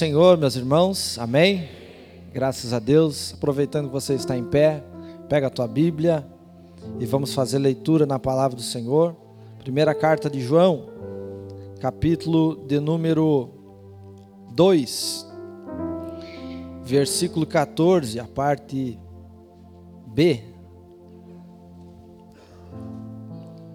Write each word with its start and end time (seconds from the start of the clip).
Senhor, 0.00 0.38
meus 0.38 0.56
irmãos, 0.56 1.18
amém? 1.18 1.68
Graças 2.32 2.72
a 2.72 2.78
Deus. 2.78 3.34
Aproveitando 3.34 3.88
que 3.88 3.92
você 3.92 4.14
está 4.14 4.34
em 4.34 4.42
pé, 4.42 4.82
pega 5.28 5.48
a 5.48 5.50
tua 5.50 5.68
Bíblia 5.68 6.26
e 6.98 7.04
vamos 7.04 7.34
fazer 7.34 7.58
leitura 7.58 8.06
na 8.06 8.18
palavra 8.18 8.56
do 8.56 8.62
Senhor. 8.62 9.14
Primeira 9.58 9.94
carta 9.94 10.30
de 10.30 10.40
João, 10.40 10.86
capítulo 11.82 12.64
de 12.66 12.80
número 12.80 13.50
2, 14.54 15.26
versículo 16.82 17.44
14, 17.44 18.18
a 18.18 18.26
parte 18.26 18.98
B. 20.06 20.40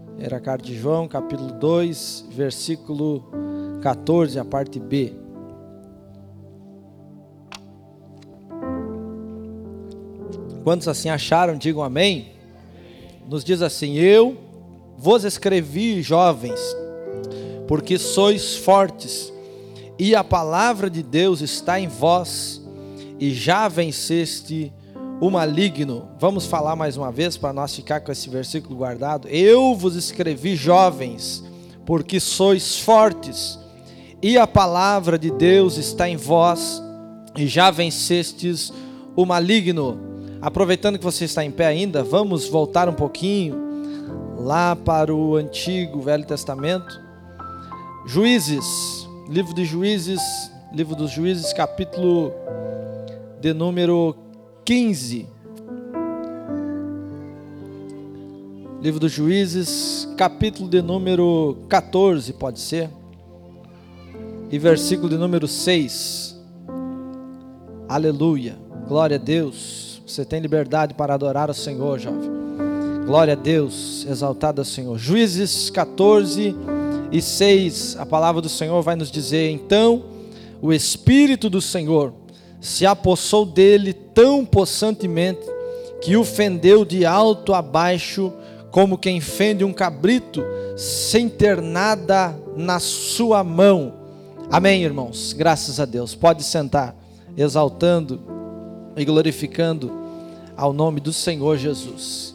Primeira 0.07 0.39
carta 0.39 0.65
de 0.65 0.75
João, 0.75 1.07
capítulo 1.07 1.51
2, 1.51 2.25
versículo 2.31 3.25
14, 3.83 4.39
a 4.39 4.43
parte 4.43 4.79
B. 4.79 5.24
Quantos 10.65 10.87
assim 10.87 11.09
acharam, 11.09 11.55
digam 11.55 11.83
amém. 11.83 12.31
Nos 13.29 13.43
diz 13.43 13.61
assim: 13.61 13.97
Eu 13.97 14.35
vos 14.97 15.23
escrevi, 15.23 16.01
jovens, 16.01 16.59
porque 17.67 17.99
sois 17.99 18.55
fortes, 18.55 19.31
e 19.99 20.15
a 20.15 20.23
palavra 20.23 20.89
de 20.89 21.03
Deus 21.03 21.41
está 21.41 21.79
em 21.79 21.87
vós, 21.87 22.59
e 23.19 23.31
já 23.31 23.67
venceste 23.67 24.73
o 25.21 25.29
maligno. 25.29 26.09
Vamos 26.19 26.47
falar 26.47 26.75
mais 26.75 26.97
uma 26.97 27.11
vez 27.11 27.37
para 27.37 27.53
nós 27.53 27.75
ficar 27.75 27.99
com 27.99 28.11
esse 28.11 28.27
versículo 28.27 28.75
guardado. 28.75 29.27
Eu 29.27 29.75
vos 29.75 29.95
escrevi, 29.95 30.55
jovens, 30.55 31.43
porque 31.85 32.19
sois 32.19 32.79
fortes, 32.79 33.59
e 34.19 34.35
a 34.35 34.47
palavra 34.47 35.19
de 35.19 35.29
Deus 35.29 35.77
está 35.77 36.09
em 36.09 36.17
vós, 36.17 36.81
e 37.37 37.45
já 37.45 37.69
vencestes 37.69 38.73
o 39.15 39.27
maligno. 39.27 40.14
Aproveitando 40.45 40.99
que 40.99 41.03
você 41.03 41.25
está 41.25 41.43
em 41.43 41.49
pé 41.49 41.65
ainda, 41.65 42.03
vamos 42.03 42.47
voltar 42.47 42.87
um 42.87 42.93
pouquinho 42.93 43.55
lá 44.37 44.75
para 44.75 45.11
o 45.11 45.35
antigo 45.37 45.99
Velho 46.03 46.23
Testamento. 46.23 47.01
Juízes, 48.05 48.63
livro 49.27 49.55
de 49.55 49.65
Juízes, 49.65 50.21
livro 50.71 50.95
dos 50.95 51.09
Juízes, 51.09 51.51
capítulo 51.51 52.31
de 53.41 53.55
número 53.55 54.15
15. 54.63 55.25
Livro 58.83 58.99
dos 58.99 59.11
Juízes, 59.11 60.07
capítulo 60.15 60.69
de 60.69 60.79
número 60.79 61.57
14, 61.67 62.33
pode 62.33 62.59
ser. 62.59 62.91
E 64.51 64.59
versículo 64.59 65.09
de 65.09 65.17
número 65.17 65.47
6. 65.47 66.39
Aleluia. 67.89 68.55
Glória 68.87 69.17
a 69.17 69.19
Deus. 69.19 69.84
Você 70.05 70.23
tem 70.23 70.39
liberdade 70.39 70.93
para 70.93 71.15
adorar 71.15 71.49
o 71.49 71.53
Senhor, 71.53 71.97
jovem. 71.97 72.29
Glória 73.07 73.33
a 73.33 73.35
Deus, 73.35 74.05
exaltado 74.07 74.61
ao 74.61 74.65
Senhor. 74.65 74.99
Juízes 74.99 75.71
14 75.71 76.55
e 77.11 77.21
6, 77.21 77.97
a 77.97 78.05
palavra 78.05 78.39
do 78.39 78.47
Senhor 78.47 78.83
vai 78.83 78.95
nos 78.95 79.09
dizer: 79.09 79.49
Então 79.49 80.03
o 80.61 80.71
Espírito 80.71 81.49
do 81.49 81.59
Senhor 81.59 82.13
se 82.61 82.85
apossou 82.85 83.47
dele 83.47 83.93
tão 83.93 84.45
possantemente 84.45 85.41
que 86.01 86.15
o 86.15 86.23
fendeu 86.23 86.85
de 86.85 87.03
alto 87.03 87.51
a 87.55 87.61
baixo, 87.61 88.31
como 88.69 88.99
quem 88.99 89.19
fende 89.19 89.63
um 89.63 89.73
cabrito, 89.73 90.43
sem 90.77 91.27
ter 91.27 91.59
nada 91.63 92.37
na 92.55 92.79
sua 92.79 93.43
mão. 93.43 93.93
Amém, 94.51 94.83
irmãos? 94.83 95.33
Graças 95.33 95.79
a 95.79 95.85
Deus. 95.85 96.13
Pode 96.13 96.43
sentar, 96.43 96.95
exaltando 97.35 98.34
e 98.95 99.03
glorificando 99.03 99.91
ao 100.55 100.71
nome 100.71 100.99
do 100.99 101.11
Senhor 101.11 101.57
Jesus. 101.57 102.33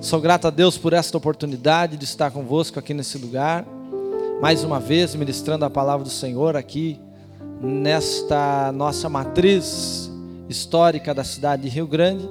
Sou 0.00 0.20
grato 0.20 0.48
a 0.48 0.50
Deus 0.50 0.76
por 0.76 0.92
esta 0.92 1.16
oportunidade 1.16 1.96
de 1.96 2.04
estar 2.04 2.30
convosco 2.30 2.78
aqui 2.78 2.92
nesse 2.92 3.18
lugar, 3.18 3.64
mais 4.40 4.64
uma 4.64 4.80
vez 4.80 5.14
ministrando 5.14 5.64
a 5.64 5.70
palavra 5.70 6.04
do 6.04 6.10
Senhor 6.10 6.56
aqui 6.56 6.98
nesta 7.60 8.72
nossa 8.72 9.08
matriz 9.08 10.10
histórica 10.48 11.14
da 11.14 11.22
cidade 11.22 11.62
de 11.62 11.68
Rio 11.68 11.86
Grande, 11.86 12.28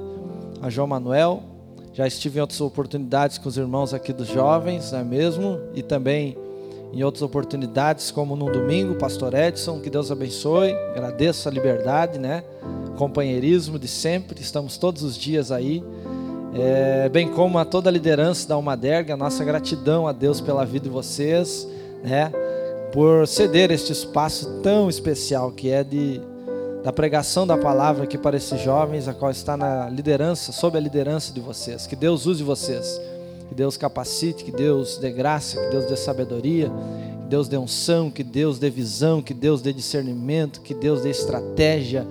a 0.62 0.70
João 0.70 0.88
Manuel. 0.88 1.44
Já 1.94 2.06
estive 2.06 2.40
em 2.40 2.42
outras 2.42 2.60
oportunidades 2.60 3.38
com 3.38 3.48
os 3.48 3.58
irmãos 3.58 3.94
aqui 3.94 4.12
dos 4.12 4.28
jovens, 4.28 4.92
não 4.92 5.00
é 5.00 5.04
mesmo? 5.04 5.60
E 5.74 5.82
também 5.82 6.38
em 6.94 7.04
outras 7.04 7.22
oportunidades, 7.22 8.12
como 8.12 8.36
no 8.36 8.52
domingo, 8.52 8.96
Pastor 8.96 9.34
Edson, 9.34 9.80
que 9.80 9.90
Deus 9.90 10.12
abençoe. 10.12 10.74
Agradeço 10.94 11.48
a 11.48 11.52
liberdade, 11.52 12.20
né? 12.20 12.44
companheirismo 13.02 13.80
de 13.80 13.88
sempre, 13.88 14.40
estamos 14.40 14.78
todos 14.78 15.02
os 15.02 15.18
dias 15.18 15.52
aí. 15.52 15.84
É, 16.54 17.10
bem 17.10 17.28
como 17.30 17.58
a 17.58 17.66
toda 17.66 17.90
a 17.90 17.92
liderança 17.92 18.48
da 18.48 18.54
Almaderga, 18.54 19.18
nossa 19.18 19.44
gratidão 19.44 20.06
a 20.06 20.12
Deus 20.12 20.40
pela 20.40 20.64
vida 20.64 20.84
de 20.84 20.90
vocês, 20.92 21.68
né? 22.04 22.32
Por 22.94 23.26
ceder 23.28 23.72
este 23.72 23.92
espaço 23.92 24.60
tão 24.62 24.88
especial 24.88 25.52
que 25.52 25.72
é 25.72 25.84
de 25.84 26.22
da 26.84 26.92
pregação 26.92 27.46
da 27.46 27.56
palavra 27.56 28.04
aqui 28.04 28.18
para 28.18 28.38
esses 28.38 28.60
jovens, 28.60 29.08
a 29.08 29.14
qual 29.14 29.30
está 29.30 29.56
na 29.56 29.88
liderança, 29.88 30.52
sob 30.52 30.78
a 30.78 30.82
liderança 30.82 31.32
de 31.32 31.40
vocês. 31.40 31.86
Que 31.86 31.96
Deus 31.96 32.26
use 32.26 32.44
vocês, 32.44 33.00
que 33.52 33.56
Deus 33.56 33.76
capacite, 33.76 34.46
que 34.46 34.52
Deus 34.52 34.98
dê 34.98 35.12
graça, 35.12 35.62
que 35.62 35.72
Deus 35.72 35.86
dê 35.86 35.98
sabedoria, 35.98 36.72
que 37.24 37.28
Deus 37.28 37.50
dê 37.50 37.58
unção, 37.58 38.10
que 38.10 38.24
Deus 38.24 38.58
dê 38.58 38.70
visão, 38.70 39.22
que 39.22 39.34
Deus 39.34 39.62
dê 39.62 39.74
discernimento, 39.74 40.62
que 40.62 40.74
Deus 40.74 41.02
dê 41.02 41.10
estratégia 41.10 42.08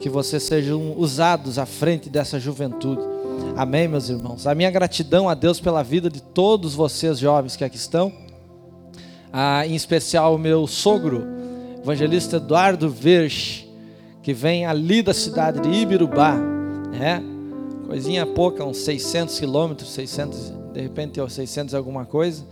que 0.00 0.08
vocês 0.08 0.42
sejam 0.44 0.94
usados 0.96 1.58
à 1.58 1.66
frente 1.66 2.08
dessa 2.08 2.40
juventude. 2.40 3.02
Amém, 3.54 3.86
meus 3.86 4.08
irmãos. 4.08 4.46
A 4.46 4.54
minha 4.54 4.70
gratidão 4.70 5.28
a 5.28 5.34
Deus 5.34 5.60
pela 5.60 5.82
vida 5.82 6.08
de 6.08 6.22
todos 6.22 6.74
vocês 6.74 7.18
jovens 7.18 7.54
que 7.54 7.64
aqui 7.64 7.76
estão, 7.76 8.10
ah, 9.30 9.66
em 9.66 9.74
especial 9.74 10.36
o 10.36 10.38
meu 10.38 10.66
sogro, 10.66 11.22
evangelista 11.82 12.38
Eduardo 12.38 12.88
Verge, 12.88 13.68
que 14.22 14.32
vem 14.32 14.64
ali 14.64 15.02
da 15.02 15.12
cidade 15.12 15.60
de 15.60 15.68
Ibirubá, 15.68 16.34
né? 16.98 17.22
Coisinha 17.86 18.24
pouca, 18.24 18.64
uns 18.64 18.78
600 18.78 19.38
quilômetros, 19.38 19.90
600, 19.92 20.57
de 20.78 20.82
repente 20.82 21.18
600 21.28 21.74
alguma 21.74 22.04
coisa. 22.04 22.44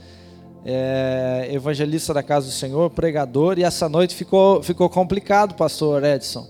É, 0.65 1.49
evangelista 1.53 2.13
da 2.13 2.25
casa 2.25 2.47
do 2.47 2.53
Senhor, 2.53 2.91
pregador, 2.91 3.57
e 3.57 3.63
essa 3.63 3.89
noite 3.89 4.17
ficou, 4.17 4.61
ficou 4.65 4.91
complicado, 4.91 5.55
pastor 5.55 6.03
Edson. 6.03 6.45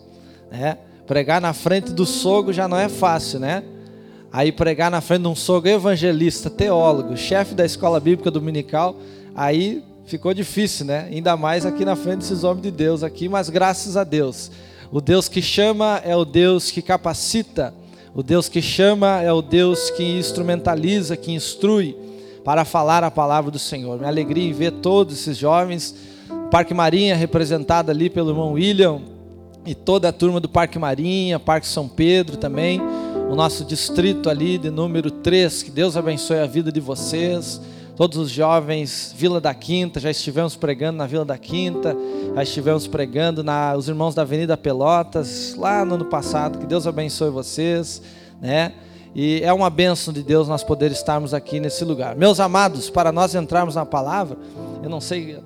Né? 0.50 0.78
Pregar 1.06 1.38
na 1.38 1.52
frente 1.52 1.92
do 1.92 2.06
sogro 2.06 2.50
já 2.50 2.66
não 2.66 2.78
é 2.78 2.88
fácil, 2.88 3.38
né? 3.38 3.62
Aí 4.32 4.50
pregar 4.50 4.90
na 4.90 5.02
frente 5.02 5.22
de 5.22 5.28
um 5.28 5.34
sogro 5.34 5.68
evangelista, 5.68 6.48
teólogo, 6.48 7.14
chefe 7.14 7.54
da 7.54 7.64
escola 7.64 8.00
bíblica 8.00 8.30
dominical, 8.30 8.96
aí 9.34 9.84
ficou 10.06 10.32
difícil, 10.32 10.86
né? 10.86 11.08
Ainda 11.12 11.36
mais 11.36 11.66
aqui 11.66 11.84
na 11.84 11.94
frente 11.94 12.20
desses 12.20 12.42
homens 12.42 12.62
de 12.62 12.70
Deus 12.70 13.02
aqui, 13.02 13.28
mas 13.28 13.50
graças 13.50 13.98
a 13.98 14.02
Deus. 14.02 14.50
O 14.90 15.02
Deus 15.02 15.28
que 15.28 15.42
chama 15.42 16.00
é 16.02 16.16
o 16.16 16.24
Deus 16.24 16.70
que 16.70 16.80
capacita. 16.80 17.74
O 18.16 18.22
Deus 18.22 18.48
que 18.48 18.62
chama 18.62 19.20
é 19.20 19.30
o 19.30 19.42
Deus 19.42 19.90
que 19.90 20.02
instrumentaliza, 20.02 21.18
que 21.18 21.32
instrui 21.32 21.94
para 22.42 22.64
falar 22.64 23.04
a 23.04 23.10
palavra 23.10 23.50
do 23.50 23.58
Senhor. 23.58 23.98
Minha 23.98 24.08
alegria 24.08 24.48
em 24.48 24.54
ver 24.54 24.70
todos 24.70 25.18
esses 25.18 25.36
jovens, 25.36 25.94
Parque 26.50 26.72
Marinha 26.72 27.14
representado 27.14 27.90
ali 27.90 28.08
pelo 28.08 28.30
irmão 28.30 28.54
William, 28.54 29.02
e 29.66 29.74
toda 29.74 30.08
a 30.08 30.12
turma 30.12 30.40
do 30.40 30.48
Parque 30.48 30.78
Marinha, 30.78 31.38
Parque 31.38 31.66
São 31.66 31.86
Pedro 31.86 32.38
também, 32.38 32.80
o 33.30 33.36
nosso 33.36 33.66
distrito 33.66 34.30
ali 34.30 34.56
de 34.56 34.70
número 34.70 35.10
3, 35.10 35.64
que 35.64 35.70
Deus 35.70 35.94
abençoe 35.94 36.38
a 36.38 36.46
vida 36.46 36.72
de 36.72 36.80
vocês, 36.80 37.60
todos 37.96 38.18
os 38.18 38.30
jovens, 38.30 39.14
Vila 39.16 39.40
da 39.40 39.54
Quinta, 39.54 39.98
já 39.98 40.10
estivemos 40.10 40.54
pregando 40.54 40.98
na 40.98 41.06
Vila 41.06 41.24
da 41.24 41.38
Quinta, 41.38 41.96
já 42.34 42.42
estivemos 42.42 42.86
pregando 42.86 43.42
na 43.42 43.74
os 43.74 43.88
irmãos 43.88 44.14
da 44.14 44.22
Avenida 44.22 44.56
Pelotas, 44.56 45.54
lá 45.56 45.84
no 45.84 45.94
ano 45.94 46.04
passado, 46.04 46.58
que 46.58 46.66
Deus 46.66 46.86
abençoe 46.86 47.30
vocês, 47.30 48.02
né? 48.40 48.74
E 49.14 49.40
é 49.42 49.50
uma 49.50 49.70
bênção 49.70 50.12
de 50.12 50.22
Deus 50.22 50.46
nós 50.46 50.62
poder 50.62 50.92
estarmos 50.92 51.32
aqui 51.32 51.58
nesse 51.58 51.86
lugar. 51.86 52.14
Meus 52.14 52.38
amados, 52.38 52.90
para 52.90 53.10
nós 53.10 53.34
entrarmos 53.34 53.74
na 53.74 53.86
palavra, 53.86 54.36
eu 54.82 54.90
não 54.90 55.00
sei 55.00 55.40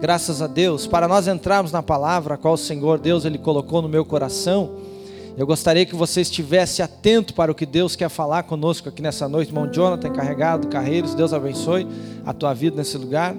graças 0.00 0.40
a 0.40 0.46
Deus, 0.46 0.86
para 0.86 1.08
nós 1.08 1.26
entrarmos 1.28 1.72
na 1.72 1.82
palavra 1.82 2.34
a 2.34 2.36
qual 2.38 2.54
o 2.54 2.58
Senhor 2.58 2.98
Deus 2.98 3.24
ele 3.24 3.38
colocou 3.38 3.82
no 3.82 3.88
meu 3.88 4.04
coração. 4.04 4.95
Eu 5.36 5.46
gostaria 5.46 5.84
que 5.84 5.94
você 5.94 6.22
estivesse 6.22 6.80
atento 6.80 7.34
para 7.34 7.52
o 7.52 7.54
que 7.54 7.66
Deus 7.66 7.94
quer 7.94 8.08
falar 8.08 8.44
conosco 8.44 8.88
aqui 8.88 9.02
nessa 9.02 9.28
noite. 9.28 9.50
Irmão 9.50 9.70
Jonathan, 9.70 10.08
encarregado, 10.08 10.68
Carreiros, 10.68 11.14
Deus 11.14 11.34
abençoe 11.34 11.86
a 12.24 12.32
tua 12.32 12.54
vida 12.54 12.76
nesse 12.78 12.96
lugar. 12.96 13.36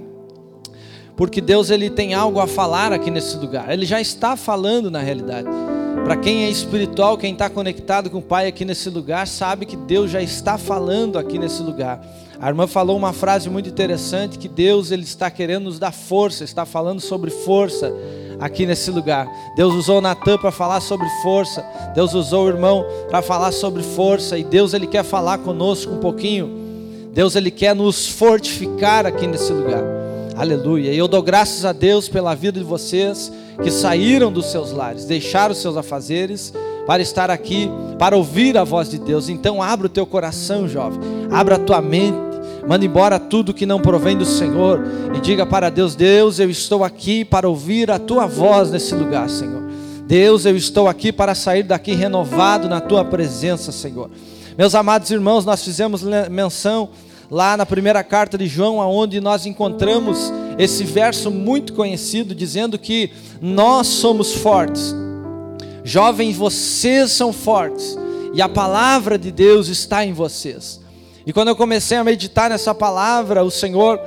Porque 1.15 1.41
Deus 1.41 1.71
ele 1.71 1.89
tem 1.89 2.13
algo 2.13 2.39
a 2.39 2.45
falar 2.45 2.93
aqui 2.93 3.09
nesse 3.09 3.35
lugar. 3.37 3.73
Ele 3.73 3.83
já 3.83 3.99
está 3.99 4.35
falando 4.35 4.91
na 4.91 4.99
realidade. 4.99 5.47
Para 6.03 6.15
quem 6.15 6.43
é 6.43 6.49
espiritual, 6.51 7.17
quem 7.17 7.33
está 7.33 7.49
conectado 7.49 8.11
com 8.11 8.19
o 8.19 8.21
Pai 8.21 8.45
aqui 8.45 8.63
nesse 8.63 8.91
lugar, 8.91 9.25
sabe 9.25 9.65
que 9.65 9.75
Deus 9.75 10.11
já 10.11 10.21
está 10.21 10.55
falando 10.55 11.17
aqui 11.17 11.39
nesse 11.39 11.63
lugar. 11.63 11.99
A 12.39 12.47
irmã 12.47 12.67
falou 12.67 12.95
uma 12.95 13.11
frase 13.11 13.49
muito 13.49 13.67
interessante 13.67 14.37
que 14.37 14.47
Deus 14.47 14.91
ele 14.91 15.01
está 15.01 15.31
querendo 15.31 15.63
nos 15.63 15.79
dar 15.79 15.91
força, 15.91 16.43
está 16.43 16.63
falando 16.63 17.01
sobre 17.01 17.31
força 17.31 17.91
aqui 18.39 18.65
nesse 18.65 18.91
lugar. 18.91 19.27
Deus 19.55 19.73
usou 19.73 20.01
Natan 20.01 20.37
para 20.37 20.51
falar 20.51 20.79
sobre 20.81 21.07
força. 21.21 21.65
Deus 21.93 22.13
usou 22.13 22.45
o 22.45 22.49
irmão 22.49 22.85
para 23.09 23.21
falar 23.21 23.51
sobre 23.51 23.83
força 23.83 24.37
e 24.37 24.43
Deus 24.43 24.73
ele 24.73 24.87
quer 24.87 25.03
falar 25.03 25.39
conosco 25.39 25.93
um 25.93 25.99
pouquinho. 25.99 26.49
Deus 27.13 27.35
ele 27.35 27.49
quer 27.49 27.75
nos 27.75 28.07
fortificar 28.07 29.05
aqui 29.05 29.25
nesse 29.25 29.51
lugar. 29.51 29.83
Aleluia. 30.35 30.93
E 30.93 30.97
eu 30.97 31.07
dou 31.07 31.23
graças 31.23 31.65
a 31.65 31.73
Deus 31.73 32.07
pela 32.07 32.35
vida 32.35 32.59
de 32.59 32.65
vocês 32.65 33.31
que 33.63 33.71
saíram 33.71 34.31
dos 34.31 34.51
seus 34.51 34.71
lares, 34.71 35.05
deixaram 35.05 35.51
os 35.51 35.57
seus 35.59 35.75
afazeres 35.75 36.53
para 36.85 37.01
estar 37.01 37.31
aqui, 37.31 37.69
para 37.97 38.15
ouvir 38.15 38.55
a 38.55 38.63
voz 38.63 38.87
de 38.87 38.99
Deus. 38.99 39.29
Então 39.29 39.63
abra 39.63 39.87
o 39.87 39.89
teu 39.89 40.05
coração, 40.05 40.67
jovem. 40.67 40.99
Abra 41.31 41.55
a 41.55 41.59
tua 41.59 41.81
mente 41.81 42.26
Manda 42.67 42.85
embora 42.85 43.17
tudo 43.17 43.53
que 43.53 43.65
não 43.65 43.79
provém 43.79 44.17
do 44.17 44.25
Senhor 44.25 44.83
e 45.15 45.21
diga 45.21 45.45
para 45.45 45.69
Deus: 45.69 45.95
Deus, 45.95 46.37
eu 46.37 46.49
estou 46.49 46.83
aqui 46.83 47.23
para 47.23 47.47
ouvir 47.47 47.89
a 47.89 47.97
tua 47.97 48.27
voz 48.27 48.69
nesse 48.69 48.93
lugar, 48.93 49.29
Senhor. 49.29 49.63
Deus, 50.05 50.45
eu 50.45 50.55
estou 50.55 50.87
aqui 50.87 51.13
para 51.13 51.33
sair 51.33 51.63
daqui 51.63 51.93
renovado 51.93 52.67
na 52.67 52.81
tua 52.81 53.05
presença, 53.05 53.71
Senhor. 53.71 54.09
Meus 54.57 54.75
amados 54.75 55.09
irmãos, 55.11 55.45
nós 55.45 55.63
fizemos 55.63 56.03
menção 56.29 56.89
lá 57.31 57.55
na 57.55 57.65
primeira 57.65 58.03
carta 58.03 58.37
de 58.37 58.47
João, 58.47 58.81
aonde 58.81 59.21
nós 59.21 59.45
encontramos 59.45 60.31
esse 60.57 60.83
verso 60.83 61.31
muito 61.31 61.73
conhecido 61.73 62.35
dizendo 62.35 62.77
que 62.77 63.11
nós 63.41 63.87
somos 63.87 64.33
fortes. 64.33 64.93
Jovens, 65.83 66.35
vocês 66.35 67.11
são 67.11 67.31
fortes 67.31 67.97
e 68.33 68.41
a 68.41 68.49
palavra 68.49 69.17
de 69.17 69.31
Deus 69.31 69.69
está 69.69 70.05
em 70.05 70.11
vocês. 70.11 70.81
E 71.27 71.33
quando 71.33 71.49
eu 71.49 71.57
comecei 71.57 71.97
a 71.97 72.05
meditar 72.05 72.49
nessa 72.49 72.73
palavra, 72.73 73.43
o 73.43 73.51
Senhor, 73.51 73.99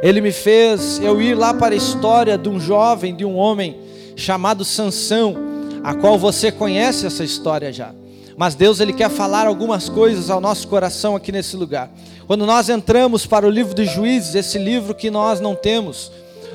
ele 0.00 0.20
me 0.20 0.30
fez 0.30 1.00
eu 1.00 1.20
ir 1.20 1.34
lá 1.34 1.52
para 1.52 1.74
a 1.74 1.76
história 1.76 2.38
de 2.38 2.48
um 2.48 2.60
jovem, 2.60 3.16
de 3.16 3.24
um 3.24 3.34
homem 3.34 3.76
chamado 4.14 4.64
Sansão, 4.64 5.34
a 5.82 5.92
qual 5.92 6.16
você 6.16 6.52
conhece 6.52 7.04
essa 7.04 7.24
história 7.24 7.72
já. 7.72 7.92
Mas 8.36 8.54
Deus 8.54 8.78
ele 8.78 8.92
quer 8.92 9.10
falar 9.10 9.48
algumas 9.48 9.88
coisas 9.88 10.30
ao 10.30 10.40
nosso 10.40 10.68
coração 10.68 11.16
aqui 11.16 11.32
nesse 11.32 11.56
lugar. 11.56 11.90
Quando 12.28 12.46
nós 12.46 12.68
entramos 12.68 13.26
para 13.26 13.44
o 13.44 13.50
livro 13.50 13.74
de 13.74 13.84
Juízes, 13.84 14.36
esse 14.36 14.56
livro 14.56 14.94
que 14.94 15.10
nós 15.10 15.40
não 15.40 15.56
temos 15.56 16.12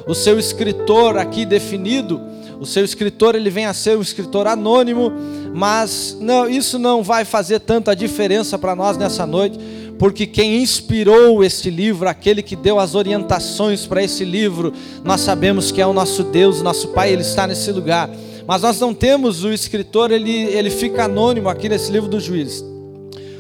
o 0.08 0.16
seu 0.16 0.40
escritor 0.40 1.18
aqui 1.18 1.46
definido, 1.46 2.22
o 2.62 2.66
seu 2.66 2.86
escritor 2.86 3.36
ele 3.36 3.50
vem 3.50 3.66
a 3.66 3.74
ser 3.74 3.98
um 3.98 4.02
escritor 4.02 4.48
anônimo, 4.48 5.12
mas 5.54 6.16
não, 6.18 6.48
isso 6.48 6.80
não 6.80 7.04
vai 7.04 7.26
fazer 7.26 7.60
tanta 7.60 7.94
diferença 7.94 8.58
para 8.58 8.74
nós 8.74 8.96
nessa 8.96 9.28
noite 9.28 9.83
porque 9.98 10.26
quem 10.26 10.62
inspirou 10.62 11.44
este 11.44 11.70
livro, 11.70 12.10
aquele 12.10 12.42
que 12.42 12.56
deu 12.56 12.80
as 12.80 12.96
orientações 12.96 13.86
para 13.86 14.04
esse 14.04 14.26
livro, 14.26 14.74
nós 15.04 15.22
sabemos 15.22 15.72
que 15.72 15.82
é 15.82 15.86
o 15.86 15.94
nosso 15.94 16.24
Deus, 16.24 16.62
nosso 16.62 16.90
Pai, 16.90 17.12
ele 17.12 17.22
está 17.22 17.48
nesse 17.48 17.72
lugar. 17.72 18.10
Mas 18.46 18.62
nós 18.62 18.80
não 18.80 18.94
temos 18.94 19.44
o 19.44 19.52
escritor, 19.52 20.12
ele, 20.12 20.32
ele 20.32 20.70
fica 20.70 21.06
anônimo 21.06 21.48
aqui 21.48 21.70
nesse 21.70 21.92
livro 21.92 22.10
do 22.10 22.20
juiz. 22.20 22.64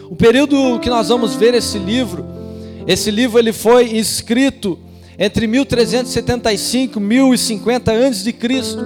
O 0.09 0.15
período 0.15 0.79
que 0.79 0.89
nós 0.89 1.09
vamos 1.09 1.35
ver 1.35 1.53
esse 1.53 1.77
livro, 1.77 2.25
esse 2.87 3.09
livro 3.11 3.39
ele 3.39 3.51
foi 3.51 3.85
escrito 3.85 4.79
entre 5.17 5.47
1375 5.47 6.99
e 6.99 7.01
1050 7.01 7.91
antes 7.91 8.23
de 8.23 8.31
Cristo. 8.31 8.83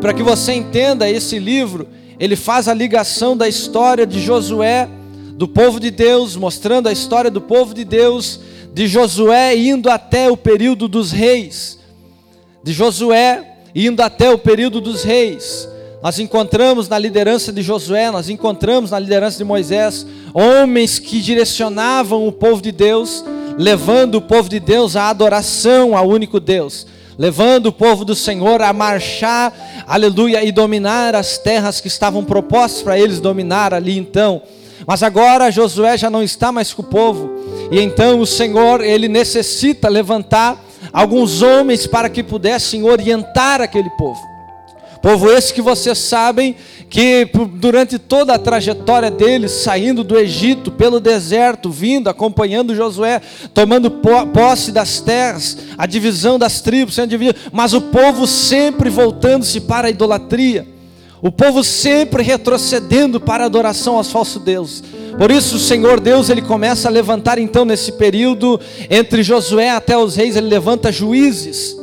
Para 0.00 0.12
que 0.12 0.22
você 0.22 0.52
entenda 0.52 1.08
esse 1.08 1.38
livro, 1.38 1.88
ele 2.18 2.36
faz 2.36 2.68
a 2.68 2.74
ligação 2.74 3.36
da 3.36 3.48
história 3.48 4.06
de 4.06 4.20
Josué 4.20 4.88
do 5.36 5.46
povo 5.46 5.78
de 5.78 5.90
Deus, 5.90 6.34
mostrando 6.34 6.88
a 6.88 6.92
história 6.92 7.30
do 7.30 7.42
povo 7.42 7.74
de 7.74 7.84
Deus, 7.84 8.40
de 8.72 8.86
Josué 8.86 9.54
indo 9.54 9.90
até 9.90 10.30
o 10.30 10.36
período 10.36 10.88
dos 10.88 11.12
reis, 11.12 11.78
de 12.64 12.72
Josué 12.72 13.56
indo 13.74 14.00
até 14.00 14.30
o 14.30 14.38
período 14.38 14.80
dos 14.80 15.02
reis. 15.02 15.68
Nós 16.02 16.18
encontramos 16.18 16.88
na 16.88 16.98
liderança 16.98 17.52
de 17.52 17.60
Josué, 17.60 18.10
nós 18.10 18.30
encontramos 18.30 18.90
na 18.90 18.98
liderança 18.98 19.36
de 19.36 19.44
Moisés, 19.44 20.06
homens 20.32 20.98
que 20.98 21.20
direcionavam 21.20 22.26
o 22.26 22.32
povo 22.32 22.62
de 22.62 22.72
Deus, 22.72 23.22
levando 23.58 24.16
o 24.16 24.22
povo 24.22 24.48
de 24.48 24.58
Deus 24.58 24.96
à 24.96 25.10
adoração 25.10 25.94
ao 25.94 26.08
único 26.08 26.40
Deus, 26.40 26.86
levando 27.18 27.66
o 27.66 27.72
povo 27.72 28.04
do 28.04 28.14
Senhor 28.14 28.62
a 28.62 28.72
marchar, 28.72 29.52
aleluia, 29.86 30.42
e 30.44 30.50
dominar 30.50 31.14
as 31.14 31.36
terras 31.36 31.80
que 31.80 31.88
estavam 31.88 32.24
propostas 32.24 32.82
para 32.82 32.98
eles 32.98 33.20
dominar 33.20 33.74
ali 33.74 33.98
então. 33.98 34.40
Mas 34.86 35.02
agora 35.02 35.50
Josué 35.50 35.98
já 35.98 36.08
não 36.08 36.22
está 36.22 36.52
mais 36.52 36.72
com 36.72 36.82
o 36.82 36.86
povo, 36.86 37.30
e 37.72 37.80
então 37.80 38.20
o 38.20 38.26
Senhor, 38.26 38.80
ele 38.80 39.08
necessita 39.08 39.88
levantar 39.88 40.64
alguns 40.92 41.42
homens 41.42 41.86
para 41.86 42.08
que 42.08 42.22
pudessem 42.22 42.84
orientar 42.84 43.60
aquele 43.60 43.90
povo. 43.90 44.20
Povo 45.02 45.30
esse 45.30 45.52
que 45.52 45.62
vocês 45.62 45.98
sabem 45.98 46.56
que 46.88 47.28
durante 47.54 47.98
toda 47.98 48.34
a 48.34 48.38
trajetória 48.38 49.10
deles, 49.10 49.52
saindo 49.52 50.02
do 50.02 50.18
Egito 50.18 50.70
pelo 50.70 50.98
deserto, 50.98 51.70
vindo, 51.70 52.08
acompanhando 52.08 52.74
Josué, 52.74 53.20
tomando 53.52 53.90
posse 53.90 54.72
das 54.72 55.00
terras, 55.00 55.58
a 55.76 55.86
divisão 55.86 56.38
das 56.38 56.60
tribos 56.60 56.96
mas 57.52 57.72
o 57.72 57.82
povo 57.82 58.26
sempre 58.26 58.88
voltando-se 58.88 59.60
para 59.60 59.88
a 59.88 59.90
idolatria. 59.90 60.75
O 61.22 61.32
povo 61.32 61.64
sempre 61.64 62.22
retrocedendo 62.22 63.18
para 63.18 63.44
a 63.44 63.46
adoração 63.46 63.96
aos 63.96 64.10
falsos 64.10 64.42
deuses. 64.42 64.82
Por 65.18 65.30
isso 65.30 65.56
o 65.56 65.60
Senhor 65.60 65.98
Deus, 65.98 66.28
ele 66.28 66.42
começa 66.42 66.88
a 66.88 66.90
levantar 66.90 67.38
então 67.38 67.64
nesse 67.64 67.92
período 67.92 68.60
entre 68.90 69.22
Josué 69.22 69.70
até 69.70 69.96
os 69.96 70.14
reis, 70.14 70.36
ele 70.36 70.48
levanta 70.48 70.92
juízes. 70.92 71.74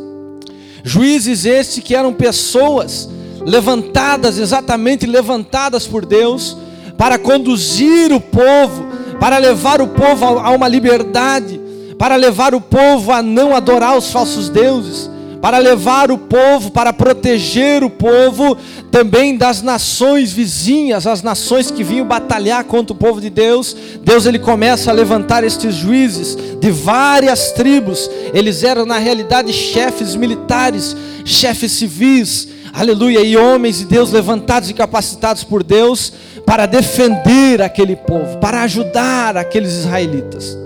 Juízes 0.84 1.46
estes 1.46 1.84
que 1.84 1.96
eram 1.96 2.14
pessoas 2.14 3.10
levantadas, 3.44 4.38
exatamente 4.38 5.06
levantadas 5.06 5.88
por 5.88 6.06
Deus, 6.06 6.56
para 6.98 7.18
conduzir 7.18 8.14
o 8.14 8.22
povo, 8.22 8.86
para 9.20 9.38
levar 9.38 9.82
o 9.82 9.88
povo 9.88 10.26
a 10.26 10.52
uma 10.52 10.68
liberdade, 10.68 11.60
para 11.98 12.16
levar 12.16 12.54
o 12.54 12.62
povo 12.62 13.12
a 13.12 13.22
não 13.24 13.56
adorar 13.56 13.98
os 13.98 14.12
falsos 14.12 14.50
deuses, 14.50 15.10
para 15.44 15.58
levar 15.58 16.10
o 16.10 16.18
povo, 16.18 16.72
para 16.72 16.94
proteger 16.94 17.84
o 17.84 17.90
povo 17.90 18.58
também 18.90 19.36
das 19.36 19.62
nações 19.62 20.32
vizinhas, 20.32 21.06
as 21.06 21.22
nações 21.22 21.70
que 21.70 21.84
vinham 21.84 22.08
batalhar 22.08 22.64
contra 22.64 22.94
o 22.94 22.98
povo 22.98 23.20
de 23.20 23.30
Deus. 23.30 23.76
Deus 24.06 24.26
ele 24.26 24.40
começa 24.40 24.90
a 24.90 24.94
levantar 24.94 25.44
estes 25.44 25.76
juízes 25.76 26.38
de 26.62 26.72
várias 26.72 27.52
tribos. 27.52 28.10
Eles 28.34 28.64
eram 28.64 28.86
na 28.86 28.98
realidade 28.98 29.52
chefes 29.52 30.16
militares, 30.16 30.96
chefes 31.26 31.74
civis, 31.74 32.48
aleluia, 32.72 33.20
e 33.20 33.36
homens 33.36 33.80
de 33.80 33.86
Deus 33.86 34.14
levantados 34.14 34.70
e 34.70 34.74
capacitados 34.74 35.44
por 35.44 35.62
Deus 35.62 36.14
para 36.46 36.66
defender 36.66 37.62
aquele 37.62 37.98
povo, 37.98 38.38
para 38.38 38.62
ajudar 38.62 39.36
aqueles 39.36 39.74
israelitas. 39.74 40.58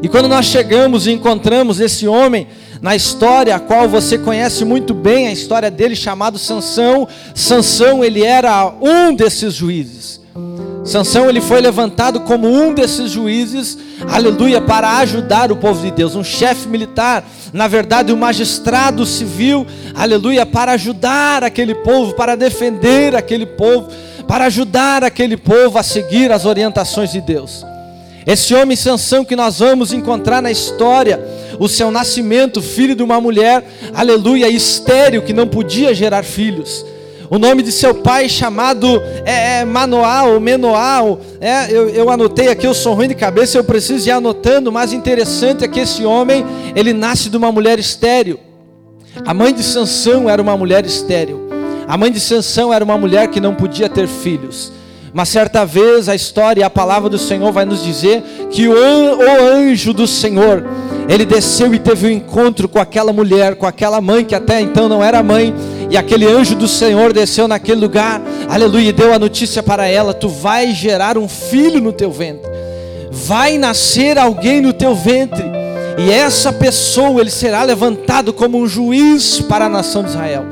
E 0.00 0.08
quando 0.08 0.26
nós 0.26 0.46
chegamos 0.46 1.06
e 1.06 1.12
encontramos 1.12 1.80
esse 1.80 2.08
homem, 2.08 2.46
na 2.80 2.94
história 2.94 3.54
a 3.54 3.60
qual 3.60 3.88
você 3.88 4.18
conhece 4.18 4.64
muito 4.64 4.94
bem 4.94 5.28
a 5.28 5.32
história 5.32 5.70
dele 5.70 5.96
chamado 5.96 6.38
Sansão. 6.38 7.08
Sansão 7.34 8.04
ele 8.04 8.24
era 8.24 8.72
um 8.80 9.14
desses 9.14 9.54
juízes. 9.54 10.20
Sansão 10.84 11.30
ele 11.30 11.40
foi 11.40 11.62
levantado 11.62 12.20
como 12.20 12.46
um 12.46 12.74
desses 12.74 13.10
juízes, 13.10 13.78
aleluia, 14.06 14.60
para 14.60 14.98
ajudar 14.98 15.50
o 15.50 15.56
povo 15.56 15.80
de 15.80 15.90
Deus, 15.90 16.14
um 16.14 16.22
chefe 16.22 16.68
militar, 16.68 17.24
na 17.54 17.66
verdade 17.66 18.12
um 18.12 18.16
magistrado 18.16 19.06
civil, 19.06 19.66
aleluia, 19.94 20.44
para 20.44 20.72
ajudar 20.72 21.42
aquele 21.42 21.74
povo, 21.76 22.14
para 22.14 22.36
defender 22.36 23.16
aquele 23.16 23.46
povo, 23.46 23.88
para 24.28 24.44
ajudar 24.44 25.02
aquele 25.02 25.38
povo 25.38 25.78
a 25.78 25.82
seguir 25.82 26.30
as 26.30 26.44
orientações 26.44 27.12
de 27.12 27.20
Deus. 27.22 27.64
Esse 28.26 28.54
homem 28.54 28.76
Sansão 28.76 29.24
que 29.24 29.36
nós 29.36 29.60
vamos 29.60 29.92
encontrar 29.92 30.42
na 30.42 30.50
história, 30.50 31.18
o 31.58 31.68
seu 31.68 31.90
nascimento, 31.90 32.60
filho 32.60 32.94
de 32.94 33.02
uma 33.02 33.20
mulher, 33.20 33.64
aleluia, 33.94 34.48
estéreo, 34.48 35.22
que 35.22 35.32
não 35.32 35.46
podia 35.46 35.94
gerar 35.94 36.22
filhos. 36.22 36.84
O 37.30 37.38
nome 37.38 37.62
de 37.62 37.72
seu 37.72 37.94
pai 37.94 38.28
chamado 38.28 39.02
é, 39.24 39.60
é 39.60 39.64
Manoá 39.64 40.24
ou 40.24 40.38
Menoá. 40.38 41.00
É, 41.40 41.70
eu, 41.70 41.88
eu 41.88 42.10
anotei 42.10 42.48
aqui, 42.48 42.66
eu 42.66 42.74
sou 42.74 42.94
ruim 42.94 43.08
de 43.08 43.14
cabeça, 43.14 43.58
eu 43.58 43.64
preciso 43.64 44.08
ir 44.08 44.12
anotando, 44.12 44.70
mas 44.70 44.92
interessante 44.92 45.64
é 45.64 45.68
que 45.68 45.80
esse 45.80 46.04
homem, 46.04 46.44
ele 46.76 46.92
nasce 46.92 47.28
de 47.28 47.36
uma 47.36 47.50
mulher 47.50 47.78
estéreo. 47.78 48.38
A 49.24 49.32
mãe 49.32 49.54
de 49.54 49.62
Sansão 49.62 50.28
era 50.28 50.40
uma 50.42 50.56
mulher 50.56 50.84
estéreo. 50.84 51.48
A 51.86 51.96
mãe 51.96 52.10
de 52.10 52.20
Sansão 52.20 52.72
era 52.72 52.84
uma 52.84 52.96
mulher 52.96 53.28
que 53.28 53.40
não 53.40 53.54
podia 53.54 53.88
ter 53.88 54.06
filhos. 54.06 54.72
Mas 55.12 55.28
certa 55.28 55.64
vez 55.64 56.08
a 56.08 56.14
história 56.14 56.60
e 56.60 56.64
a 56.64 56.70
palavra 56.70 57.08
do 57.08 57.18
Senhor 57.18 57.52
vai 57.52 57.64
nos 57.64 57.82
dizer 57.84 58.22
que 58.50 58.66
o 58.66 58.74
anjo 58.76 59.92
do 59.92 60.08
Senhor, 60.08 60.64
ele 61.08 61.24
desceu 61.24 61.74
e 61.74 61.78
teve 61.78 62.06
um 62.06 62.10
encontro 62.10 62.68
com 62.68 62.78
aquela 62.78 63.12
mulher, 63.12 63.56
com 63.56 63.66
aquela 63.66 64.00
mãe 64.00 64.24
que 64.24 64.34
até 64.34 64.60
então 64.60 64.88
não 64.88 65.02
era 65.02 65.22
mãe, 65.22 65.54
E 65.90 65.96
aquele 65.96 66.26
anjo 66.26 66.56
do 66.56 66.66
Senhor 66.66 67.12
desceu 67.12 67.46
naquele 67.46 67.80
lugar, 67.80 68.20
aleluia, 68.48 68.88
e 68.88 68.92
deu 68.92 69.12
a 69.12 69.18
notícia 69.18 69.62
para 69.62 69.86
ela: 69.86 70.14
Tu 70.14 70.28
vai 70.28 70.72
gerar 70.72 71.18
um 71.18 71.28
filho 71.28 71.80
no 71.80 71.92
teu 71.92 72.10
ventre, 72.10 72.50
vai 73.10 73.58
nascer 73.58 74.18
alguém 74.18 74.60
no 74.60 74.72
teu 74.72 74.94
ventre, 74.94 75.44
e 75.98 76.10
essa 76.10 76.52
pessoa 76.52 77.20
ele 77.20 77.30
será 77.30 77.62
levantado 77.62 78.32
como 78.32 78.58
um 78.58 78.66
juiz 78.66 79.40
para 79.40 79.66
a 79.66 79.68
nação 79.68 80.02
de 80.02 80.10
Israel. 80.10 80.44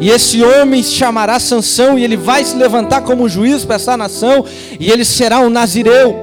E 0.00 0.10
esse 0.10 0.42
homem 0.42 0.82
se 0.82 0.92
chamará 0.92 1.38
Sansão, 1.40 1.98
e 1.98 2.04
ele 2.04 2.16
vai 2.16 2.44
se 2.44 2.56
levantar 2.56 3.02
como 3.02 3.24
um 3.24 3.28
juiz 3.28 3.64
para 3.64 3.76
essa 3.76 3.96
nação, 3.96 4.44
e 4.78 4.90
ele 4.90 5.04
será 5.04 5.40
um 5.40 5.50
nazireu. 5.50 6.14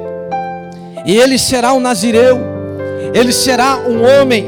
E 1.05 1.15
ele 1.17 1.37
será 1.37 1.73
um 1.73 1.79
nazireu. 1.79 2.52
Ele 3.13 3.31
será 3.31 3.79
um 3.87 4.03
homem, 4.03 4.45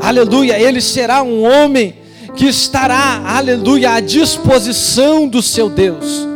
aleluia, 0.00 0.58
ele 0.58 0.80
será 0.80 1.22
um 1.22 1.42
homem 1.42 1.94
que 2.36 2.46
estará, 2.46 3.22
aleluia, 3.26 3.92
à 3.92 4.00
disposição 4.00 5.26
do 5.26 5.42
seu 5.42 5.68
Deus. 5.68 6.26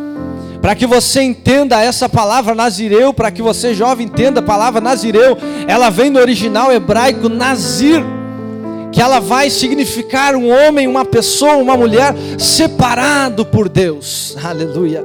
Para 0.60 0.74
que 0.76 0.86
você 0.86 1.22
entenda 1.22 1.82
essa 1.82 2.08
palavra 2.08 2.54
nazireu, 2.54 3.12
para 3.12 3.30
que 3.30 3.42
você 3.42 3.74
jovem 3.74 4.06
entenda 4.06 4.40
a 4.40 4.42
palavra 4.42 4.80
nazireu, 4.80 5.36
ela 5.66 5.90
vem 5.90 6.10
do 6.10 6.18
original 6.18 6.72
hebraico 6.72 7.28
nazir, 7.28 8.00
que 8.92 9.00
ela 9.00 9.18
vai 9.18 9.48
significar 9.48 10.36
um 10.36 10.50
homem, 10.50 10.86
uma 10.86 11.04
pessoa, 11.04 11.56
uma 11.56 11.76
mulher 11.76 12.14
separado 12.38 13.44
por 13.46 13.68
Deus. 13.68 14.36
Aleluia. 14.42 15.04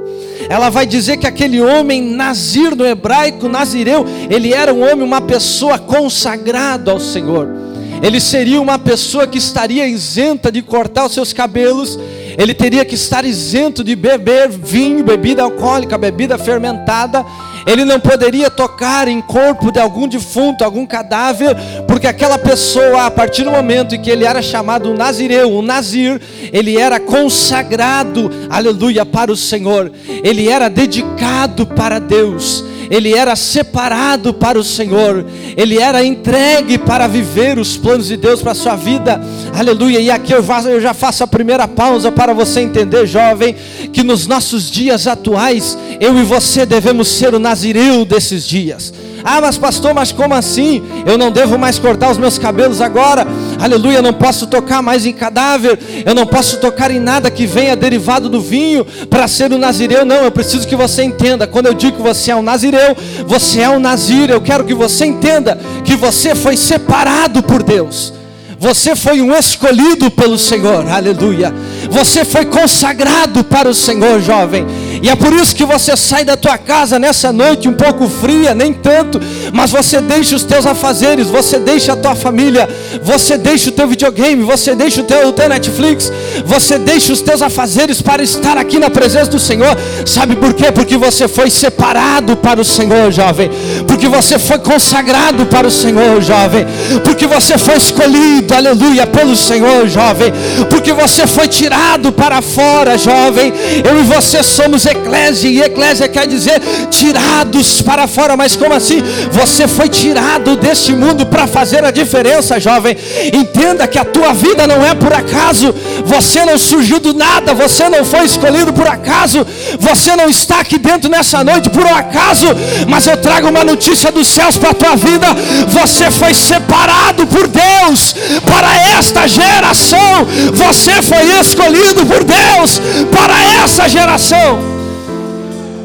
Ela 0.50 0.70
vai 0.70 0.86
dizer 0.86 1.18
que 1.18 1.26
aquele 1.26 1.62
homem 1.62 2.02
nazir 2.02 2.76
no 2.76 2.86
hebraico, 2.86 3.48
nazireu, 3.48 4.06
ele 4.30 4.54
era 4.54 4.74
um 4.74 4.82
homem, 4.82 5.04
uma 5.04 5.22
pessoa 5.22 5.80
consagrado 5.80 6.92
ao 6.92 7.00
Senhor 7.00 7.68
ele 8.02 8.20
seria 8.20 8.62
uma 8.62 8.78
pessoa 8.78 9.26
que 9.26 9.38
estaria 9.38 9.88
isenta 9.88 10.52
de 10.52 10.62
cortar 10.62 11.06
os 11.06 11.14
seus 11.14 11.34
cabelos, 11.34 11.98
ele 12.38 12.54
teria 12.54 12.86
que 12.86 12.96
estar 12.96 13.26
isento 13.26 13.84
de 13.84 13.96
beber 13.96 14.50
vinho, 14.50 15.04
bebida 15.04 15.42
alcoólica, 15.42 15.98
bebida 15.98 16.38
fermentada, 16.38 17.26
ele 17.68 17.84
não 17.84 18.00
poderia 18.00 18.50
tocar 18.50 19.08
em 19.10 19.22
corpo 19.22 19.72
de 19.72 19.80
algum 19.80 20.08
defunto, 20.08 20.64
algum 20.64 20.86
cadáver, 20.86 21.56
porque 21.86 22.08
aquela 22.08 22.38
pessoa, 22.38 23.06
a 23.06 23.12
partir 23.12 23.44
do 23.44 23.52
momento 23.52 23.94
em 23.94 24.02
que 24.02 24.10
ele 24.10 24.24
era 24.24 24.42
chamado 24.42 24.94
Nazireu, 24.94 25.52
o 25.52 25.62
Nazir, 25.62 26.22
ele 26.54 26.78
era 26.78 27.00
consagrado, 27.00 28.32
aleluia, 28.50 29.06
para 29.06 29.32
o 29.32 29.36
Senhor, 29.36 29.92
ele 30.24 30.48
era 30.48 30.70
dedicado 30.70 31.68
para 31.68 32.00
Deus 32.00 32.64
ele 32.90 33.14
era 33.14 33.36
separado 33.36 34.34
para 34.34 34.60
o 34.60 34.64
Senhor, 34.64 35.26
ele 35.56 35.80
era 35.80 36.04
entregue 36.04 36.78
para 36.78 37.08
viver 37.08 37.58
os 37.60 37.78
planos 37.78 38.08
de 38.08 38.18
Deus 38.18 38.42
para 38.42 38.52
a 38.52 38.56
sua 38.56 38.76
vida, 38.76 39.22
aleluia. 39.54 40.00
E 40.00 40.10
aqui 40.10 40.32
eu, 40.32 40.44
faço, 40.44 40.68
eu 40.68 40.82
já 40.82 40.94
faço 40.94 41.24
a 41.24 41.28
primeira 41.28 41.68
pausa 41.68 42.12
para 42.12 42.34
você 42.34 42.62
entender, 42.62 43.06
jovem, 43.06 43.56
que 43.92 44.04
nos 44.04 44.28
nossos 44.28 44.70
dias 44.70 45.08
atuais, 45.08 45.78
eu 46.00 46.18
e 46.18 46.24
você 46.24 46.66
devemos 46.66 47.08
ser 47.08 47.34
o 47.34 47.40
nazireu 47.40 48.06
desses 48.06 48.48
dias. 48.48 48.94
Ah, 49.24 49.42
mas 49.42 49.58
pastor, 49.58 49.94
mas 49.94 50.12
como 50.12 50.34
assim? 50.34 50.84
Eu 51.06 51.18
não 51.18 51.32
devo 51.32 51.58
mais 51.58 51.80
cortar 51.80 52.10
os 52.12 52.18
meus 52.18 52.38
cabelos 52.38 52.82
agora. 52.82 53.26
Aleluia, 53.60 53.98
eu 53.98 54.04
não 54.04 54.14
posso 54.14 54.48
tocar 54.48 54.82
mais 54.82 55.06
em 55.06 55.14
cadáver. 55.14 55.80
Eu 56.06 56.14
não 56.14 56.26
posso 56.26 56.58
tocar 56.58 56.92
em 56.92 57.00
nada 57.00 57.32
que 57.32 57.46
venha 57.46 57.76
derivado 57.76 58.30
do 58.30 58.42
vinho 58.42 58.86
para 59.10 59.28
ser 59.28 59.52
um 59.52 59.58
nazireu. 59.58 60.06
Não, 60.06 60.24
eu 60.24 60.32
preciso 60.32 60.68
que 60.68 60.76
você 60.76 61.04
entenda. 61.04 61.48
Quando 61.48 61.68
eu 61.68 61.74
digo 61.74 61.98
que 61.98 62.04
você 62.04 62.32
é 62.32 62.36
um 62.36 62.42
nazireu, 62.42 62.96
você 63.26 63.62
é 63.62 63.70
um 63.70 63.80
nazir. 63.80 64.30
Eu 64.30 64.42
quero 64.42 64.64
que 64.64 64.74
você 64.74 65.06
entenda 65.06 65.58
que 65.84 65.96
você 65.96 66.36
foi 66.36 66.56
separado 66.56 67.42
por 67.44 67.64
Deus. 67.64 68.14
Você 68.60 68.96
foi 68.96 69.22
um 69.22 69.36
escolhido 69.36 70.10
pelo 70.10 70.38
Senhor, 70.38 70.90
aleluia. 70.90 71.54
Você 71.92 72.26
foi 72.26 72.46
consagrado 72.46 73.44
para 73.44 73.70
o 73.70 73.74
Senhor, 73.74 74.20
jovem. 74.20 74.66
E 75.02 75.10
é 75.10 75.16
por 75.16 75.34
isso 75.34 75.56
que 75.56 75.66
você 75.66 75.96
sai 75.96 76.26
da 76.26 76.36
tua 76.36 76.58
casa 76.58 76.98
nessa 76.98 77.32
noite 77.32 77.68
um 77.68 77.74
pouco 77.74 78.08
fria, 78.10 78.54
nem 78.54 78.74
tanto, 78.74 79.20
mas 79.54 79.72
você 79.72 80.02
deixa 80.02 80.36
os 80.36 80.44
teus 80.44 80.66
afazeres, 80.66 81.28
você 81.28 81.60
deixa 81.60 81.94
a 81.94 81.96
tua 81.96 82.16
família, 82.16 82.68
você 83.04 83.38
deixa 83.38 83.70
o 83.70 83.72
teu 83.72 83.88
videogame, 83.88 84.44
você 84.44 84.74
deixa 84.76 85.02
o 85.02 85.04
teu, 85.04 85.28
o 85.28 85.34
teu 85.34 85.50
Netflix, 85.50 86.12
você 86.46 86.78
deixa 86.78 87.14
os 87.14 87.22
teus 87.22 87.42
afazeres 87.42 88.02
para 88.02 88.24
estar 88.24 88.58
aqui 88.58 88.80
na 88.80 88.90
presença 88.90 89.30
do 89.32 89.40
Senhor. 89.40 89.78
Sabe 90.06 90.36
por 90.36 90.54
quê? 90.54 90.72
Porque 90.72 90.98
você 90.98 91.28
foi 91.28 91.50
separado 91.50 92.36
para 92.38 92.60
o 92.60 92.66
Senhor, 92.66 93.12
jovem. 93.12 93.50
Porque 93.88 94.08
você 94.08 94.40
foi 94.40 94.60
consagrado 94.60 95.46
para 95.46 95.68
o 95.68 95.72
Senhor, 95.72 96.22
jovem. 96.22 96.66
Porque 97.04 97.28
você 97.28 97.58
foi 97.58 97.78
escolhido, 97.78 98.54
aleluia, 98.54 99.06
pelo 99.06 99.36
Senhor, 99.36 99.88
jovem. 99.88 100.34
Porque 100.70 100.94
você 100.94 101.28
foi 101.28 101.48
tirado 101.48 102.12
para 102.12 102.42
fora, 102.42 102.98
jovem. 102.98 103.54
Eu 103.84 104.00
e 104.00 104.04
você 104.04 104.42
somos 104.42 104.87
eclésia, 104.88 105.50
e 105.50 105.62
eclésia 105.62 106.08
quer 106.08 106.28
dizer 106.28 106.62
tirados 106.90 107.82
para 107.82 108.08
fora, 108.08 108.36
mas 108.38 108.56
como 108.56 108.74
assim? 108.74 109.02
Você 109.32 109.68
foi 109.68 109.90
tirado 109.90 110.56
deste 110.56 110.94
mundo 110.94 111.26
para 111.26 111.48
fazer 111.48 111.84
a 111.84 111.92
diferença, 111.92 112.60
jovem. 112.60 112.98
Entenda 113.34 113.88
que 113.88 114.00
a 114.00 114.06
tua 114.06 114.34
vida 114.34 114.66
não 114.68 114.86
é 114.86 114.94
por 114.94 115.14
acaso, 115.14 115.74
você 116.06 116.46
não 116.46 116.58
surgiu 116.58 117.00
do 117.00 117.14
nada, 117.14 117.54
você 117.54 117.90
não 117.90 118.04
foi 118.04 118.26
escolhido 118.26 118.74
por 118.74 118.88
acaso, 118.88 119.46
você 119.80 120.16
não 120.16 120.30
está 120.30 120.60
aqui 120.60 120.78
dentro 120.78 121.10
nessa 121.10 121.44
noite 121.44 121.70
por 121.70 121.86
um 121.86 121.96
acaso, 121.96 122.48
mas 122.88 123.08
eu 123.08 123.18
trago 123.18 123.50
uma 123.50 123.64
notícia 123.64 124.12
dos 124.12 124.28
céus 124.28 124.58
para 124.58 124.72
a 124.72 124.74
tua 124.74 124.96
vida: 124.96 125.28
você 125.68 126.10
foi 126.12 126.34
separado 126.34 127.26
por 127.28 127.48
Deus 127.48 128.16
para 128.46 128.98
esta 128.98 129.28
geração, 129.28 130.26
você 130.54 131.02
foi 131.02 131.40
escolhido 131.40 132.06
por 132.06 132.24
Deus 132.24 132.82
para 133.12 133.64
essa 133.64 133.88
geração. 133.88 134.77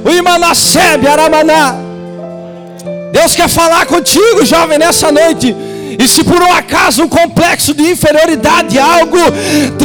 O 0.04 0.10
Imanasebe 0.10 1.06
Aramaná. 1.06 1.74
Deus 3.12 3.34
quer 3.34 3.48
falar 3.48 3.86
contigo, 3.86 4.44
jovem, 4.44 4.78
nessa 4.78 5.12
noite. 5.12 5.54
E 5.98 6.08
se 6.08 6.24
por 6.24 6.42
um 6.42 6.52
acaso 6.52 7.02
um 7.02 7.08
complexo 7.08 7.74
de 7.74 7.82
inferioridade, 7.82 8.78
algo 8.78 9.18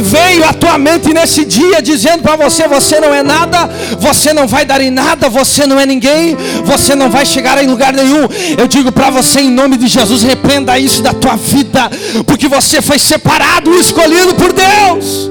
veio 0.02 0.44
à 0.48 0.52
tua 0.52 0.78
mente 0.78 1.12
nesse 1.12 1.44
dia 1.44 1.82
dizendo 1.82 2.22
para 2.22 2.36
você: 2.36 2.66
você 2.66 2.98
não 2.98 3.12
é 3.12 3.22
nada, 3.22 3.68
você 3.98 4.32
não 4.32 4.46
vai 4.46 4.64
dar 4.64 4.80
em 4.80 4.90
nada, 4.90 5.28
você 5.28 5.66
não 5.66 5.78
é 5.78 5.84
ninguém, 5.84 6.36
você 6.64 6.94
não 6.94 7.10
vai 7.10 7.26
chegar 7.26 7.62
em 7.62 7.66
lugar 7.66 7.92
nenhum. 7.92 8.26
Eu 8.56 8.66
digo 8.66 8.90
para 8.90 9.10
você, 9.10 9.40
em 9.40 9.50
nome 9.50 9.76
de 9.76 9.86
Jesus, 9.86 10.22
repreenda 10.22 10.78
isso 10.78 11.02
da 11.02 11.12
tua 11.12 11.36
vida, 11.36 11.90
porque 12.26 12.48
você 12.48 12.80
foi 12.80 12.98
separado 12.98 13.72
e 13.74 13.80
escolhido 13.80 14.34
por 14.34 14.52
Deus. 14.52 15.30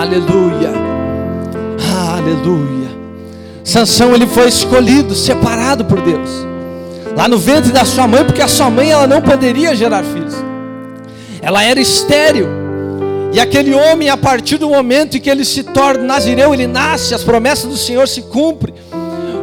Aleluia. 0.00 0.83
Aleluia. 2.24 2.88
Sansão 3.62 4.14
ele 4.14 4.26
foi 4.26 4.48
escolhido, 4.48 5.14
separado 5.14 5.84
por 5.84 6.00
Deus. 6.00 6.30
Lá 7.14 7.28
no 7.28 7.38
ventre 7.38 7.70
da 7.70 7.84
sua 7.84 8.08
mãe, 8.08 8.24
porque 8.24 8.40
a 8.40 8.48
sua 8.48 8.70
mãe 8.70 8.90
ela 8.90 9.06
não 9.06 9.20
poderia 9.20 9.74
gerar 9.76 10.02
filhos. 10.02 10.34
Ela 11.40 11.62
era 11.62 11.80
estéril. 11.80 12.48
E 13.32 13.38
aquele 13.38 13.74
homem, 13.74 14.08
a 14.08 14.16
partir 14.16 14.56
do 14.56 14.68
momento 14.68 15.16
em 15.16 15.20
que 15.20 15.28
ele 15.28 15.44
se 15.44 15.62
torna 15.62 16.02
nazireu, 16.02 16.54
ele 16.54 16.66
nasce, 16.66 17.14
as 17.14 17.22
promessas 17.22 17.68
do 17.68 17.76
Senhor 17.76 18.08
se 18.08 18.22
cumprem. 18.22 18.74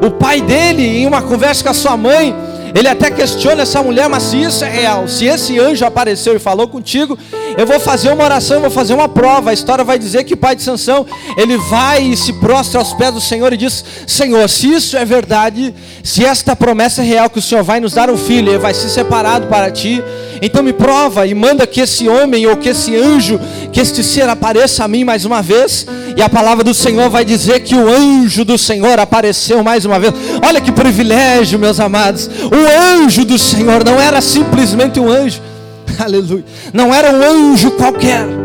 O 0.05 0.09
pai 0.09 0.41
dele, 0.41 0.83
em 0.83 1.05
uma 1.05 1.21
conversa 1.21 1.63
com 1.63 1.69
a 1.69 1.73
sua 1.73 1.95
mãe, 1.95 2.33
ele 2.73 2.87
até 2.87 3.11
questiona 3.11 3.63
essa 3.63 3.81
mulher, 3.81 4.07
mas 4.09 4.23
se 4.23 4.41
isso 4.41 4.63
é 4.63 4.69
real, 4.69 5.07
se 5.07 5.25
esse 5.25 5.59
anjo 5.59 5.85
apareceu 5.85 6.35
e 6.35 6.39
falou 6.39 6.67
contigo, 6.67 7.17
eu 7.57 7.65
vou 7.65 7.79
fazer 7.79 8.11
uma 8.11 8.23
oração, 8.23 8.61
vou 8.61 8.69
fazer 8.69 8.93
uma 8.93 9.09
prova. 9.09 9.49
A 9.49 9.53
história 9.53 9.83
vai 9.83 9.99
dizer 9.99 10.23
que 10.23 10.33
o 10.33 10.37
pai 10.37 10.55
de 10.55 10.63
Sansão, 10.63 11.05
ele 11.37 11.57
vai 11.57 12.01
e 12.03 12.17
se 12.17 12.33
prostra 12.33 12.79
aos 12.79 12.93
pés 12.93 13.13
do 13.13 13.21
Senhor 13.21 13.51
e 13.53 13.57
diz: 13.57 13.83
Senhor, 14.07 14.47
se 14.49 14.73
isso 14.73 14.95
é 14.97 15.03
verdade, 15.03 15.73
se 16.03 16.23
esta 16.25 16.55
promessa 16.55 17.01
é 17.01 17.05
real 17.05 17.29
que 17.29 17.39
o 17.39 17.41
Senhor 17.41 17.63
vai 17.63 17.79
nos 17.79 17.93
dar 17.93 18.09
um 18.09 18.17
filho, 18.17 18.49
ele 18.51 18.57
vai 18.57 18.73
ser 18.73 18.89
separado 18.89 19.47
para 19.47 19.69
ti, 19.69 20.01
então 20.41 20.63
me 20.63 20.73
prova 20.73 21.27
e 21.27 21.33
manda 21.33 21.67
que 21.67 21.81
esse 21.81 22.07
homem 22.07 22.47
ou 22.47 22.57
que 22.57 22.69
esse 22.69 22.95
anjo, 22.95 23.39
que 23.71 23.79
este 23.79 24.03
ser 24.03 24.27
apareça 24.29 24.83
a 24.83 24.87
mim 24.87 25.03
mais 25.03 25.25
uma 25.25 25.41
vez. 25.41 25.85
E 26.15 26.21
a 26.21 26.29
palavra 26.29 26.63
do 26.63 26.73
Senhor 26.73 27.09
vai 27.09 27.23
dizer 27.23 27.61
que 27.61 27.75
o 27.75 27.89
anjo 27.89 28.43
do 28.43 28.57
Senhor 28.57 28.99
apareceu 28.99 29.63
mais 29.63 29.85
uma 29.85 29.99
vez. 29.99 30.13
Olha 30.45 30.59
que 30.59 30.71
privilégio, 30.71 31.57
meus 31.57 31.79
amados. 31.79 32.27
O 32.27 33.03
anjo 33.03 33.23
do 33.23 33.37
Senhor 33.37 33.83
não 33.83 33.99
era 33.99 34.21
simplesmente 34.21 34.99
um 34.99 35.09
anjo. 35.09 35.41
Aleluia. 35.99 36.43
Não 36.73 36.93
era 36.93 37.11
um 37.11 37.23
anjo 37.23 37.71
qualquer. 37.71 38.40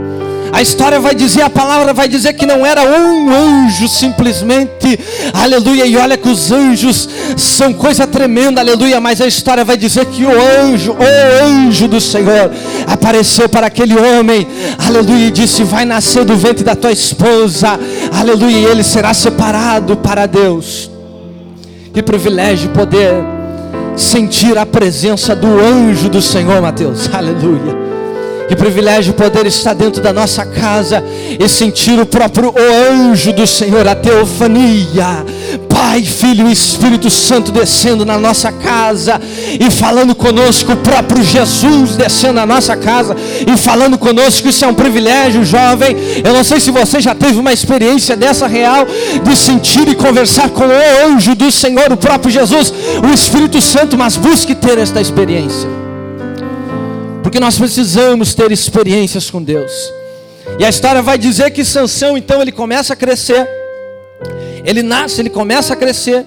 A 0.57 0.63
história 0.63 0.99
vai 0.99 1.15
dizer, 1.15 1.43
a 1.43 1.51
palavra 1.51 1.93
vai 1.93 2.09
dizer 2.09 2.33
que 2.33 2.47
não 2.47 2.65
era 2.65 2.81
um 2.83 3.31
anjo 3.31 3.87
simplesmente, 3.87 4.99
aleluia. 5.35 5.85
E 5.85 5.99
olha 5.99 6.17
que 6.17 6.31
os 6.31 6.51
anjos 6.51 7.07
são 7.37 7.75
coisa 7.75 8.07
tremenda, 8.07 8.63
aleluia. 8.63 8.99
Mas 8.99 9.21
a 9.21 9.27
história 9.27 9.67
vai 9.67 9.77
dizer 9.77 10.07
que 10.07 10.25
o 10.25 10.31
anjo, 10.31 10.93
o 10.93 11.45
anjo 11.45 11.87
do 11.87 12.01
Senhor, 12.01 12.51
apareceu 12.87 13.51
para 13.51 13.67
aquele 13.67 13.99
homem, 13.99 14.49
aleluia, 14.79 15.27
e 15.27 15.31
disse: 15.31 15.63
Vai 15.63 15.85
nascer 15.85 16.25
do 16.25 16.35
ventre 16.35 16.65
da 16.65 16.75
tua 16.75 16.91
esposa, 16.91 17.79
aleluia, 18.19 18.57
e 18.57 18.65
ele 18.65 18.83
será 18.83 19.13
separado 19.13 19.95
para 19.99 20.25
Deus. 20.25 20.91
Que 21.93 22.03
privilégio 22.03 22.71
poder 22.71 23.13
sentir 23.95 24.57
a 24.57 24.65
presença 24.65 25.37
do 25.37 25.61
anjo 25.61 26.09
do 26.09 26.23
Senhor, 26.23 26.63
Mateus, 26.63 27.09
aleluia. 27.13 27.96
Que 28.49 28.55
privilégio 28.55 29.13
poder 29.13 29.45
estar 29.47 29.75
dentro 29.75 30.01
da 30.01 30.13
nossa 30.13 30.45
casa 30.45 31.03
e 31.39 31.49
sentir 31.49 31.99
o 31.99 32.07
próprio 32.07 32.55
anjo 32.91 33.33
do 33.33 33.47
Senhor, 33.47 33.87
a 33.89 33.95
teofania. 33.95 35.25
Pai, 35.69 36.03
Filho 36.03 36.49
e 36.49 36.53
Espírito 36.53 37.11
Santo 37.11 37.53
descendo 37.53 38.05
na 38.05 38.19
nossa 38.19 38.53
casa 38.53 39.21
e 39.61 39.71
falando 39.71 40.15
conosco, 40.15 40.73
o 40.73 40.77
próprio 40.77 41.23
Jesus 41.23 41.97
descendo 41.97 42.35
na 42.35 42.47
nossa 42.47 42.77
casa 42.77 43.17
e 43.47 43.57
falando 43.57 43.99
conosco. 43.99 44.49
Isso 44.49 44.65
é 44.65 44.69
um 44.69 44.75
privilégio, 44.75 45.45
jovem. 45.45 45.97
Eu 46.25 46.33
não 46.33 46.45
sei 46.45 46.61
se 46.61 46.71
você 46.71 47.01
já 47.01 47.15
teve 47.15 47.39
uma 47.39 47.53
experiência 47.53 48.17
dessa 48.17 48.47
real 48.47 48.87
de 49.23 49.37
sentir 49.37 49.89
e 49.89 49.95
conversar 49.95 50.51
com 50.51 50.65
o 50.65 51.07
anjo 51.07 51.35
do 51.35 51.51
Senhor, 51.51 51.93
o 51.93 51.97
próprio 51.97 52.31
Jesus, 52.31 52.73
o 53.03 53.13
Espírito 53.13 53.61
Santo, 53.61 53.99
mas 53.99 54.17
busque 54.17 54.55
ter 54.55 54.79
esta 54.79 55.01
experiência. 55.01 55.86
Porque 57.37 57.45
nós 57.45 57.59
precisamos 57.59 58.35
ter 58.35 58.51
experiências 58.51 59.29
com 59.29 59.43
Deus. 59.43 59.71
E 60.59 60.65
a 60.65 60.71
história 60.71 61.03
vai 61.03 61.19
dizer 61.19 61.51
que 61.51 61.67
Sansão 61.67 62.17
então 62.17 62.41
ele 62.41 62.51
começa 62.51 62.95
a 62.95 62.97
crescer. 62.97 63.47
Ele 64.65 64.83
nasce, 64.83 65.21
ele 65.21 65.29
começa 65.29 65.75
a 65.75 65.77
crescer. 65.77 66.25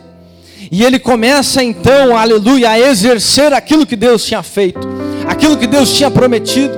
E 0.72 0.84
ele 0.84 1.00
começa 1.00 1.64
então, 1.64 2.16
aleluia, 2.16 2.70
a 2.70 2.80
exercer 2.80 3.52
aquilo 3.54 3.88
que 3.88 3.96
Deus 3.96 4.24
tinha 4.24 4.44
feito, 4.44 4.88
aquilo 5.28 5.58
que 5.58 5.66
Deus 5.66 5.92
tinha 5.96 6.12
prometido, 6.12 6.78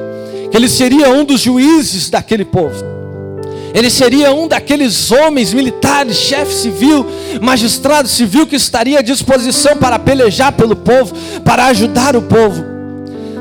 que 0.49 0.55
ele 0.55 0.69
seria 0.69 1.09
um 1.09 1.25
dos 1.25 1.41
juízes 1.41 2.09
daquele 2.09 2.45
povo. 2.45 2.85
Ele 3.73 3.89
seria 3.89 4.33
um 4.33 4.47
daqueles 4.47 5.11
homens 5.11 5.53
militares, 5.53 6.15
chefe 6.15 6.53
civil, 6.53 7.05
magistrado 7.41 8.07
civil 8.07 8.47
que 8.47 8.55
estaria 8.55 8.99
à 8.99 9.01
disposição 9.01 9.75
para 9.75 9.99
pelejar 9.99 10.53
pelo 10.53 10.77
povo, 10.77 11.13
para 11.43 11.65
ajudar 11.65 12.15
o 12.15 12.21
povo 12.21 12.70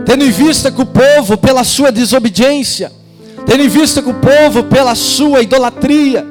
tendo 0.04 0.24
em 0.24 0.30
vista 0.30 0.70
que 0.70 0.80
o 0.80 0.86
povo, 0.86 1.36
pela 1.36 1.64
sua 1.64 1.90
desobediência, 1.92 2.92
tendo 3.46 3.62
em 3.62 3.68
vista 3.68 4.02
que 4.02 4.10
o 4.10 4.14
povo, 4.14 4.64
pela 4.64 4.94
sua 4.94 5.42
idolatria, 5.42 6.26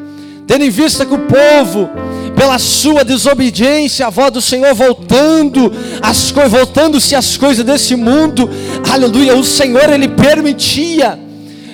tendo 0.47 0.63
em 0.63 0.69
vista 0.69 1.05
que 1.05 1.13
o 1.13 1.19
povo, 1.19 1.89
pela 2.35 2.57
sua 2.57 3.03
desobediência, 3.03 4.07
a 4.07 4.09
voz 4.09 4.31
do 4.31 4.41
Senhor 4.41 4.73
voltando, 4.73 5.71
as 6.01 6.31
voltando-se 6.31 7.15
as 7.15 7.37
coisas 7.37 7.65
desse 7.65 7.95
mundo, 7.95 8.49
aleluia, 8.89 9.35
o 9.35 9.43
Senhor 9.43 9.89
ele 9.89 10.07
permitia 10.07 11.19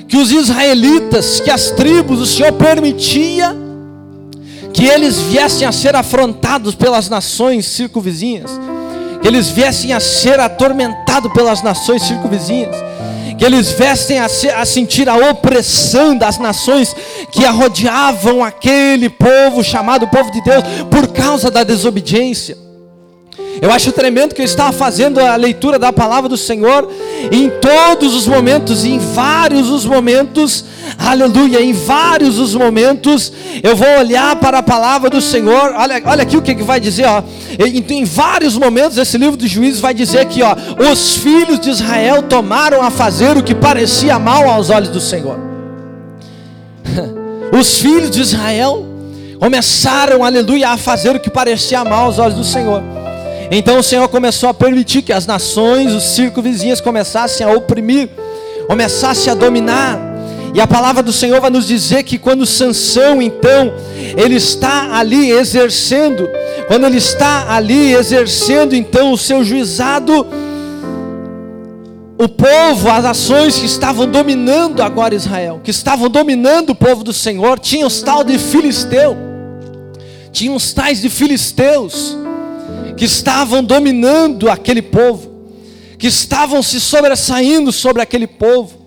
que 0.08 0.18
os 0.18 0.32
israelitas, 0.32 1.40
que 1.40 1.50
as 1.50 1.72
tribos, 1.72 2.20
o 2.20 2.26
Senhor 2.26 2.52
permitia 2.54 3.56
que 4.74 4.86
eles 4.86 5.20
viessem 5.20 5.66
a 5.66 5.72
ser 5.72 5.96
afrontados 5.96 6.76
pelas 6.76 7.10
nações 7.10 7.66
circunvizinhas 7.66 8.52
que 9.26 9.30
eles 9.30 9.50
viessem 9.50 9.92
a 9.92 10.00
ser 10.00 10.40
atormentados 10.40 11.34
pelas 11.34 11.64
nações 11.64 12.04
circunvizinhas, 12.04 12.76
que 13.36 13.44
eles 13.44 13.72
viessem 13.72 14.20
a, 14.20 14.30
ser, 14.30 14.54
a 14.54 14.64
sentir 14.64 15.10
a 15.10 15.16
opressão 15.32 16.16
das 16.16 16.38
nações 16.38 16.96
que 17.32 17.44
arrodeavam 17.44 18.44
aquele 18.44 19.10
povo 19.10 19.64
chamado 19.64 20.08
povo 20.10 20.30
de 20.30 20.42
Deus 20.42 20.64
por 20.92 21.08
causa 21.08 21.50
da 21.50 21.64
desobediência. 21.64 22.65
Eu 23.62 23.72
acho 23.72 23.92
tremendo 23.92 24.36
que 24.36 24.42
eu 24.42 24.46
estava 24.46 24.72
fazendo 24.72 25.20
a 25.20 25.36
leitura 25.36 25.80
da 25.80 25.94
palavra 25.94 26.28
do 26.28 26.38
Senhor 26.38 26.90
em 27.32 27.50
todos 27.50 28.14
os 28.14 28.28
momentos, 28.28 28.84
em 28.84 29.00
vários 29.00 29.70
os 29.70 29.86
momentos, 29.86 30.66
aleluia, 30.98 31.62
em 31.62 31.74
vários 31.74 32.38
os 32.38 32.54
momentos, 32.54 33.32
eu 33.64 33.76
vou 33.76 33.88
olhar 33.98 34.36
para 34.38 34.60
a 34.60 34.64
palavra 34.64 35.10
do 35.10 35.22
Senhor. 35.22 35.74
Olha, 35.76 36.02
olha 36.06 36.24
aqui 36.24 36.38
o 36.38 36.42
que, 36.42 36.54
que 36.54 36.64
vai 36.64 36.80
dizer, 36.80 37.06
ó. 37.06 37.24
Em, 37.58 37.84
em 38.00 38.04
vários 38.04 38.58
momentos, 38.58 38.98
esse 38.98 39.18
livro 39.18 39.38
dos 39.38 39.50
juízes 39.50 39.80
vai 39.80 39.94
dizer 39.94 40.26
que, 40.26 40.44
ó, 40.44 40.56
os 40.92 41.16
filhos 41.16 41.60
de 41.60 41.70
Israel 41.70 42.24
tomaram 42.24 42.82
a 42.82 42.92
fazer 42.92 43.38
o 43.38 43.44
que 43.44 43.56
parecia 43.56 44.20
mal 44.20 44.50
aos 44.50 44.70
olhos 44.70 44.90
do 44.90 45.00
Senhor. 45.00 45.38
Os 47.58 47.78
filhos 47.78 48.12
de 48.12 48.20
Israel 48.22 48.86
começaram, 49.40 50.26
aleluia, 50.26 50.70
a 50.70 50.78
fazer 50.78 51.16
o 51.16 51.20
que 51.20 51.30
parecia 51.30 51.84
mal 51.86 52.06
aos 52.06 52.20
olhos 52.20 52.36
do 52.36 52.44
Senhor. 52.44 52.84
Então 53.52 53.80
o 53.80 53.84
Senhor 53.84 54.08
começou 54.10 54.50
a 54.50 54.54
permitir 54.54 55.02
que 55.02 55.14
as 55.14 55.26
nações, 55.26 55.94
os 55.94 56.04
circunvizinhos 56.04 56.82
começassem 56.82 57.46
a 57.46 57.52
oprimir, 57.52 58.10
começassem 58.68 59.32
a 59.32 59.36
dominar. 59.36 60.00
E 60.54 60.62
a 60.62 60.66
palavra 60.66 61.04
do 61.04 61.12
Senhor 61.12 61.42
vai 61.42 61.50
nos 61.50 61.68
dizer 61.68 62.04
que 62.04 62.18
quando 62.18 62.46
Sansão, 62.46 63.22
então, 63.22 63.74
ele 64.16 64.36
está 64.36 64.98
ali 64.98 65.30
exercendo, 65.30 66.30
quando 66.68 66.86
ele 66.86 66.98
está 66.98 67.54
ali 67.54 67.94
exercendo 67.94 68.74
então 68.74 69.12
o 69.12 69.18
seu 69.18 69.44
juizado, 69.44 70.26
o 72.18 72.30
povo, 72.30 72.90
as 72.90 73.04
nações 73.04 73.60
que 73.60 73.66
estavam 73.66 74.10
dominando 74.10 74.82
agora 74.82 75.14
Israel, 75.14 75.60
que 75.62 75.72
estavam 75.72 76.10
dominando 76.10 76.70
o 76.70 76.76
povo 76.76 77.04
do 77.04 77.12
Senhor, 77.12 77.60
tinham 77.60 77.88
os 77.88 78.02
tal 78.02 78.24
de 78.24 78.40
filisteu, 78.40 79.18
tinham 80.32 80.56
os 80.56 80.72
tais 80.72 81.02
de 81.02 81.10
filisteus, 81.10 82.18
que 82.96 83.06
estavam 83.06 83.64
dominando 83.64 84.50
aquele 84.50 84.82
povo, 84.82 85.32
que 85.98 86.08
estavam 86.08 86.62
se 86.62 86.80
sobressaindo 86.80 87.72
sobre 87.72 88.02
aquele 88.02 88.28
povo, 88.28 88.86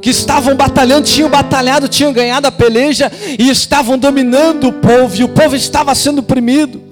que 0.00 0.10
estavam 0.10 0.56
batalhando, 0.56 1.06
tinham 1.06 1.28
batalhado, 1.28 1.88
tinham 1.88 2.12
ganhado 2.12 2.46
a 2.46 2.52
peleja 2.52 3.10
e 3.38 3.48
estavam 3.50 3.98
dominando 3.98 4.68
o 4.68 4.72
povo, 4.72 5.16
e 5.16 5.24
o 5.24 5.28
povo 5.28 5.54
estava 5.54 5.94
sendo 5.94 6.18
oprimido. 6.20 6.82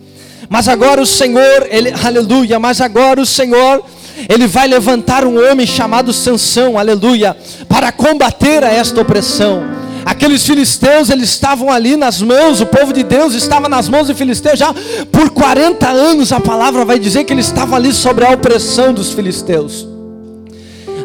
Mas 0.49 0.69
agora 0.69 1.01
o 1.01 1.07
Senhor, 1.07 1.67
ele, 1.71 1.93
aleluia, 2.05 2.59
mas 2.59 2.81
agora 2.81 3.21
o 3.21 3.27
Senhor, 3.27 3.83
ele 4.29 4.47
vai 4.47 4.69
levantar 4.69 5.25
um 5.25 5.51
homem 5.51 5.67
chamado 5.67 6.13
Sansão, 6.13 6.79
aleluia, 6.79 7.37
para 7.69 7.91
combater 7.91 8.63
a 8.63 8.71
esta 8.71 9.01
opressão. 9.01 9.82
Aqueles 10.05 10.45
filisteus, 10.45 11.11
eles 11.11 11.31
estavam 11.31 11.71
ali 11.71 11.97
nas 11.97 12.21
mãos, 12.21 12.61
o 12.61 12.67
povo 12.67 12.93
de 12.93 13.03
Deus 13.03 13.35
estava 13.35 13.69
nas 13.69 13.89
mãos 13.89 14.07
de 14.07 14.15
filisteus 14.15 14.59
já 14.59 14.75
por 15.11 15.31
40 15.31 15.89
anos. 15.89 16.33
A 16.33 16.41
palavra 16.41 16.85
vai 16.85 16.99
dizer 16.99 17.25
que 17.25 17.33
eles 17.33 17.47
estavam 17.47 17.77
ali 17.77 17.93
sobre 17.93 18.25
a 18.25 18.31
opressão 18.31 18.93
dos 18.93 19.13
filisteus. 19.13 19.87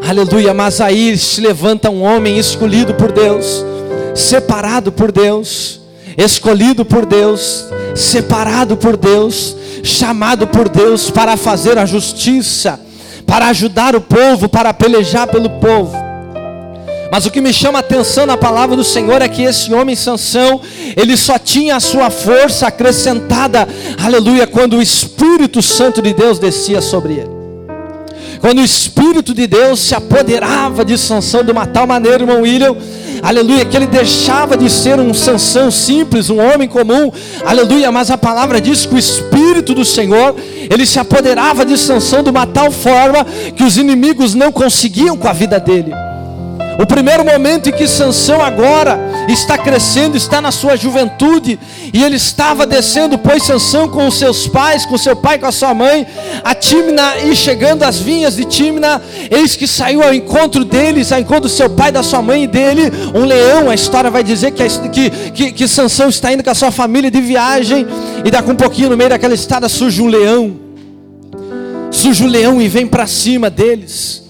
Aleluia, 0.08 0.54
mas 0.54 0.80
aí 0.80 1.18
se 1.18 1.42
levanta 1.42 1.90
um 1.90 2.02
homem 2.02 2.38
escolhido 2.38 2.94
por 2.94 3.12
Deus, 3.12 3.66
separado 4.16 4.92
por 4.92 5.12
Deus, 5.12 5.82
escolhido 6.18 6.86
por 6.86 7.06
Deus, 7.06 7.66
separado 7.96 8.78
por 8.78 8.96
Deus, 8.96 9.56
chamado 9.84 10.48
por 10.48 10.70
Deus 10.70 11.10
para 11.10 11.36
fazer 11.36 11.78
a 11.78 11.86
justiça, 11.86 12.80
para 13.26 13.48
ajudar 13.48 13.96
o 13.96 14.02
povo, 14.02 14.48
para 14.48 14.74
pelejar 14.74 15.28
pelo 15.28 15.50
povo. 15.60 16.07
Mas 17.12 17.26
o 17.26 17.32
que 17.32 17.40
me 17.40 17.54
chama 17.54 17.80
a 17.80 17.82
atenção 17.82 18.26
na 18.26 18.36
palavra 18.36 18.76
do 18.76 18.84
Senhor 18.84 19.22
é 19.22 19.30
que 19.30 19.44
esse 19.44 19.74
homem 19.74 19.96
Sansão, 19.96 20.62
ele 20.96 21.16
só 21.16 21.40
tinha 21.40 21.78
a 21.78 21.80
sua 21.80 22.10
força 22.10 22.68
acrescentada, 22.68 23.68
aleluia, 24.04 24.46
quando 24.46 24.78
o 24.78 24.82
Espírito 24.82 25.62
Santo 25.62 26.02
de 26.02 26.14
Deus 26.14 26.38
descia 26.38 26.82
sobre 26.82 27.14
ele. 27.14 27.38
Quando 28.40 28.60
o 28.60 28.64
Espírito 28.64 29.34
de 29.34 29.48
Deus 29.48 29.80
se 29.80 29.96
apoderava 29.96 30.86
de 30.86 30.98
Sansão 30.98 31.44
de 31.44 31.52
uma 31.52 31.66
tal 31.66 31.88
maneira, 31.88 32.24
irmão 32.24 32.42
William, 32.42 32.76
aleluia, 33.24 33.66
que 33.66 33.76
ele 33.76 33.88
deixava 33.88 34.56
de 34.56 34.70
ser 34.70 35.00
um 35.00 35.14
Sansão 35.14 35.72
simples, 35.72 36.30
um 36.30 36.40
homem 36.40 36.68
comum, 36.68 37.12
aleluia, 37.44 37.92
mas 37.92 38.12
a 38.12 38.18
palavra 38.18 38.62
diz 38.62 38.86
que 38.86 38.94
o 38.94 39.00
Espírito 39.00 39.74
do 39.74 39.84
Senhor, 39.84 40.36
ele 40.70 40.86
se 40.86 41.00
apoderava 41.00 41.66
de 41.66 41.78
Sansão 41.78 42.22
de 42.22 42.30
uma 42.30 42.46
tal 42.46 42.70
forma 42.70 43.26
que 43.56 43.64
os 43.64 43.78
inimigos 43.78 44.36
não 44.36 44.52
conseguiam 44.52 45.18
com 45.18 45.28
a 45.28 45.34
vida 45.34 45.60
dele. 45.60 46.07
O 46.80 46.86
primeiro 46.86 47.26
momento 47.26 47.70
em 47.70 47.72
que 47.72 47.88
Sansão 47.88 48.40
agora 48.40 49.00
está 49.28 49.58
crescendo, 49.58 50.16
está 50.16 50.40
na 50.40 50.52
sua 50.52 50.76
juventude, 50.76 51.60
e 51.92 52.04
ele 52.04 52.18
estava 52.18 52.68
descendo, 52.68 53.18
pois 53.18 53.44
Sansão 53.44 53.90
com 53.90 54.08
os 54.08 54.18
seus 54.20 54.48
pais, 54.48 54.86
com 54.86 54.96
seu 54.96 55.16
pai, 55.16 55.40
com 55.40 55.48
a 55.48 55.52
sua 55.52 55.74
mãe, 55.74 56.06
a 56.44 56.54
Timna, 56.54 57.18
e 57.26 57.36
chegando 57.36 57.82
às 57.82 57.98
vinhas 57.98 58.36
de 58.36 58.46
Timna, 58.46 59.02
eis 59.32 59.56
que 59.56 59.68
saiu 59.68 60.04
ao 60.04 60.14
encontro 60.14 60.64
deles, 60.64 61.12
ao 61.12 61.20
encontro 61.20 61.44
do 61.44 61.50
seu 61.50 61.68
pai, 61.68 61.92
da 61.92 62.04
sua 62.04 62.22
mãe 62.22 62.44
e 62.44 62.48
dele, 62.48 62.92
um 63.16 63.26
leão, 63.26 63.72
a 63.72 63.76
história 63.76 64.12
vai 64.12 64.24
dizer 64.24 64.52
que, 64.52 64.64
que, 64.90 65.10
que, 65.32 65.52
que 65.52 65.68
Sansão 65.68 66.10
está 66.10 66.32
indo 66.32 66.44
com 66.44 66.52
a 66.52 66.56
sua 66.56 66.72
família 66.72 67.10
de 67.10 67.20
viagem, 67.20 67.88
e 68.24 68.30
daqui 68.30 68.52
um 68.52 68.56
pouquinho 68.56 68.92
no 68.92 68.98
meio 68.98 69.10
daquela 69.10 69.34
estrada 69.34 69.68
surge 69.68 70.00
um 70.00 70.08
leão, 70.08 70.60
surge 71.90 72.24
um 72.24 72.28
leão 72.28 72.62
e 72.62 72.68
vem 72.68 72.86
para 72.86 73.08
cima 73.08 73.50
deles, 73.50 74.27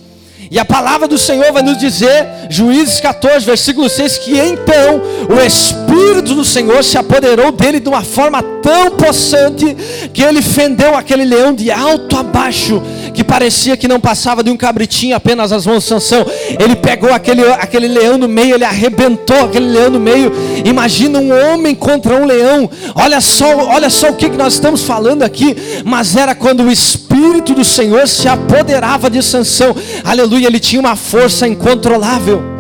e 0.49 0.57
a 0.57 0.65
palavra 0.65 1.07
do 1.07 1.17
Senhor 1.17 1.51
vai 1.51 1.61
nos 1.61 1.77
dizer, 1.77 2.25
Juízes 2.49 2.99
14, 2.99 3.45
versículo 3.45 3.89
6, 3.89 4.17
que 4.19 4.39
então 4.39 5.01
o 5.29 5.45
Espírito 5.45 6.33
do 6.33 6.45
Senhor 6.45 6.83
se 6.83 6.97
apoderou 6.97 7.51
dele 7.51 7.79
de 7.79 7.89
uma 7.89 8.03
forma 8.03 8.41
tão 8.61 8.91
possante 8.91 9.75
que 10.13 10.21
ele 10.21 10.41
fendeu 10.41 10.95
aquele 10.95 11.25
leão 11.25 11.53
de 11.53 11.69
alto 11.69 12.17
a 12.17 12.23
baixo, 12.23 12.81
que 13.17 13.23
parecia 13.23 13.75
que 13.75 13.87
não 13.87 13.99
passava 13.99 14.43
de 14.43 14.51
um 14.51 14.55
cabritinho 14.55 15.15
apenas 15.15 15.51
as 15.51 15.65
mãos 15.65 15.81
de 15.81 15.89
Sansão. 15.89 16.23
Ele 16.59 16.75
pegou 16.75 17.11
aquele, 17.11 17.43
aquele 17.53 17.87
leão 17.87 18.15
no 18.15 18.27
meio, 18.27 18.53
ele 18.53 18.63
arrebentou 18.63 19.45
aquele 19.45 19.65
leão 19.65 19.89
no 19.89 19.99
meio. 19.99 20.31
Imagina 20.63 21.17
um 21.17 21.31
homem 21.31 21.73
contra 21.73 22.15
um 22.15 22.27
leão. 22.27 22.69
Olha 22.93 23.19
só, 23.19 23.47
olha 23.69 23.89
só 23.89 24.09
o 24.09 24.15
que 24.15 24.29
nós 24.29 24.53
estamos 24.53 24.83
falando 24.83 25.23
aqui. 25.23 25.55
Mas 25.83 26.15
era 26.15 26.35
quando 26.35 26.61
o 26.61 26.71
Espírito 26.71 27.55
do 27.55 27.65
Senhor 27.65 28.07
se 28.07 28.27
apoderava 28.27 29.09
de 29.09 29.23
Sansão. 29.23 29.75
Aleluia, 30.03 30.45
ele 30.45 30.59
tinha 30.59 30.79
uma 30.79 30.95
força 30.95 31.47
incontrolável. 31.47 32.56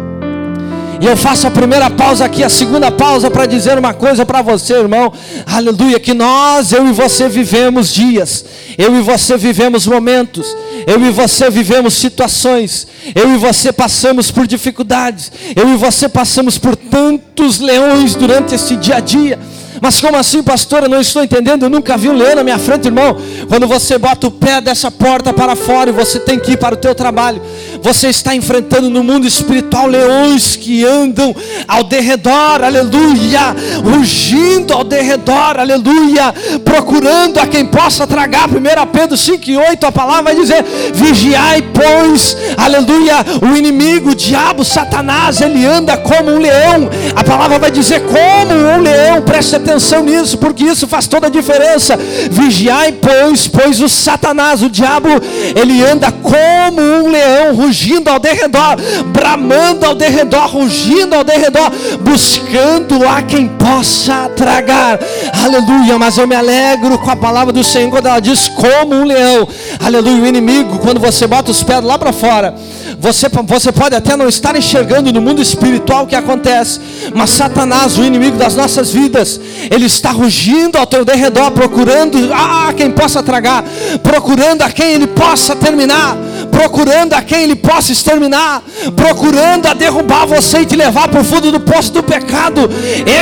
E 0.99 1.05
eu 1.05 1.15
faço 1.15 1.45
a 1.45 1.51
primeira 1.51 1.89
pausa 1.89 2.25
aqui, 2.25 2.43
a 2.43 2.49
segunda 2.49 2.89
pausa 2.89 3.29
para 3.29 3.45
dizer 3.45 3.77
uma 3.77 3.93
coisa 3.93 4.25
para 4.25 4.41
você, 4.41 4.73
irmão. 4.73 5.13
Aleluia, 5.45 5.99
que 5.99 6.13
nós, 6.13 6.71
eu 6.71 6.87
e 6.87 6.91
você 6.91 7.29
vivemos 7.29 7.93
dias. 7.93 8.43
Eu 8.77 8.97
e 8.97 9.01
você 9.01 9.37
vivemos 9.37 9.85
momentos. 9.85 10.55
Eu 10.87 11.05
e 11.05 11.11
você 11.11 11.49
vivemos 11.49 11.93
situações. 11.93 12.87
Eu 13.13 13.33
e 13.33 13.37
você 13.37 13.71
passamos 13.71 14.31
por 14.31 14.47
dificuldades. 14.47 15.31
Eu 15.55 15.69
e 15.69 15.77
você 15.77 16.09
passamos 16.09 16.57
por 16.57 16.75
tantos 16.75 17.59
leões 17.59 18.15
durante 18.15 18.55
esse 18.55 18.75
dia 18.75 18.95
a 18.95 18.99
dia. 18.99 19.39
Mas 19.81 19.99
como 19.99 20.17
assim, 20.17 20.41
pastor? 20.43 20.83
Eu 20.83 20.89
não 20.89 21.01
estou 21.01 21.23
entendendo. 21.23 21.63
Eu 21.63 21.69
nunca 21.69 21.97
vi 21.97 22.09
um 22.09 22.13
leão 22.13 22.35
na 22.35 22.43
minha 22.43 22.57
frente, 22.57 22.85
irmão. 22.85 23.17
Quando 23.47 23.67
você 23.67 23.97
bota 23.97 24.27
o 24.27 24.31
pé 24.31 24.61
dessa 24.61 24.89
porta 24.89 25.33
para 25.33 25.55
fora 25.55 25.89
e 25.89 25.93
você 25.93 26.19
tem 26.19 26.39
que 26.39 26.53
ir 26.53 26.57
para 26.57 26.75
o 26.75 26.77
teu 26.77 26.93
trabalho, 26.95 27.41
você 27.81 28.09
está 28.09 28.35
enfrentando 28.35 28.89
no 28.89 29.03
mundo 29.03 29.27
espiritual 29.27 29.87
leões 29.87 30.55
que 30.55 30.85
andam 30.85 31.35
ao 31.67 31.83
derredor, 31.83 32.63
aleluia, 32.63 33.55
rugindo 33.83 34.73
ao 34.73 34.83
derredor, 34.83 35.59
aleluia, 35.59 36.33
procurando 36.63 37.39
a 37.39 37.47
quem 37.47 37.65
possa 37.65 38.07
tragar. 38.07 38.47
1 38.49 38.87
Pedro 38.91 39.17
5 39.17 39.49
e 39.49 39.57
8, 39.57 39.85
a 39.85 39.91
palavra 39.91 40.23
vai 40.23 40.35
dizer: 40.35 40.63
vigiai, 40.93 41.61
pois, 41.73 42.35
aleluia, 42.57 43.15
o 43.41 43.55
inimigo, 43.55 44.11
o 44.11 44.15
diabo, 44.15 44.63
Satanás, 44.63 45.41
ele 45.41 45.65
anda 45.65 45.97
como 45.97 46.31
um 46.31 46.39
leão. 46.39 46.89
A 47.15 47.23
palavra 47.23 47.59
vai 47.59 47.71
dizer 47.71 48.01
como 48.01 48.53
um 48.53 48.81
leão, 48.81 49.21
preste 49.21 49.55
atenção 49.67 50.03
nisso, 50.03 50.37
porque 50.37 50.63
isso 50.63 50.87
faz 50.87 51.07
toda 51.07 51.27
a 51.27 51.29
diferença. 51.29 51.97
Vigiai, 52.31 52.93
pois, 52.93 53.47
pois 53.47 53.81
o 53.81 53.89
Satanás, 53.89 54.63
o 54.63 54.69
diabo, 54.69 55.09
ele 55.55 55.83
anda 55.83 56.11
como 56.11 56.81
um 56.81 57.09
leão, 57.09 57.53
rugindo 57.55 58.09
ao 58.09 58.19
derredor, 58.19 58.77
bramando 59.07 59.85
ao 59.85 59.93
derredor, 59.93 60.47
rugindo 60.47 61.15
ao 61.15 61.23
derredor, 61.23 61.69
buscando 62.01 63.07
a 63.07 63.21
quem 63.21 63.47
possa 63.49 64.29
tragar. 64.35 64.99
Aleluia, 65.43 65.99
mas 65.99 66.17
eu 66.17 66.27
me 66.27 66.35
alegro 66.35 66.97
com 66.99 67.11
a 67.11 67.15
palavra 67.15 67.51
do 67.51 67.63
Senhor 67.63 67.89
quando 67.89 68.07
ela 68.07 68.19
diz 68.19 68.47
como 68.47 68.95
um 68.95 69.03
leão. 69.03 69.47
Aleluia, 69.83 70.23
o 70.23 70.27
inimigo, 70.27 70.79
quando 70.79 70.99
você 70.99 71.27
bota 71.27 71.51
os 71.51 71.61
pés 71.61 71.83
lá 71.83 71.97
para 71.97 72.13
fora, 72.13 72.55
você, 72.99 73.27
você 73.45 73.71
pode 73.71 73.95
até 73.95 74.15
não 74.15 74.27
estar 74.27 74.55
enxergando 74.55 75.11
no 75.11 75.21
mundo 75.21 75.41
espiritual 75.41 76.03
o 76.03 76.07
que 76.07 76.15
acontece, 76.15 76.79
mas 77.13 77.31
Satanás, 77.31 77.97
o 77.97 78.03
inimigo 78.03 78.37
das 78.37 78.55
nossas 78.55 78.91
vidas, 78.91 79.39
ele 79.71 79.85
está 79.85 80.11
rugindo 80.11 80.77
ao 80.77 80.85
teu 80.85 81.03
derredor, 81.03 81.51
procurando 81.51 82.17
a 82.33 82.73
quem 82.73 82.91
possa 82.91 83.23
tragar, 83.23 83.63
procurando 84.03 84.61
a 84.61 84.69
quem 84.69 84.93
ele 84.93 85.07
possa 85.07 85.55
terminar, 85.55 86.17
procurando 86.57 87.13
a 87.13 87.21
quem 87.21 87.43
ele 87.43 87.55
possa 87.55 87.91
exterminar, 87.91 88.63
procurando 88.95 89.67
a 89.67 89.73
derrubar 89.75 90.25
você 90.25 90.61
e 90.61 90.65
te 90.65 90.75
levar 90.75 91.07
para 91.07 91.21
o 91.21 91.23
fundo 91.23 91.51
do 91.51 91.59
poço 91.59 91.93
do 91.93 92.01
pecado. 92.01 92.67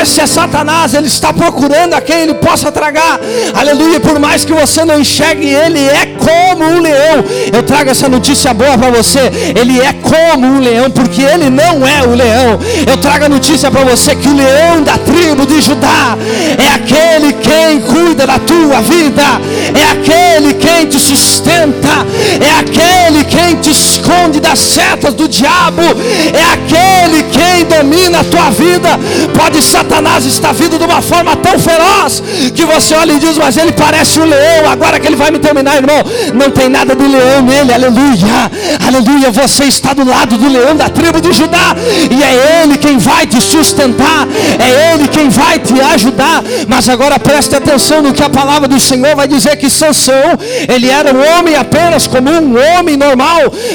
Esse 0.02 0.22
é 0.22 0.26
Satanás, 0.26 0.94
ele 0.94 1.08
está 1.08 1.34
procurando 1.34 1.96
a 1.96 2.02
quem 2.02 2.22
ele 2.22 2.36
possa 2.36 2.72
tragar. 2.72 3.20
Aleluia, 3.54 4.00
por 4.00 4.18
mais 4.20 4.46
que 4.46 4.54
você 4.54 4.86
não 4.86 5.02
enxergue, 5.02 5.48
ele 5.48 5.80
é 5.80 6.16
como 6.18 6.64
um 6.64 6.80
leão. 6.80 7.26
Eu 7.52 7.62
trago 7.64 7.90
essa 7.90 8.08
notícia 8.08 8.54
boa 8.54 8.78
para 8.78 8.90
você. 8.92 9.20
Ele 9.54 9.82
é 9.82 9.92
como 9.92 10.48
um 10.48 10.60
leão, 10.60 10.90
porque 10.90 11.22
ele 11.22 11.50
não 11.50 11.86
é 11.86 12.04
o 12.04 12.16
leão. 12.16 12.58
Eu 12.88 12.96
trago 12.98 13.26
a 13.26 13.30
notícia 13.30 13.70
para 13.70 13.84
você 13.84 14.16
que 14.16 14.30
o 14.30 14.36
leão 14.36 14.82
da 14.82 14.98
tribo 14.98 15.46
de 15.46 15.60
Judá 15.60 16.18
é 16.58 16.74
aquele 16.76 17.34
quem 17.34 17.82
cuida 17.82 18.26
da 18.26 18.40
tua 18.40 18.80
vida, 18.82 19.24
é 19.74 19.92
aquele 19.92 20.54
quem 20.54 20.86
te 20.86 21.00
sustenta, 21.00 22.06
é 22.40 22.60
aquele 22.60 23.25
quem 23.26 23.56
te 23.56 23.72
esconde 23.72 24.40
das 24.40 24.60
setas 24.60 25.14
do 25.14 25.28
diabo, 25.28 25.82
é 25.82 26.54
aquele 26.54 27.24
quem 27.24 27.66
domina 27.66 28.20
a 28.20 28.24
tua 28.24 28.50
vida. 28.50 28.90
Pode 29.38 29.62
Satanás 29.62 30.26
estar 30.26 30.54
vindo 30.54 30.78
de 30.78 30.86
uma 30.86 31.02
forma 31.02 31.36
tão 31.36 31.60
feroz 31.60 32.24
que 32.54 32.66
você 32.66 32.96
olha 32.96 33.14
e 33.14 33.20
diz, 33.20 33.38
mas 33.38 33.58
ele 33.58 33.72
parece 33.72 34.20
um 34.20 34.26
leão, 34.26 34.70
agora 34.70 35.00
que 35.00 35.08
ele 35.08 35.16
vai 35.16 35.32
me 35.32 35.40
terminar, 35.40 35.76
irmão. 35.76 36.04
Não 36.34 36.50
tem 36.50 36.70
nada 36.70 36.96
de 36.96 37.04
leão 37.04 37.42
nele, 37.42 37.74
aleluia, 37.74 38.52
aleluia. 38.86 39.32
Você 39.32 39.66
está 39.66 39.94
do 39.94 40.08
lado 40.08 40.38
do 40.38 40.50
leão 40.50 40.76
da 40.76 40.90
tribo 40.90 41.20
de 41.20 41.34
Judá, 41.34 41.76
e 42.10 42.24
é 42.24 42.62
ele 42.64 42.78
quem 42.78 42.98
vai 42.98 43.26
te 43.26 43.42
sustentar, 43.42 44.28
é 44.60 44.94
ele 44.94 45.08
quem 45.08 45.30
vai 45.30 45.60
te 45.60 45.80
ajudar. 45.80 46.44
Mas 46.68 46.88
agora 46.90 47.20
preste 47.20 47.56
atenção 47.56 48.02
no 48.02 48.14
que 48.14 48.24
a 48.24 48.30
palavra 48.30 48.68
do 48.68 48.80
Senhor 48.80 49.16
vai 49.16 49.28
dizer 49.28 49.56
que 49.58 49.70
Sansão, 49.70 50.38
ele 50.68 50.90
era 50.90 51.14
um 51.14 51.38
homem 51.38 51.56
apenas 51.56 52.08
como 52.08 52.30
um 52.30 52.56
homem 52.58 52.98
normal, 52.98 53.15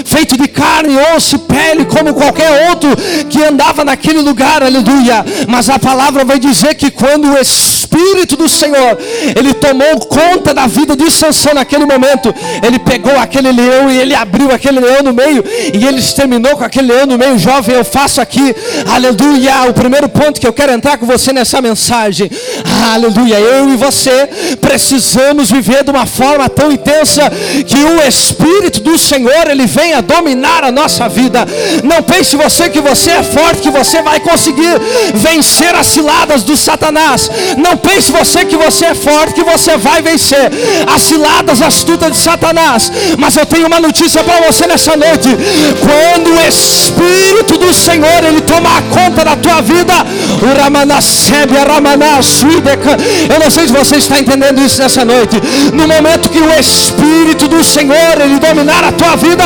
feito 0.05 0.37
de 0.37 0.49
carne, 0.49 0.97
osso, 1.17 1.39
pele, 1.41 1.85
como 1.85 2.15
qualquer 2.15 2.69
outro 2.71 2.91
que 3.29 3.43
andava 3.43 3.85
naquele 3.85 4.21
lugar, 4.21 4.63
aleluia. 4.63 5.25
Mas 5.49 5.69
a 5.69 5.79
palavra 5.79 6.25
vai 6.25 6.39
dizer 6.39 6.75
que 6.75 6.91
quando 6.91 7.33
o 7.33 7.39
Espírito 7.39 8.37
do 8.37 8.49
Senhor, 8.49 8.99
ele 9.37 9.55
tomou 9.55 10.01
conta 10.01 10.55
da 10.55 10.67
vida 10.67 10.97
de 10.97 11.11
Sansão 11.11 11.55
naquele 11.55 11.85
momento, 11.85 12.35
ele 12.63 12.79
pegou 12.79 13.17
aquele 13.19 13.53
leão 13.53 13.91
e 13.91 13.99
ele 13.99 14.15
abriu 14.15 14.53
aquele 14.53 14.81
leão 14.81 15.03
no 15.03 15.13
meio, 15.13 15.45
e 15.75 15.85
ele 15.85 15.99
exterminou 15.99 16.57
com 16.57 16.65
aquele 16.65 16.93
leão 16.93 17.07
no 17.07 17.19
meio, 17.19 17.39
jovem, 17.39 17.77
eu 17.77 17.85
faço 17.85 18.21
aqui, 18.21 18.55
aleluia, 18.87 19.69
o 19.69 19.75
primeiro 19.75 20.09
ponto 20.09 20.41
que 20.41 20.47
eu 20.47 20.53
quero 20.53 20.73
entrar 20.73 20.99
com 20.99 21.07
você 21.07 21.33
nessa 21.33 21.61
mensagem, 21.61 22.31
aleluia, 22.93 23.39
eu 23.41 23.73
e 23.73 23.77
você 23.77 24.29
precisamos 24.61 25.51
viver 25.51 25.85
de 25.85 25.91
uma 25.91 26.07
forma 26.07 26.49
tão 26.49 26.71
intensa 26.71 27.31
que 27.67 27.77
o 27.77 28.07
Espírito 28.07 28.81
do 28.81 28.99
Senhor, 28.99 29.30
ele 29.51 29.67
venha 29.67 30.03
dominar 30.03 30.65
a 30.65 30.73
nossa 30.73 31.09
vida, 31.09 31.47
não 31.83 32.03
pense 32.03 32.37
você 32.37 32.69
que 32.69 32.81
você 32.81 33.11
é 33.11 33.23
forte, 33.23 33.63
que 33.63 33.71
você 33.71 34.03
vai 34.03 34.21
conseguir 34.21 34.79
vencer 35.15 35.75
as 35.75 35.87
ciladas 35.87 36.43
do 36.43 36.57
Satanás, 36.57 37.31
não 37.57 37.77
pense 37.77 38.13
você 38.13 38.45
que 38.45 38.57
você 38.57 38.87
é 38.87 38.95
forte, 38.95 39.35
que 39.35 39.45
você 39.45 39.77
vai 39.77 40.03
vencer 40.03 40.51
as 40.87 41.03
ciladas 41.03 41.63
astutas 41.63 42.13
de 42.13 42.19
Satanás, 42.19 42.91
mas 43.19 43.37
eu 43.37 43.47
tenho 43.47 43.67
uma 43.67 43.81
notícia 43.81 44.23
para 44.23 44.41
você 44.47 44.67
nessa 44.67 44.97
noite: 44.97 45.29
quando 45.81 46.35
o 46.37 46.41
Espírito 46.41 47.57
do 47.59 47.73
Senhor 47.75 48.25
ele 48.25 48.41
tomar 48.41 48.83
conta 48.83 49.25
da 49.25 49.37
tua 49.37 49.61
vida, 49.61 49.93
eu 53.33 53.39
não 53.39 53.51
sei 53.51 53.67
se 53.67 53.73
você 53.73 53.97
está 53.97 54.19
entendendo 54.19 54.61
isso 54.61 54.81
nessa 54.81 55.05
noite. 55.05 55.37
No 55.73 55.87
momento 55.87 56.29
que 56.29 56.39
o 56.39 56.59
Espírito 56.59 57.49
do 57.49 57.63
Senhor 57.65 58.21
ele 58.21 58.39
dominar 58.39 58.85
a 58.85 58.93
tua 58.93 59.17
vida, 59.25 59.45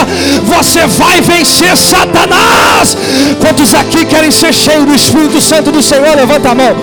você 0.54 0.86
vai 0.86 1.20
vencer 1.20 1.76
Satanás. 1.76 2.96
Quantos 3.40 3.74
aqui 3.74 4.04
querem 4.04 4.30
ser 4.30 4.52
cheios 4.52 4.84
do 4.84 4.94
Espírito 4.94 5.40
Santo 5.40 5.70
do 5.72 5.82
Senhor? 5.82 6.14
Levanta 6.16 6.50
a 6.50 6.54
mão. 6.54 6.74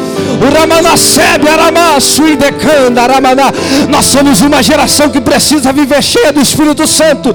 Nós 3.90 4.06
somos 4.06 4.42
uma 4.42 4.62
geração 4.64 5.10
que 5.10 5.22
precisa 5.22 5.72
viver 5.72 6.02
cheia 6.02 6.34
do 6.34 6.42
Espírito 6.42 6.88
Santo. 6.88 7.32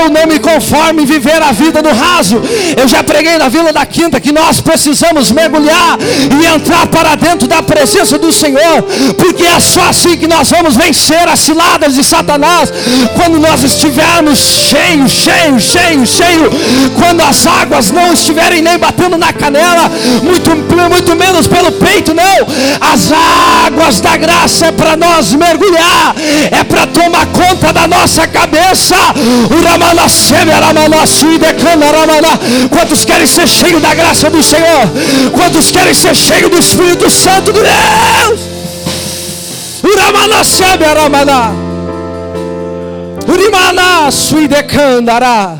Eu 0.00 0.10
não 0.10 0.26
me 0.26 0.38
conformo 0.38 1.00
em 1.00 1.06
viver 1.06 1.40
a 1.42 1.52
vida 1.52 1.80
no 1.82 1.92
raso. 1.92 2.40
Eu 2.76 2.86
já 2.86 3.02
preguei 3.02 3.38
na 3.38 3.48
Vila 3.48 3.72
da 3.72 3.86
Quinta 3.86 4.20
que 4.20 4.32
nós 4.32 4.60
precisamos 4.60 5.30
mergulhar 5.30 5.98
e 6.40 6.46
entrar 6.54 6.86
para 6.86 7.14
dentro 7.14 7.48
da 7.48 7.62
presença 7.62 8.18
do 8.18 8.32
Senhor, 8.32 8.82
porque 9.16 9.44
é 9.44 9.60
só 9.60 9.88
assim 9.88 10.16
que 10.16 10.28
nós 10.28 10.50
vamos 10.50 10.76
vencer 10.76 11.26
as 11.28 11.40
ciladas 11.40 11.94
de 11.94 12.04
Satanás. 12.04 12.72
Quando 13.16 13.38
nós 13.38 13.62
estivermos 13.62 14.38
cheios, 14.68 15.10
cheios, 15.10 15.62
cheios, 15.62 16.08
cheios, 16.10 16.54
quando 16.96 17.20
as 17.22 17.46
águas 17.46 17.90
não 17.90 18.12
estiverem 18.12 18.62
nem 18.62 18.78
batendo 18.78 19.16
na 19.16 19.32
canela, 19.32 19.90
muito, 20.22 20.50
muito 20.90 21.16
menos 21.16 21.46
pelo 21.46 21.72
peito, 21.72 22.14
não. 22.14 22.46
As 22.80 23.10
águas 23.66 24.00
da 24.00 24.16
graça 24.16 24.66
é 24.66 24.72
para 24.72 24.96
nós 24.96 25.32
mergulhar, 25.32 26.14
é 26.50 26.62
para 26.64 26.86
tomar 26.86 27.26
conta 27.26 27.72
da 27.72 27.86
nossa 27.86 28.26
cabeça. 28.26 28.96
Quantos 32.70 33.04
querem 33.04 33.26
ser 33.26 33.48
cheios 33.48 33.80
da 33.80 33.94
graça 33.94 34.30
do 34.30 34.42
Senhor? 34.42 34.90
Quantos 35.32 35.70
querem 35.70 35.94
ser 35.94 36.14
cheios 36.14 36.50
do 36.50 36.58
Espírito 36.58 37.10
Santo 37.10 37.52
de 37.52 37.60
Deus? 37.60 38.40
Uramana 39.82 40.44
sebe 40.44 40.84
aramana. 40.84 41.67
Urimana 43.38 44.10
suidekandara. 44.10 45.58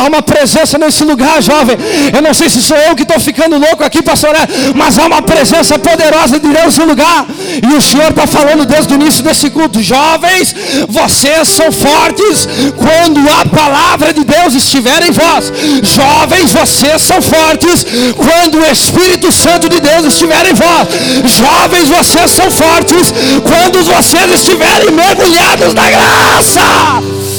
Há 0.00 0.08
uma 0.08 0.22
presença 0.22 0.78
nesse 0.78 1.04
lugar, 1.04 1.42
jovem. 1.42 1.76
Eu 2.14 2.22
não 2.22 2.32
sei 2.32 2.48
se 2.48 2.62
sou 2.62 2.76
eu 2.76 2.96
que 2.96 3.02
estou 3.02 3.20
ficando 3.20 3.58
louco 3.58 3.84
aqui, 3.84 4.02
pastor, 4.02 4.30
mas 4.74 4.98
há 4.98 5.06
uma 5.06 5.20
presença 5.20 5.78
poderosa 5.78 6.38
de 6.38 6.48
Deus 6.48 6.78
no 6.78 6.86
lugar. 6.86 7.26
E 7.62 7.74
o 7.74 7.82
Senhor 7.82 8.10
está 8.10 8.26
falando 8.26 8.64
desde 8.64 8.94
o 8.94 8.96
início 8.96 9.22
desse 9.22 9.50
culto: 9.50 9.82
jovens, 9.82 10.54
vocês 10.88 11.48
são 11.48 11.70
fortes 11.70 12.48
quando 12.76 13.20
a 13.28 13.46
palavra 13.54 14.12
de 14.12 14.24
Deus 14.24 14.54
estiver 14.54 15.02
em 15.02 15.12
vós. 15.12 15.52
Jovens, 15.82 16.52
vocês 16.52 17.02
são 17.02 17.20
fortes 17.20 17.84
quando 18.16 18.58
o 18.58 18.70
Espírito 18.70 19.30
Santo 19.30 19.68
de 19.68 19.80
Deus 19.80 20.06
estiver 20.06 20.46
em 20.46 20.54
vós. 20.54 20.88
Jovens, 21.24 21.88
vocês 21.88 22.30
são 22.30 22.50
fortes 22.50 23.12
quando 23.42 23.84
vocês 23.84 24.32
estiverem 24.32 24.90
mergulhados 24.92 25.74
na 25.74 25.90
graça. 25.90 27.29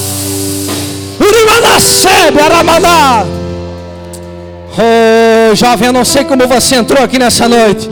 Oh, 4.78 5.56
jovem, 5.56 5.88
eu 5.88 5.94
não 5.94 6.06
sei 6.06 6.24
como 6.24 6.48
você 6.48 6.76
entrou 6.76 7.04
aqui 7.04 7.20
nessa 7.20 7.48
noite. 7.48 7.90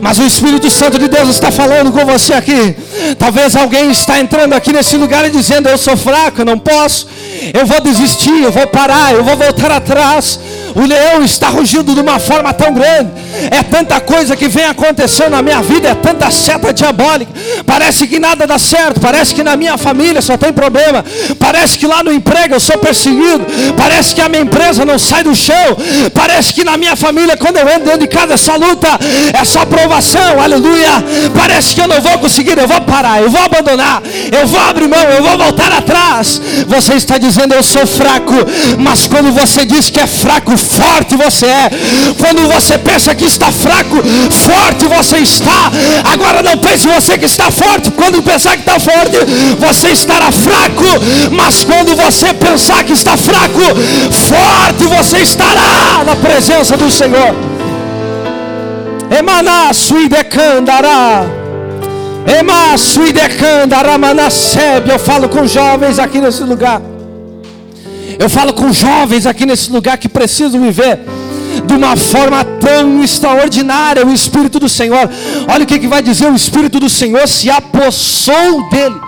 Mas 0.00 0.18
o 0.18 0.24
Espírito 0.24 0.68
Santo 0.70 0.98
de 0.98 1.08
Deus 1.08 1.28
está 1.28 1.50
falando 1.50 1.92
com 1.92 2.04
você 2.04 2.34
aqui. 2.34 2.74
Talvez 3.18 3.54
alguém 3.54 3.90
está 3.90 4.18
entrando 4.18 4.54
aqui 4.54 4.72
nesse 4.72 4.96
lugar 4.96 5.24
e 5.26 5.30
dizendo: 5.30 5.68
Eu 5.68 5.78
sou 5.78 5.96
fraco, 5.96 6.40
eu 6.40 6.44
não 6.44 6.58
posso. 6.58 7.06
Eu 7.52 7.66
vou 7.66 7.80
desistir, 7.80 8.42
eu 8.42 8.50
vou 8.50 8.66
parar, 8.66 9.12
eu 9.12 9.22
vou 9.22 9.36
voltar 9.36 9.70
atrás. 9.70 10.40
O 10.74 10.84
leão 10.84 11.24
está 11.24 11.48
rugindo 11.48 11.94
de 11.94 12.00
uma 12.00 12.18
forma 12.18 12.52
tão 12.52 12.74
grande. 12.74 13.10
É 13.50 13.62
tanta 13.62 14.00
coisa 14.00 14.36
que 14.36 14.48
vem 14.48 14.64
acontecendo 14.64 15.30
na 15.30 15.42
minha 15.42 15.62
vida, 15.62 15.88
é 15.88 15.94
tanta 15.94 16.30
seta 16.30 16.72
diabólica. 16.72 17.32
Parece 17.64 18.06
que 18.06 18.18
nada 18.18 18.46
dá 18.46 18.58
certo, 18.58 19.00
parece 19.00 19.34
que 19.34 19.42
na 19.42 19.56
minha 19.56 19.76
família 19.78 20.20
só 20.20 20.36
tem 20.36 20.52
problema. 20.52 21.04
Parece 21.38 21.78
que 21.78 21.86
lá 21.86 22.02
no 22.02 22.12
emprego 22.12 22.54
eu 22.54 22.60
sou 22.60 22.78
perseguido. 22.78 23.46
Parece 23.76 24.14
que 24.14 24.20
a 24.20 24.28
minha 24.28 24.42
empresa 24.42 24.84
não 24.84 24.98
sai 24.98 25.22
do 25.22 25.34
chão. 25.34 25.76
Parece 26.12 26.52
que 26.52 26.64
na 26.64 26.76
minha 26.76 26.96
família, 26.96 27.36
quando 27.36 27.56
eu 27.56 27.68
entro 27.68 27.84
dentro 27.84 28.00
de 28.00 28.08
casa, 28.08 28.34
essa 28.34 28.56
luta 28.56 28.88
é 29.32 29.44
só 29.44 29.64
provação. 29.64 30.40
Aleluia. 30.40 31.04
Parece 31.36 31.74
que 31.74 31.80
eu 31.80 31.88
não 31.88 32.00
vou 32.00 32.18
conseguir, 32.18 32.58
eu 32.58 32.66
vou 32.66 32.80
parar, 32.80 33.22
eu 33.22 33.30
vou 33.30 33.42
abandonar, 33.42 34.02
eu 34.32 34.46
vou 34.46 34.60
abrir 34.60 34.88
mão, 34.88 35.02
eu 35.02 35.22
vou 35.22 35.38
voltar 35.38 35.72
atrás. 35.72 36.40
Você 36.66 36.94
está 36.94 37.18
dizendo 37.18 37.54
eu 37.54 37.62
sou 37.62 37.86
fraco, 37.86 38.34
mas 38.78 39.06
quando 39.06 39.32
você 39.32 39.64
diz 39.64 39.90
que 39.90 40.00
é 40.00 40.06
fraco, 40.06 40.56
forte 40.64 41.16
você 41.16 41.46
é. 41.46 41.70
Quando 42.18 42.48
você 42.48 42.78
pensa 42.78 43.14
que 43.14 43.24
está 43.24 43.50
fraco, 43.52 43.96
forte 44.30 44.86
você 44.86 45.18
está. 45.18 45.70
Agora 46.12 46.42
não 46.42 46.56
pense 46.58 46.88
você 46.88 47.18
que 47.18 47.26
está 47.26 47.50
forte. 47.50 47.90
Quando 47.90 48.22
pensar 48.22 48.56
que 48.56 48.68
está 48.68 48.78
forte, 48.80 49.18
você 49.58 49.88
estará 49.88 50.30
fraco. 50.32 50.84
Mas 51.32 51.64
quando 51.64 51.94
você 51.96 52.32
pensar 52.34 52.82
que 52.84 52.92
está 52.92 53.16
fraco, 53.16 53.60
forte 54.12 54.84
você 54.84 55.18
estará 55.18 56.04
na 56.04 56.16
presença 56.16 56.76
do 56.76 56.90
Senhor. 56.90 57.34
Emanaço 59.10 59.98
e 59.98 60.08
decandará. 60.08 61.24
Emaço 62.26 63.02
e 63.02 63.98
manasebe. 63.98 64.90
Eu 64.90 64.98
falo 64.98 65.28
com 65.28 65.46
jovens 65.46 65.98
aqui 65.98 66.20
nesse 66.20 66.42
lugar. 66.42 66.80
Eu 68.18 68.28
falo 68.28 68.52
com 68.52 68.72
jovens 68.72 69.26
aqui 69.26 69.44
nesse 69.46 69.70
lugar 69.70 69.98
que 69.98 70.08
precisam 70.08 70.60
viver 70.60 71.00
de 71.66 71.74
uma 71.74 71.96
forma 71.96 72.44
tão 72.44 73.02
extraordinária 73.02 74.06
o 74.06 74.12
Espírito 74.12 74.58
do 74.58 74.68
Senhor. 74.68 75.08
Olha 75.48 75.64
o 75.64 75.66
que, 75.66 75.78
que 75.78 75.88
vai 75.88 76.02
dizer: 76.02 76.30
o 76.30 76.34
Espírito 76.34 76.80
do 76.80 76.90
Senhor 76.90 77.26
se 77.28 77.50
apossou 77.50 78.68
dele 78.70 79.00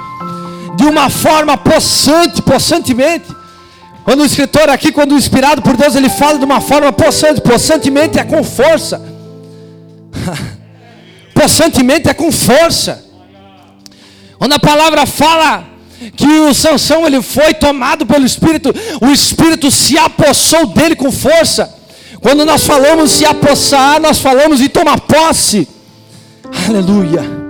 de 0.76 0.84
uma 0.84 1.08
forma 1.08 1.56
possante, 1.56 2.42
possantemente. 2.42 3.34
Quando 4.04 4.20
o 4.20 4.24
escritor 4.24 4.68
aqui, 4.68 4.92
quando 4.92 5.14
inspirado 5.14 5.62
por 5.62 5.76
Deus, 5.76 5.96
ele 5.96 6.08
fala 6.08 6.38
de 6.38 6.44
uma 6.44 6.60
forma 6.60 6.92
possante, 6.92 7.40
possantemente 7.40 8.18
é 8.18 8.24
com 8.24 8.44
força. 8.44 9.02
possantemente 11.34 12.08
é 12.08 12.14
com 12.14 12.30
força. 12.30 13.04
Quando 14.38 14.52
a 14.52 14.58
palavra 14.58 15.06
fala 15.06 15.64
que 16.14 16.26
o 16.26 16.54
Sansão 16.54 17.06
ele 17.06 17.22
foi 17.22 17.54
tomado 17.54 18.04
pelo 18.06 18.24
Espírito, 18.24 18.74
o 19.00 19.06
Espírito 19.06 19.70
se 19.70 19.98
apossou 19.98 20.66
dele 20.66 20.96
com 20.96 21.10
força. 21.10 21.74
Quando 22.20 22.44
nós 22.44 22.64
falamos 22.64 23.12
se 23.12 23.24
apossar, 23.24 24.00
nós 24.00 24.18
falamos 24.18 24.60
em 24.60 24.68
tomar 24.68 25.00
posse. 25.00 25.68
Aleluia. 26.68 27.46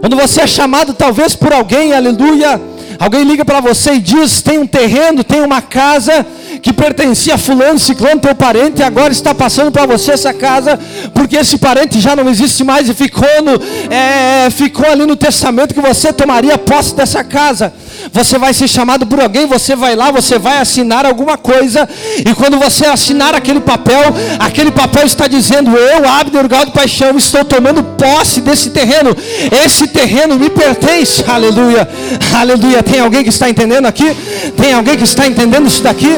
Quando 0.00 0.16
você 0.16 0.42
é 0.42 0.46
chamado 0.46 0.94
talvez 0.94 1.34
por 1.36 1.52
alguém, 1.52 1.92
aleluia, 1.92 2.60
alguém 2.98 3.22
liga 3.22 3.44
para 3.44 3.60
você 3.60 3.92
e 3.94 4.00
diz: 4.00 4.42
tem 4.42 4.58
um 4.58 4.66
terreno, 4.66 5.22
tem 5.22 5.40
uma 5.42 5.62
casa 5.62 6.26
que 6.60 6.72
pertencia 6.72 7.34
a 7.34 7.38
fulano, 7.38 7.78
ciclano, 7.78 8.20
teu 8.20 8.34
parente, 8.34 8.80
e 8.80 8.84
agora 8.84 9.12
está 9.12 9.34
passando 9.34 9.70
para 9.70 9.86
você 9.86 10.12
essa 10.12 10.32
casa, 10.32 10.78
porque 11.14 11.36
esse 11.36 11.56
parente 11.56 12.00
já 12.00 12.14
não 12.14 12.28
existe 12.28 12.64
mais 12.64 12.88
e 12.88 12.94
ficou, 12.94 13.42
no, 13.42 13.52
é, 13.92 14.50
ficou 14.50 14.86
ali 14.86 15.06
no 15.06 15.16
testamento 15.16 15.74
que 15.74 15.80
você 15.80 16.12
tomaria 16.12 16.58
posse 16.58 16.94
dessa 16.94 17.22
casa. 17.24 17.72
Você 18.12 18.38
vai 18.38 18.52
ser 18.52 18.68
chamado 18.68 19.06
por 19.06 19.20
alguém, 19.20 19.46
você 19.46 19.76
vai 19.76 19.94
lá, 19.94 20.10
você 20.10 20.38
vai 20.38 20.58
assinar 20.58 21.04
alguma 21.06 21.36
coisa, 21.36 21.88
e 22.18 22.34
quando 22.34 22.58
você 22.58 22.86
assinar 22.86 23.34
aquele 23.34 23.60
papel, 23.60 24.02
aquele 24.38 24.70
papel 24.70 25.04
está 25.04 25.26
dizendo: 25.26 25.76
Eu, 25.76 26.08
Abner 26.08 26.48
Gal 26.48 26.64
de 26.64 26.72
Paixão, 26.72 27.16
estou 27.16 27.44
tomando 27.44 27.82
posse 27.82 28.40
desse 28.40 28.70
terreno, 28.70 29.16
esse 29.64 29.86
terreno 29.86 30.38
me 30.38 30.50
pertence, 30.50 31.24
aleluia, 31.28 31.88
aleluia. 32.34 32.82
Tem 32.82 33.00
alguém 33.00 33.22
que 33.22 33.30
está 33.30 33.48
entendendo 33.48 33.86
aqui? 33.86 34.16
Tem 34.56 34.72
alguém 34.72 34.96
que 34.96 35.04
está 35.04 35.26
entendendo 35.26 35.66
isso 35.66 35.82
daqui? 35.82 36.16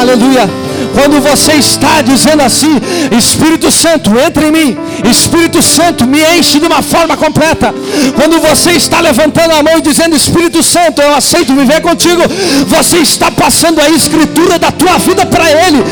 Aleluia. 0.00 0.67
Quando 0.94 1.20
você 1.20 1.52
está 1.52 2.02
dizendo 2.02 2.42
assim, 2.42 2.80
Espírito 3.16 3.70
Santo, 3.70 4.10
entra 4.18 4.46
em 4.46 4.52
mim, 4.52 4.78
Espírito 5.08 5.62
Santo, 5.62 6.06
me 6.06 6.20
enche 6.38 6.58
de 6.58 6.66
uma 6.66 6.82
forma 6.82 7.16
completa. 7.16 7.74
Quando 8.14 8.40
você 8.40 8.72
está 8.72 9.00
levantando 9.00 9.52
a 9.54 9.62
mão 9.62 9.78
e 9.78 9.82
dizendo, 9.82 10.16
Espírito 10.16 10.62
Santo, 10.62 11.00
eu 11.00 11.14
aceito 11.14 11.54
viver 11.54 11.80
contigo, 11.80 12.22
você 12.66 12.98
está 12.98 13.30
passando 13.30 13.80
a 13.80 13.88
escritura 13.88 14.58
da 14.58 14.70
tua 14.70 14.98
vida 14.98 15.24
para 15.26 15.44
Ele. 15.50 15.84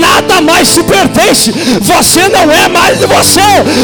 Nada 0.00 0.40
mais 0.40 0.72
te 0.72 0.82
pertence. 0.82 1.52
Você 1.80 2.28
não 2.28 2.50
é 2.50 2.68
mais 2.68 2.98
de 2.98 3.06
você. 3.06 3.40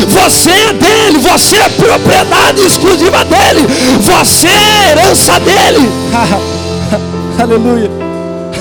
Você 0.08 0.50
é 0.50 0.72
dele. 0.72 1.18
Você 1.18 1.56
é 1.56 1.68
propriedade 1.68 2.60
exclusiva 2.60 3.24
dele. 3.24 3.66
Você 4.00 4.48
é 4.48 4.90
herança 4.90 5.38
dele. 5.40 5.90
Aleluia. 7.38 7.90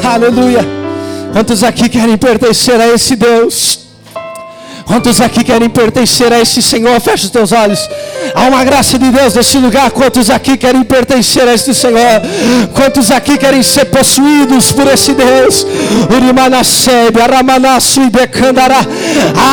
Aleluia. 0.04 0.85
Quantos 1.36 1.66
aqui 1.66 1.90
querem 1.90 2.16
pertencer 2.16 2.80
a 2.80 2.88
esse 2.88 3.14
Deus? 3.14 3.80
Quantos 4.86 5.20
aqui 5.20 5.44
querem 5.44 5.70
pertencer 5.70 6.32
a 6.32 6.40
esse 6.40 6.62
Senhor? 6.62 6.98
Feche 7.02 7.26
os 7.26 7.30
teus 7.30 7.52
olhos. 7.52 7.78
Há 8.36 8.50
uma 8.50 8.64
graça 8.66 9.00
de 9.00 9.10
Deus 9.10 9.34
nesse 9.34 9.58
lugar. 9.58 9.90
Quantos 9.92 10.30
aqui 10.30 10.58
querem 10.58 10.84
pertencer 10.84 11.48
a 11.48 11.54
este 11.54 11.74
Senhor? 11.74 12.22
Quantos 12.74 13.10
aqui 13.10 13.38
querem 13.38 13.64
ser 13.64 13.86
possuídos 13.86 14.74
por 14.74 14.86
esse 14.88 15.14
Deus? 15.14 15.66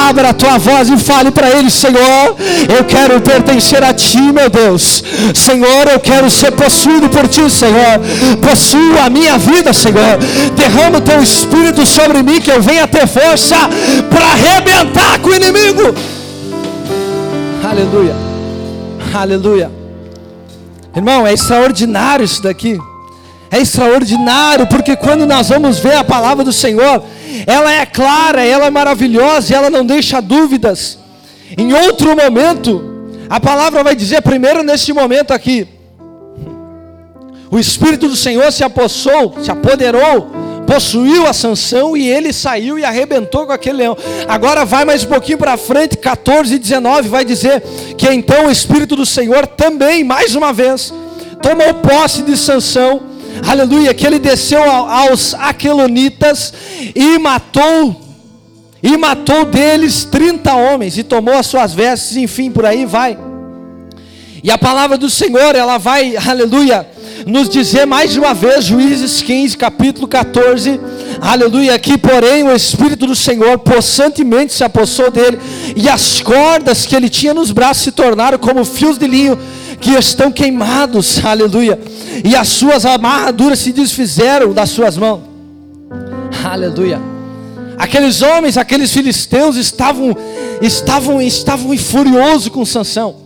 Abra 0.08 0.30
a 0.30 0.32
tua 0.32 0.58
voz 0.58 0.88
e 0.88 0.96
fale 0.96 1.30
para 1.30 1.48
Ele, 1.48 1.70
Senhor. 1.70 2.36
Eu 2.76 2.84
quero 2.84 3.20
pertencer 3.20 3.82
a 3.84 3.94
Ti, 3.94 4.20
meu 4.20 4.50
Deus. 4.50 5.02
Senhor, 5.34 5.88
eu 5.92 6.00
quero 6.00 6.28
ser 6.28 6.50
possuído 6.52 7.08
por 7.08 7.28
Ti, 7.28 7.48
Senhor. 7.48 8.00
Possua 8.40 9.04
a 9.06 9.10
minha 9.10 9.38
vida, 9.38 9.72
Senhor. 9.72 10.18
Derrama 10.56 10.98
o 10.98 11.00
Teu 11.00 11.22
Espírito 11.22 11.86
sobre 11.86 12.22
mim, 12.22 12.40
que 12.40 12.50
eu 12.50 12.60
venha 12.60 12.86
ter 12.88 13.06
força 13.06 13.56
para 14.10 14.26
arrebentar 14.26 15.20
com 15.20 15.28
o 15.28 15.34
inimigo. 15.34 15.94
Aleluia. 17.64 18.31
Aleluia. 19.12 19.70
Irmão, 20.94 21.26
é 21.26 21.32
extraordinário 21.32 22.24
isso 22.24 22.42
daqui. 22.42 22.78
É 23.50 23.58
extraordinário, 23.58 24.66
porque 24.66 24.96
quando 24.96 25.26
nós 25.26 25.50
vamos 25.50 25.78
ver 25.78 25.94
a 25.94 26.04
palavra 26.04 26.42
do 26.42 26.52
Senhor, 26.52 27.04
ela 27.46 27.70
é 27.70 27.84
clara, 27.84 28.44
ela 28.44 28.66
é 28.66 28.70
maravilhosa, 28.70 29.54
ela 29.54 29.68
não 29.68 29.84
deixa 29.84 30.22
dúvidas. 30.22 30.98
Em 31.56 31.72
outro 31.74 32.16
momento, 32.16 32.82
a 33.28 33.38
palavra 33.38 33.84
vai 33.84 33.94
dizer, 33.94 34.22
primeiro 34.22 34.62
neste 34.62 34.92
momento 34.92 35.32
aqui, 35.32 35.68
o 37.50 37.58
Espírito 37.58 38.08
do 38.08 38.16
Senhor 38.16 38.50
se 38.50 38.64
apossou, 38.64 39.36
se 39.42 39.50
apoderou 39.50 40.41
possuiu 40.72 41.26
a 41.26 41.34
sanção 41.34 41.94
e 41.94 42.08
ele 42.08 42.32
saiu 42.32 42.78
e 42.78 42.84
arrebentou 42.84 43.44
com 43.44 43.52
aquele 43.52 43.76
leão. 43.76 43.94
Agora 44.26 44.64
vai 44.64 44.86
mais 44.86 45.04
um 45.04 45.08
pouquinho 45.08 45.36
para 45.36 45.58
frente, 45.58 45.98
14 45.98 46.54
e 46.54 46.58
19, 46.58 47.10
vai 47.10 47.26
dizer 47.26 47.62
que 47.98 48.10
então 48.10 48.46
o 48.46 48.50
Espírito 48.50 48.96
do 48.96 49.04
Senhor 49.04 49.46
também, 49.46 50.02
mais 50.02 50.34
uma 50.34 50.50
vez, 50.50 50.90
tomou 51.42 51.74
posse 51.74 52.22
de 52.22 52.38
sanção, 52.38 53.02
aleluia, 53.46 53.92
que 53.92 54.06
ele 54.06 54.18
desceu 54.18 54.62
aos 54.62 55.34
aquelonitas 55.34 56.54
e 56.94 57.18
matou, 57.18 58.00
e 58.82 58.96
matou 58.96 59.44
deles 59.44 60.04
30 60.04 60.54
homens, 60.54 60.96
e 60.96 61.02
tomou 61.02 61.34
as 61.34 61.46
suas 61.48 61.74
vestes, 61.74 62.16
enfim, 62.16 62.50
por 62.50 62.64
aí 62.64 62.86
vai. 62.86 63.18
E 64.42 64.50
a 64.50 64.56
palavra 64.56 64.96
do 64.96 65.10
Senhor, 65.10 65.54
ela 65.54 65.76
vai, 65.76 66.16
aleluia, 66.26 66.88
nos 67.26 67.48
dizer 67.48 67.86
mais 67.86 68.16
uma 68.16 68.34
vez, 68.34 68.64
Juízes 68.64 69.22
15, 69.22 69.56
capítulo 69.56 70.08
14, 70.08 70.80
aleluia, 71.20 71.74
aqui 71.74 71.96
porém 71.96 72.44
o 72.44 72.54
Espírito 72.54 73.06
do 73.06 73.14
Senhor 73.14 73.58
possantemente 73.58 74.52
se 74.52 74.64
apossou 74.64 75.10
dele, 75.10 75.38
e 75.76 75.88
as 75.88 76.20
cordas 76.20 76.86
que 76.86 76.96
ele 76.96 77.08
tinha 77.08 77.34
nos 77.34 77.50
braços 77.50 77.84
se 77.84 77.92
tornaram 77.92 78.38
como 78.38 78.64
fios 78.64 78.98
de 78.98 79.06
linho 79.06 79.38
que 79.80 79.90
estão 79.90 80.30
queimados, 80.30 81.24
aleluia, 81.24 81.78
e 82.24 82.34
as 82.34 82.48
suas 82.48 82.84
amarraduras 82.84 83.58
se 83.58 83.72
desfizeram 83.72 84.52
das 84.52 84.70
suas 84.70 84.96
mãos, 84.96 85.22
aleluia. 86.44 87.00
Aqueles 87.78 88.22
homens, 88.22 88.56
aqueles 88.56 88.92
filisteus 88.92 89.56
estavam 89.56 90.16
estavam 90.60 91.20
estavam 91.20 91.76
furiosos 91.76 92.48
com 92.48 92.64
Sansão. 92.64 93.16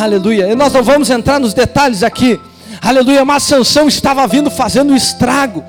Aleluia. 0.00 0.50
E 0.50 0.54
nós 0.54 0.72
não 0.72 0.82
vamos 0.82 1.10
entrar 1.10 1.38
nos 1.38 1.52
detalhes 1.52 2.02
aqui. 2.02 2.40
Aleluia, 2.84 3.24
mas 3.24 3.44
Sansão 3.44 3.88
estava 3.88 4.26
vindo 4.26 4.50
fazendo 4.50 4.94
estrago. 4.94 5.64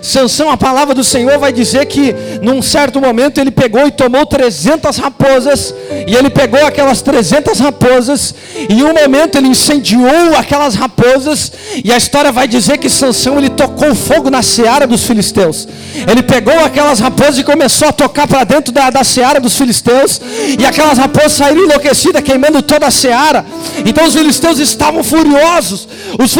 Sansão, 0.00 0.50
a 0.50 0.56
palavra 0.56 0.94
do 0.94 1.02
Senhor 1.02 1.38
vai 1.38 1.52
dizer 1.52 1.86
que 1.86 2.14
num 2.40 2.62
certo 2.62 3.00
momento 3.00 3.38
ele 3.38 3.50
pegou 3.50 3.86
e 3.86 3.90
tomou 3.90 4.24
300 4.24 4.96
raposas, 4.96 5.74
e 6.06 6.14
ele 6.14 6.30
pegou 6.30 6.64
aquelas 6.64 7.02
300 7.02 7.58
raposas, 7.58 8.34
e 8.68 8.74
em 8.74 8.84
um 8.84 8.94
momento 8.94 9.36
ele 9.36 9.48
incendiou 9.48 10.36
aquelas 10.36 10.74
raposas, 10.74 11.52
e 11.84 11.92
a 11.92 11.96
história 11.96 12.30
vai 12.30 12.46
dizer 12.46 12.78
que 12.78 12.88
Sansão 12.88 13.38
ele 13.38 13.50
tocou 13.50 13.94
fogo 13.94 14.30
na 14.30 14.42
seara 14.42 14.86
dos 14.86 15.04
filisteus. 15.04 15.66
Ele 16.08 16.22
pegou 16.22 16.58
aquelas 16.60 17.00
raposas 17.00 17.38
e 17.38 17.44
começou 17.44 17.88
a 17.88 17.92
tocar 17.92 18.26
para 18.28 18.44
dentro 18.44 18.72
da, 18.72 18.90
da 18.90 19.02
seara 19.02 19.40
dos 19.40 19.56
filisteus, 19.56 20.20
e 20.58 20.64
aquelas 20.64 20.98
raposas 20.98 21.32
saíram 21.32 21.64
enlouquecidas, 21.64 22.22
queimando 22.22 22.62
toda 22.62 22.86
a 22.86 22.90
seara. 22.90 23.44
Então 23.84 24.06
os 24.06 24.14
filisteus 24.14 24.58
estavam 24.58 25.02
furiosos, 25.02 25.88
os, 26.18 26.36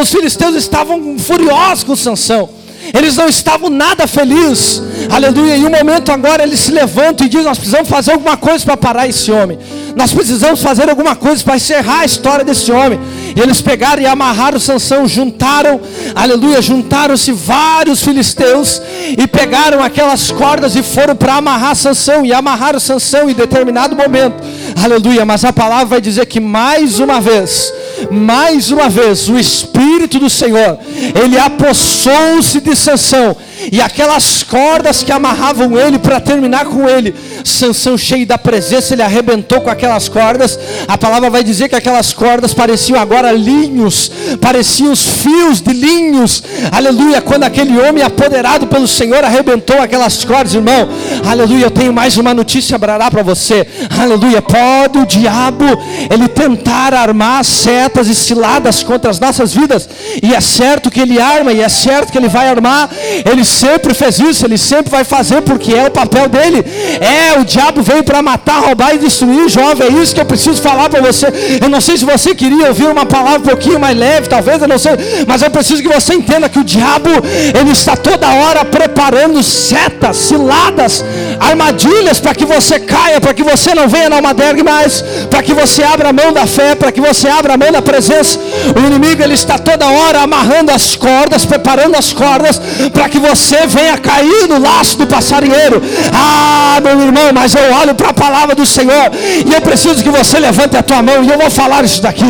os 0.00 0.10
filisteus 0.10 0.54
estavam 0.54 1.18
furiosos 1.18 1.84
com 1.84 1.96
Sansão. 1.96 2.59
Eles 2.92 3.16
não 3.16 3.28
estavam 3.28 3.70
nada 3.70 4.06
felizes. 4.06 4.82
Aleluia. 5.10 5.56
Em 5.56 5.66
um 5.66 5.70
momento 5.70 6.10
agora 6.12 6.42
eles 6.42 6.60
se 6.60 6.70
levantam 6.70 7.26
e 7.26 7.28
dizem: 7.28 7.46
Nós 7.46 7.58
precisamos 7.58 7.88
fazer 7.88 8.12
alguma 8.12 8.36
coisa 8.36 8.64
para 8.64 8.76
parar 8.76 9.08
esse 9.08 9.30
homem. 9.30 9.58
Nós 9.96 10.12
precisamos 10.12 10.62
fazer 10.62 10.88
alguma 10.88 11.16
coisa 11.16 11.42
para 11.42 11.56
encerrar 11.56 12.00
a 12.00 12.04
história 12.04 12.44
desse 12.44 12.70
homem. 12.70 13.00
E 13.36 13.40
eles 13.40 13.60
pegaram 13.60 14.02
e 14.02 14.06
amarraram 14.06 14.58
Sansão, 14.58 15.06
juntaram, 15.06 15.80
aleluia, 16.14 16.60
juntaram-se 16.60 17.32
vários 17.32 18.02
filisteus 18.02 18.80
e 19.16 19.26
pegaram 19.26 19.82
aquelas 19.82 20.30
cordas 20.30 20.76
e 20.76 20.82
foram 20.82 21.14
para 21.14 21.34
amarrar 21.34 21.74
Sansão 21.74 22.24
e 22.24 22.32
amarraram 22.32 22.80
Sansão 22.80 23.30
em 23.30 23.34
determinado 23.34 23.96
momento. 23.96 24.42
Aleluia, 24.82 25.24
mas 25.24 25.44
a 25.44 25.52
palavra 25.52 25.86
vai 25.86 26.00
dizer 26.00 26.26
que 26.26 26.40
mais 26.40 26.98
uma 26.98 27.20
vez, 27.20 27.72
mais 28.10 28.70
uma 28.70 28.88
vez, 28.88 29.28
o 29.28 29.38
Espírito 29.38 30.18
do 30.18 30.30
Senhor, 30.30 30.78
ele 31.22 31.38
apossou-se 31.38 32.60
de 32.60 32.76
Sansão 32.76 33.36
e 33.72 33.80
aquelas 33.80 34.42
cordas 34.42 35.02
que 35.02 35.12
amarravam 35.12 35.78
ele 35.78 35.98
para 35.98 36.20
terminar 36.20 36.64
com 36.66 36.88
ele, 36.88 37.14
Sansão 37.44 37.96
cheio 37.96 38.26
da 38.26 38.38
presença, 38.38 38.94
ele 38.94 39.02
arrebentou 39.02 39.60
com 39.60 39.70
aquelas 39.70 40.08
cordas. 40.08 40.58
A 40.86 40.96
palavra 40.96 41.30
vai 41.30 41.42
dizer 41.42 41.68
que 41.68 41.76
aquelas 41.76 42.12
cordas 42.12 42.54
pareciam 42.54 42.98
agora 42.98 43.32
linhos, 43.32 44.10
pareciam 44.40 44.92
os 44.92 45.06
fios 45.06 45.60
de 45.60 45.72
linhos. 45.72 46.42
Aleluia, 46.70 47.20
quando 47.20 47.44
aquele 47.44 47.78
homem 47.78 48.02
apoderado 48.02 48.66
pelo 48.66 48.88
Senhor 48.88 49.24
arrebentou 49.24 49.80
aquelas 49.80 50.24
cordas, 50.24 50.54
irmão. 50.54 50.88
Aleluia, 51.28 51.66
eu 51.66 51.70
tenho 51.70 51.92
mais 51.92 52.16
uma 52.16 52.32
notícia 52.34 52.78
para 52.78 52.98
dar 52.98 53.10
para 53.10 53.22
você. 53.22 53.66
Aleluia, 53.98 54.42
pode 54.42 54.98
o 54.98 55.06
diabo 55.06 55.64
ele 56.10 56.28
tentar 56.28 56.94
armar 56.94 57.44
setas 57.44 58.08
e 58.08 58.14
ciladas 58.14 58.82
contra 58.82 59.10
as 59.10 59.18
nossas 59.20 59.52
vidas. 59.52 59.88
E 60.22 60.34
é 60.34 60.40
certo 60.40 60.90
que 60.90 61.00
ele 61.00 61.20
arma 61.20 61.52
e 61.52 61.60
é 61.60 61.68
certo 61.68 62.12
que 62.12 62.18
ele 62.18 62.28
vai 62.28 62.48
armar. 62.48 62.90
Ele 63.30 63.44
sempre 63.50 63.92
fez 63.92 64.18
isso, 64.18 64.44
ele 64.46 64.56
sempre 64.56 64.90
vai 64.90 65.04
fazer 65.04 65.42
porque 65.42 65.72
é 65.74 65.86
o 65.86 65.90
papel 65.90 66.28
dele. 66.28 66.64
É, 67.00 67.38
o 67.40 67.44
diabo 67.44 67.82
veio 67.82 68.04
para 68.04 68.22
matar, 68.22 68.60
roubar 68.60 68.94
e 68.94 68.98
destruir, 68.98 69.48
jovem. 69.48 69.88
É 69.88 70.02
isso 70.02 70.14
que 70.14 70.20
eu 70.20 70.24
preciso 70.24 70.62
falar 70.62 70.88
para 70.88 71.00
você. 71.00 71.26
Eu 71.60 71.68
não 71.68 71.80
sei 71.80 71.96
se 71.98 72.04
você 72.04 72.34
queria 72.34 72.68
ouvir 72.68 72.86
uma 72.86 73.04
palavra 73.04 73.40
um 73.40 73.50
pouquinho 73.52 73.80
mais 73.80 73.96
leve, 73.96 74.28
talvez, 74.28 74.62
eu 74.62 74.68
não 74.68 74.78
sei, 74.78 74.92
mas 75.26 75.42
eu 75.42 75.50
preciso 75.50 75.82
que 75.82 75.88
você 75.88 76.14
entenda 76.14 76.48
que 76.48 76.58
o 76.58 76.64
diabo, 76.64 77.10
ele 77.58 77.72
está 77.72 77.96
toda 77.96 78.28
hora 78.28 78.64
preparando 78.64 79.42
setas, 79.42 80.16
ciladas, 80.16 81.04
armadilhas 81.40 82.20
para 82.20 82.34
que 82.34 82.44
você 82.44 82.78
caia, 82.78 83.20
para 83.20 83.34
que 83.34 83.42
você 83.42 83.74
não 83.74 83.88
venha 83.88 84.08
na 84.10 84.16
almadergue 84.16 84.62
mais, 84.62 85.02
para 85.28 85.42
que 85.42 85.52
você 85.52 85.82
abra 85.82 86.10
a 86.10 86.12
mão 86.12 86.32
da 86.32 86.46
fé, 86.46 86.74
para 86.74 86.92
que 86.92 87.00
você 87.00 87.28
abra 87.28 87.54
a 87.54 87.56
mão 87.56 87.72
da 87.72 87.82
presença. 87.82 88.38
O 88.76 88.86
inimigo 88.86 89.22
ele 89.22 89.34
está 89.34 89.58
toda 89.58 89.86
hora 89.86 90.20
amarrando 90.20 90.70
as 90.70 90.94
cordas, 90.94 91.44
preparando 91.44 91.96
as 91.96 92.12
cordas 92.12 92.60
para 92.92 93.08
que 93.08 93.18
você 93.18 93.39
você 93.40 93.66
venha 93.66 93.96
cair 93.96 94.46
no 94.48 94.60
laço 94.60 94.98
do 94.98 95.06
passarinheiro. 95.06 95.82
Ah, 96.12 96.78
meu 96.82 97.00
irmão, 97.00 97.32
mas 97.32 97.54
eu 97.54 97.74
olho 97.80 97.94
para 97.94 98.10
a 98.10 98.12
palavra 98.12 98.54
do 98.54 98.66
Senhor 98.66 99.10
e 99.46 99.52
eu 99.52 99.60
preciso 99.62 100.02
que 100.02 100.10
você 100.10 100.38
levante 100.38 100.76
a 100.76 100.82
tua 100.82 101.02
mão 101.02 101.24
e 101.24 101.28
eu 101.28 101.38
vou 101.38 101.50
falar 101.50 101.84
isso 101.84 102.02
daqui. 102.02 102.26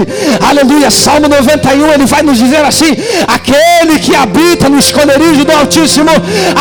Aleluia. 0.48 0.90
Salmo 0.90 1.28
91, 1.28 1.92
ele 1.92 2.06
vai 2.06 2.22
nos 2.22 2.38
dizer 2.38 2.64
assim: 2.64 2.96
aquele 3.26 3.98
que 3.98 4.14
habita 4.14 4.68
no 4.68 4.78
esconderijo 4.78 5.44
do 5.44 5.52
Altíssimo, 5.52 6.10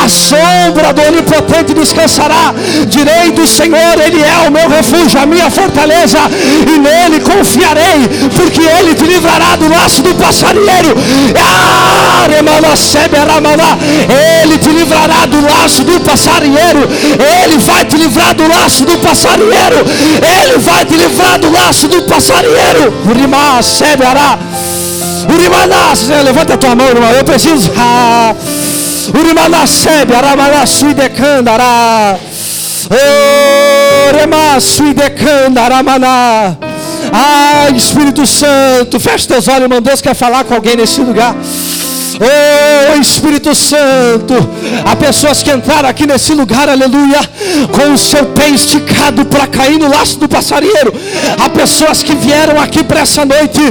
a 0.04 0.10
sombra 0.10 0.94
do 0.94 1.02
Onipotente 1.02 1.74
descansará. 1.74 2.54
Direi 2.88 3.32
do 3.32 3.46
Senhor, 3.46 4.00
ele 4.06 4.22
é 4.22 4.48
o 4.48 4.52
meu 4.52 4.70
refúgio, 4.70 5.20
a 5.20 5.26
minha 5.26 5.50
fortaleza, 5.50 6.20
e 6.68 6.80
nele 6.80 7.20
confiarei, 7.22 8.08
porque 8.36 8.62
ele 8.62 8.96
te 8.96 9.04
livrará 9.04 9.56
do 9.56 9.70
laço 9.70 10.02
do 10.02 10.16
passarinheiro. 10.16 10.96
Ah, 11.38 12.28
ele 12.30 12.42
ele 14.42 14.58
te 14.58 14.70
livrará 14.70 15.26
do 15.26 15.42
laço 15.42 15.84
do 15.84 16.00
passarinheiro. 16.02 16.88
Ele 17.44 17.58
vai 17.58 17.86
te 17.86 17.98
livrar 17.98 18.34
do 18.34 18.48
laço 18.48 18.86
do 18.86 18.98
passarinheiro. 19.00 19.86
Ele 20.42 20.58
vai 20.60 20.86
te 20.86 20.96
livrar 20.96 21.40
do 21.40 21.52
laço 21.52 21.88
do 21.88 22.04
passarinheiro. 22.04 22.94
Urimá, 23.10 23.62
seberá. 23.62 24.38
Urimanás, 25.34 26.08
levanta 26.24 26.54
a 26.54 26.58
tua 26.58 26.76
mão, 26.76 26.88
irmão. 26.88 27.12
Eu 27.12 27.24
preciso. 27.24 27.72
Ah, 27.82 28.36
Urimaná, 29.18 29.66
sebe, 29.66 30.14
aramará, 30.14 30.66
suidecandará. 30.66 32.18
Orema, 34.10 34.60
suidecandaramaná. 34.60 36.56
Ai, 37.12 37.72
Espírito 37.76 38.26
Santo, 38.28 39.00
fecha 39.00 39.28
teus 39.28 39.48
olhos, 39.48 39.64
irmão. 39.64 39.82
Deus 39.82 40.02
quer 40.02 40.14
falar 40.14 40.44
com 40.44 40.54
alguém 40.54 40.76
nesse 40.76 41.02
lugar. 41.02 41.36
Oh 42.22 43.00
Espírito 43.00 43.56
Santo, 43.56 44.34
há 44.86 44.94
pessoas 44.94 45.42
que 45.42 45.50
entraram 45.52 45.88
aqui 45.88 46.06
nesse 46.06 46.34
lugar, 46.34 46.68
aleluia, 46.68 47.22
com 47.72 47.94
o 47.94 47.98
seu 47.98 48.26
pé 48.26 48.50
esticado 48.50 49.26
para 49.26 49.48
cair 49.48 49.80
no 49.80 49.90
laço 49.90 50.20
do 50.20 50.28
passarinheiro. 50.28 50.94
Há 51.40 51.50
pessoas 51.50 52.04
que 52.04 52.14
vieram 52.16 52.60
aqui 52.60 52.84
para 52.84 53.02
essa 53.02 53.24
noite 53.24 53.62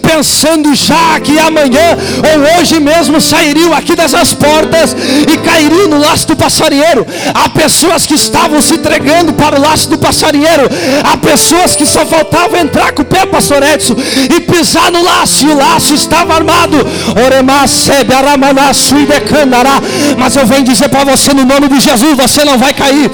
pensando 0.00 0.74
já 0.74 1.20
que 1.20 1.38
amanhã 1.38 1.98
ou 2.30 2.58
hoje 2.58 2.80
mesmo 2.80 3.20
sairiam 3.20 3.74
aqui 3.74 3.94
dessas 3.94 4.32
portas 4.32 4.96
e 5.30 5.36
cairiam 5.38 5.88
no 5.88 5.98
laço 5.98 6.28
do 6.28 6.36
passarinheiro. 6.36 7.06
Há 7.34 7.50
pessoas 7.50 8.06
que 8.06 8.14
estavam 8.14 8.62
se 8.62 8.74
entregando 8.74 9.34
para 9.34 9.58
o 9.58 9.62
laço 9.62 9.90
do 9.90 9.98
passarinheiro. 9.98 10.68
Há 11.04 11.16
pessoas 11.18 11.76
que 11.76 11.84
só 11.84 12.06
faltavam 12.06 12.58
entrar 12.58 12.92
com 12.92 13.02
o 13.02 13.04
pé, 13.04 13.26
pastor 13.26 13.62
Edson, 13.62 13.96
e 14.34 14.40
pisar 14.40 14.90
no 14.90 15.02
laço, 15.02 15.44
e 15.44 15.50
o 15.50 15.56
laço 15.56 15.94
estava 15.94 16.34
armado. 16.34 16.78
Oremasse 17.26 17.97
mas 20.18 20.36
eu 20.36 20.46
venho 20.46 20.64
dizer 20.64 20.88
para 20.88 21.04
você 21.04 21.32
no 21.32 21.44
nome 21.44 21.68
de 21.68 21.80
Jesus, 21.80 22.16
você 22.16 22.44
não 22.44 22.58
vai 22.58 22.72
cair. 22.72 23.10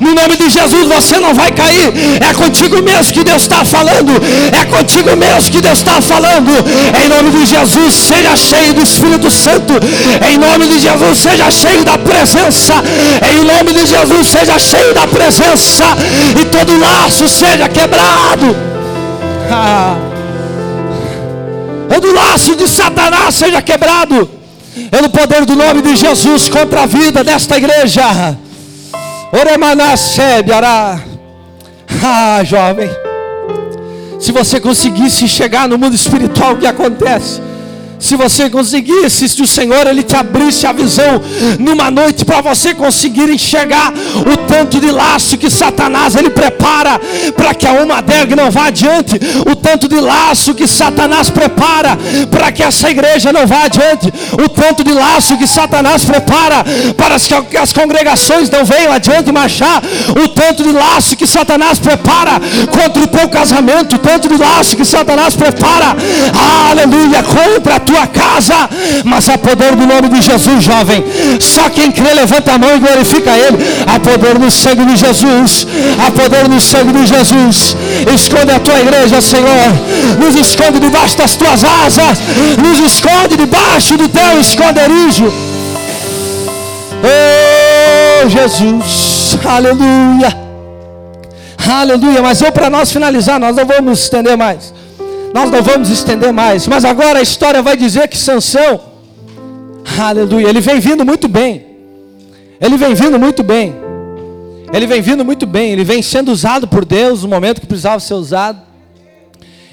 No 0.00 0.14
nome 0.14 0.36
de 0.36 0.48
Jesus 0.50 0.86
você 0.86 1.18
não 1.18 1.34
vai 1.34 1.50
cair. 1.50 1.92
É 2.20 2.34
contigo 2.34 2.82
mesmo 2.82 3.12
que 3.12 3.24
Deus 3.24 3.42
está 3.42 3.64
falando. 3.64 4.12
É 4.60 4.64
contigo 4.64 5.16
mesmo 5.16 5.50
que 5.50 5.60
Deus 5.60 5.78
está 5.78 6.00
falando. 6.00 6.52
Em 7.02 7.08
nome 7.08 7.30
de 7.30 7.46
Jesus, 7.46 7.94
seja 7.94 8.36
cheio 8.36 8.74
do 8.74 8.82
Espírito 8.82 9.30
Santo. 9.30 9.74
Em 10.30 10.38
nome 10.38 10.68
de 10.68 10.78
Jesus, 10.78 11.18
seja 11.18 11.50
cheio 11.50 11.84
da 11.84 11.98
presença. 11.98 12.74
Em 13.32 13.44
nome 13.44 13.72
de 13.72 13.86
Jesus, 13.86 14.28
seja 14.28 14.58
cheio 14.58 14.94
da 14.94 15.06
presença. 15.06 15.84
E 16.40 16.44
todo 16.46 16.78
laço 16.78 17.28
seja 17.28 17.68
quebrado. 17.68 18.56
Ah 19.50 20.11
todo 21.88 22.12
laço 22.12 22.56
de 22.56 22.68
Satanás 22.68 23.34
seja 23.34 23.62
quebrado, 23.62 24.28
pelo 24.90 25.10
poder 25.10 25.44
do 25.44 25.54
nome 25.54 25.82
de 25.82 25.96
Jesus 25.96 26.48
contra 26.48 26.82
a 26.82 26.86
vida 26.86 27.22
desta 27.22 27.56
igreja. 27.56 28.36
Ah, 32.02 32.42
jovem, 32.44 32.90
se 34.20 34.32
você 34.32 34.60
conseguisse 34.60 35.26
chegar 35.28 35.68
no 35.68 35.78
mundo 35.78 35.94
espiritual, 35.94 36.54
o 36.54 36.58
que 36.58 36.66
acontece? 36.66 37.40
Se 38.02 38.16
você 38.16 38.50
conseguisse, 38.50 39.28
se 39.28 39.40
o 39.40 39.46
Senhor 39.46 39.86
ele 39.86 40.02
te 40.02 40.16
abrisse 40.16 40.66
a 40.66 40.72
visão 40.72 41.22
numa 41.60 41.88
noite 41.88 42.24
para 42.24 42.40
você 42.40 42.74
conseguir 42.74 43.30
enxergar 43.30 43.92
o 43.92 44.36
tanto 44.48 44.80
de 44.80 44.90
laço 44.90 45.38
que 45.38 45.48
Satanás 45.48 46.16
ele 46.16 46.28
prepara 46.28 47.00
para 47.36 47.54
que 47.54 47.64
a 47.64 47.74
uma 47.74 47.98
adega 47.98 48.34
não 48.34 48.50
vá 48.50 48.66
adiante, 48.66 49.20
o 49.48 49.54
tanto 49.54 49.88
de 49.88 50.00
laço 50.00 50.52
que 50.52 50.66
Satanás 50.66 51.30
prepara 51.30 51.96
para 52.28 52.50
que 52.50 52.64
essa 52.64 52.90
igreja 52.90 53.32
não 53.32 53.46
vá 53.46 53.66
adiante, 53.66 54.12
o 54.32 54.48
tanto 54.48 54.82
de 54.82 54.92
laço 54.92 55.38
que 55.38 55.46
Satanás 55.46 56.04
prepara 56.04 56.64
para 56.96 57.20
que 57.20 57.56
as 57.56 57.72
congregações 57.72 58.50
não 58.50 58.64
venham 58.64 58.92
adiante 58.92 59.30
marchar, 59.30 59.80
o 60.20 60.26
tanto 60.26 60.64
de 60.64 60.72
laço 60.72 61.16
que 61.16 61.26
Satanás 61.26 61.78
prepara 61.78 62.40
contra 62.68 63.00
o 63.00 63.06
teu 63.06 63.28
casamento, 63.28 63.94
o 63.94 63.98
tanto 64.00 64.28
de 64.28 64.36
laço 64.36 64.76
que 64.76 64.84
Satanás 64.84 65.36
prepara, 65.36 65.94
aleluia, 66.68 67.22
contra 67.22 67.78
tua 67.78 67.91
tua 67.92 68.06
casa, 68.06 68.70
mas 69.04 69.28
há 69.28 69.36
poder 69.36 69.76
no 69.76 69.86
nome 69.86 70.08
de 70.08 70.22
Jesus, 70.22 70.64
jovem. 70.64 71.04
Só 71.40 71.68
quem 71.68 71.92
crê, 71.92 72.14
levanta 72.14 72.52
a 72.52 72.58
mão 72.58 72.74
e 72.74 72.80
glorifica 72.80 73.30
Ele. 73.30 73.58
Há 73.86 74.00
poder 74.00 74.38
no 74.38 74.50
sangue 74.50 74.84
de 74.86 74.96
Jesus, 74.96 75.66
há 76.04 76.10
poder 76.10 76.48
no 76.48 76.60
sangue 76.60 76.92
de 76.92 77.06
Jesus. 77.06 77.76
Esconde 78.14 78.52
a 78.52 78.60
tua 78.60 78.80
igreja, 78.80 79.20
Senhor. 79.20 79.68
Nos 80.18 80.34
esconde 80.36 80.80
debaixo 80.80 81.18
das 81.18 81.36
tuas 81.36 81.62
asas, 81.64 82.18
nos 82.64 82.78
esconde 82.80 83.36
debaixo 83.36 83.96
do 83.96 84.08
teu 84.08 84.40
esconderijo. 84.40 85.32
Oh, 87.04 88.28
Jesus, 88.28 89.36
aleluia. 89.44 90.40
Aleluia, 91.80 92.22
mas 92.22 92.40
eu 92.40 92.50
para 92.50 92.68
nós 92.70 92.90
finalizar, 92.90 93.38
nós 93.38 93.54
não 93.54 93.64
vamos 93.64 94.00
estender 94.00 94.36
mais. 94.36 94.72
Nós 95.34 95.50
não 95.50 95.62
vamos 95.62 95.88
estender 95.88 96.32
mais, 96.32 96.66
mas 96.66 96.84
agora 96.84 97.18
a 97.18 97.22
história 97.22 97.62
vai 97.62 97.76
dizer 97.76 98.06
que 98.08 98.18
Sansão, 98.18 98.80
aleluia, 99.98 100.48
ele 100.48 100.60
vem 100.60 100.78
vindo 100.78 101.04
muito 101.04 101.26
bem. 101.26 101.66
Ele 102.60 102.76
vem 102.76 102.94
vindo 102.94 103.18
muito 103.18 103.42
bem. 103.42 103.74
Ele 104.72 104.86
vem 104.86 105.02
vindo 105.02 105.24
muito 105.24 105.46
bem, 105.46 105.72
ele 105.72 105.84
vem 105.84 106.02
sendo 106.02 106.32
usado 106.32 106.66
por 106.66 106.84
Deus 106.84 107.22
no 107.22 107.28
momento 107.28 107.60
que 107.60 107.66
precisava 107.66 108.00
ser 108.00 108.14
usado. 108.14 108.60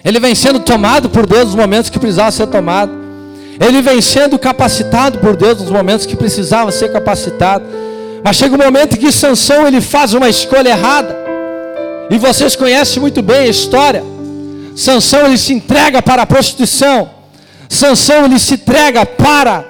Ele 0.03 0.19
vem 0.19 0.33
sendo 0.33 0.59
tomado 0.59 1.09
por 1.09 1.25
Deus 1.25 1.45
nos 1.45 1.55
momentos 1.55 1.89
que 1.89 1.99
precisava 1.99 2.31
ser 2.31 2.47
tomado. 2.47 2.91
Ele 3.59 3.81
vem 3.81 4.01
sendo 4.01 4.39
capacitado 4.39 5.19
por 5.19 5.35
Deus 5.35 5.59
nos 5.61 5.69
momentos 5.69 6.05
que 6.05 6.15
precisava 6.15 6.71
ser 6.71 6.91
capacitado. 6.91 7.65
Mas 8.23 8.37
chega 8.37 8.55
um 8.55 8.57
momento 8.57 8.97
que 8.97 9.11
Sansão 9.11 9.67
ele 9.67 9.81
faz 9.81 10.13
uma 10.13 10.29
escolha 10.29 10.69
errada. 10.69 11.15
E 12.09 12.17
vocês 12.17 12.55
conhecem 12.55 13.01
muito 13.01 13.21
bem 13.21 13.39
a 13.41 13.47
história. 13.47 14.03
Sansão 14.79 15.25
ele 15.25 15.37
se 15.37 15.51
entrega 15.53 16.01
para 16.01 16.21
a 16.21 16.25
prostituição. 16.25 17.09
Sansão 17.67 18.23
ele 18.23 18.39
se 18.39 18.53
entrega 18.53 19.05
para, 19.05 19.65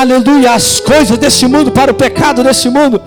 aleluia, 0.00 0.52
as 0.52 0.80
coisas 0.80 1.18
desse 1.18 1.46
mundo, 1.46 1.70
para 1.70 1.90
o 1.92 1.94
pecado 1.94 2.42
desse 2.42 2.70
mundo. 2.70 3.02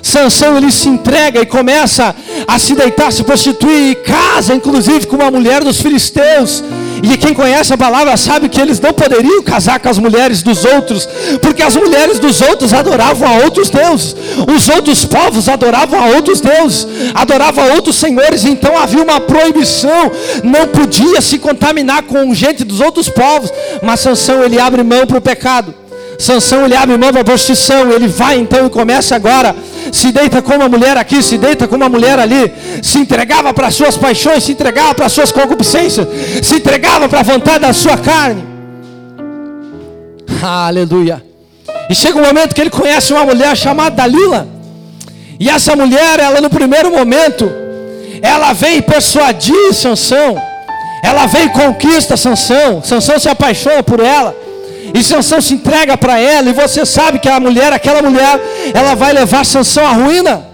Sansão 0.00 0.56
ele 0.56 0.70
se 0.70 0.88
entrega 0.88 1.40
e 1.40 1.46
começa 1.46 2.14
a 2.46 2.56
se 2.60 2.76
deitar, 2.76 3.12
se 3.12 3.24
prostituir 3.24 3.90
e 3.90 3.94
casa, 3.96 4.54
inclusive, 4.54 5.08
com 5.08 5.16
uma 5.16 5.28
mulher 5.28 5.64
dos 5.64 5.80
filisteus. 5.80 6.62
E 7.02 7.16
quem 7.16 7.34
conhece 7.34 7.72
a 7.72 7.78
palavra 7.78 8.16
sabe 8.16 8.48
que 8.48 8.60
eles 8.60 8.80
não 8.80 8.92
poderiam 8.92 9.42
casar 9.42 9.78
com 9.80 9.88
as 9.88 9.98
mulheres 9.98 10.42
dos 10.42 10.64
outros, 10.64 11.08
porque 11.40 11.62
as 11.62 11.76
mulheres 11.76 12.18
dos 12.18 12.40
outros 12.40 12.72
adoravam 12.72 13.28
a 13.28 13.44
outros 13.44 13.70
deuses, 13.70 14.16
os 14.54 14.68
outros 14.68 15.04
povos 15.04 15.48
adoravam 15.48 16.00
a 16.00 16.06
outros 16.16 16.40
deuses, 16.40 16.86
adoravam 17.14 17.64
a 17.64 17.74
outros 17.74 17.96
senhores, 17.96 18.44
então 18.44 18.78
havia 18.78 19.02
uma 19.02 19.20
proibição, 19.20 20.10
não 20.42 20.66
podia 20.68 21.20
se 21.20 21.38
contaminar 21.38 22.02
com 22.02 22.34
gente 22.34 22.64
dos 22.64 22.80
outros 22.80 23.08
povos, 23.08 23.52
mas 23.82 24.00
Sansão 24.00 24.42
ele 24.42 24.58
abre 24.58 24.82
mão 24.82 25.06
para 25.06 25.18
o 25.18 25.20
pecado. 25.20 25.85
Sansão 26.18 26.64
ele 26.64 26.76
abre 26.76 26.96
mão 26.96 27.12
da 27.12 27.22
prostituição, 27.22 27.90
ele 27.92 28.08
vai 28.08 28.38
então 28.38 28.66
e 28.66 28.70
começa 28.70 29.14
agora, 29.14 29.54
se 29.92 30.10
deita 30.10 30.40
com 30.40 30.54
uma 30.54 30.68
mulher 30.68 30.96
aqui, 30.96 31.22
se 31.22 31.36
deita 31.36 31.68
com 31.68 31.76
uma 31.76 31.88
mulher 31.88 32.18
ali, 32.18 32.52
se 32.82 32.98
entregava 32.98 33.52
para 33.52 33.70
suas 33.70 33.96
paixões, 33.96 34.44
se 34.44 34.52
entregava 34.52 34.94
para 34.94 35.08
suas 35.08 35.30
concupiscências, 35.30 36.06
se 36.42 36.56
entregava 36.56 37.08
para 37.08 37.20
a 37.20 37.22
vontade 37.22 37.60
da 37.60 37.72
sua 37.72 37.96
carne. 37.96 38.44
Aleluia. 40.42 41.22
E 41.88 41.94
chega 41.94 42.18
um 42.18 42.24
momento 42.24 42.54
que 42.54 42.60
ele 42.60 42.70
conhece 42.70 43.12
uma 43.12 43.24
mulher 43.24 43.56
chamada 43.56 43.96
Dalila. 43.96 44.48
E 45.38 45.48
essa 45.48 45.76
mulher, 45.76 46.18
ela 46.18 46.40
no 46.40 46.50
primeiro 46.50 46.90
momento, 46.90 47.50
ela 48.22 48.52
vem 48.52 48.80
persuadir 48.82 49.72
Sansão. 49.74 50.40
Ela 51.02 51.26
vem 51.26 51.44
e 51.44 51.48
conquista 51.50 52.16
Sansão. 52.16 52.82
Sansão 52.82 53.18
se 53.18 53.28
apaixona 53.28 53.82
por 53.82 54.00
ela. 54.00 54.34
E 54.96 55.02
Sansão 55.02 55.42
se 55.42 55.52
entrega 55.52 55.94
para 55.94 56.18
ela, 56.18 56.48
e 56.48 56.54
você 56.54 56.86
sabe 56.86 57.18
que 57.18 57.28
a 57.28 57.38
mulher, 57.38 57.70
aquela 57.70 58.00
mulher, 58.00 58.40
ela 58.72 58.94
vai 58.94 59.12
levar 59.12 59.44
Sansão 59.44 59.86
à 59.86 59.90
ruína. 59.90 60.46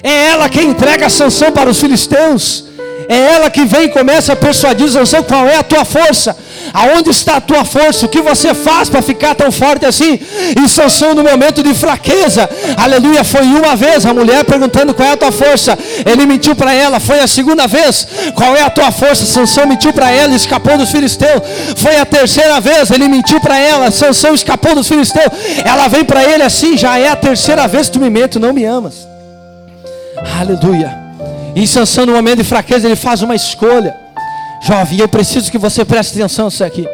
É 0.00 0.28
ela 0.28 0.48
quem 0.48 0.68
entrega 0.68 1.10
Sansão 1.10 1.50
para 1.50 1.68
os 1.68 1.80
filisteus. 1.80 2.66
É 3.08 3.16
ela 3.34 3.50
que 3.50 3.64
vem 3.64 3.86
e 3.86 3.88
começa 3.88 4.34
a 4.34 4.36
persuadir 4.36 4.88
Sansão 4.88 5.24
qual 5.24 5.48
é 5.48 5.56
a 5.56 5.64
tua 5.64 5.84
força. 5.84 6.36
Aonde 6.72 7.10
está 7.10 7.36
a 7.36 7.40
tua 7.40 7.64
força? 7.64 8.06
O 8.06 8.08
que 8.08 8.22
você 8.22 8.54
faz 8.54 8.88
para 8.88 9.02
ficar 9.02 9.34
tão 9.34 9.52
forte 9.52 9.84
assim? 9.84 10.18
E 10.62 10.68
Sansão 10.68 11.14
no 11.14 11.22
momento 11.22 11.62
de 11.62 11.74
fraqueza, 11.74 12.48
aleluia, 12.76 13.22
foi 13.24 13.42
uma 13.42 13.76
vez 13.76 14.06
a 14.06 14.14
mulher 14.14 14.44
perguntando 14.44 14.94
qual 14.94 15.08
é 15.08 15.12
a 15.12 15.16
tua 15.16 15.32
força. 15.32 15.78
Ele 16.06 16.24
mentiu 16.24 16.54
para 16.56 16.72
ela, 16.72 16.98
foi 16.98 17.20
a 17.20 17.26
segunda 17.26 17.66
vez, 17.66 18.06
qual 18.34 18.56
é 18.56 18.62
a 18.62 18.70
tua 18.70 18.90
força? 18.90 19.26
Sansão 19.26 19.66
mentiu 19.66 19.92
para 19.92 20.10
ela, 20.10 20.34
escapou 20.34 20.78
dos 20.78 20.90
filisteus. 20.90 21.42
Foi 21.76 21.96
a 21.96 22.06
terceira 22.06 22.60
vez, 22.60 22.90
ele 22.90 23.06
mentiu 23.08 23.40
para 23.40 23.58
ela, 23.58 23.90
Sansão 23.90 24.34
escapou 24.34 24.74
dos 24.74 24.88
filisteus. 24.88 25.28
Ela 25.64 25.88
vem 25.88 26.04
para 26.04 26.24
ele 26.24 26.42
assim, 26.42 26.76
já 26.76 26.98
é 26.98 27.08
a 27.08 27.16
terceira 27.16 27.68
vez 27.68 27.86
que 27.86 27.92
tu 27.92 28.00
me 28.00 28.08
mente, 28.08 28.38
não 28.38 28.52
me 28.52 28.64
amas. 28.64 29.06
Aleluia. 30.40 30.98
E 31.54 31.66
Sansão 31.66 32.06
no 32.06 32.12
momento 32.12 32.38
de 32.38 32.44
fraqueza, 32.44 32.86
ele 32.86 32.96
faz 32.96 33.20
uma 33.22 33.34
escolha. 33.34 34.01
Jovem, 34.62 35.00
eu 35.00 35.08
preciso 35.08 35.50
que 35.50 35.58
você 35.58 35.84
preste 35.84 36.18
atenção 36.18 36.46
nisso 36.46 36.62
aqui. 36.62 36.86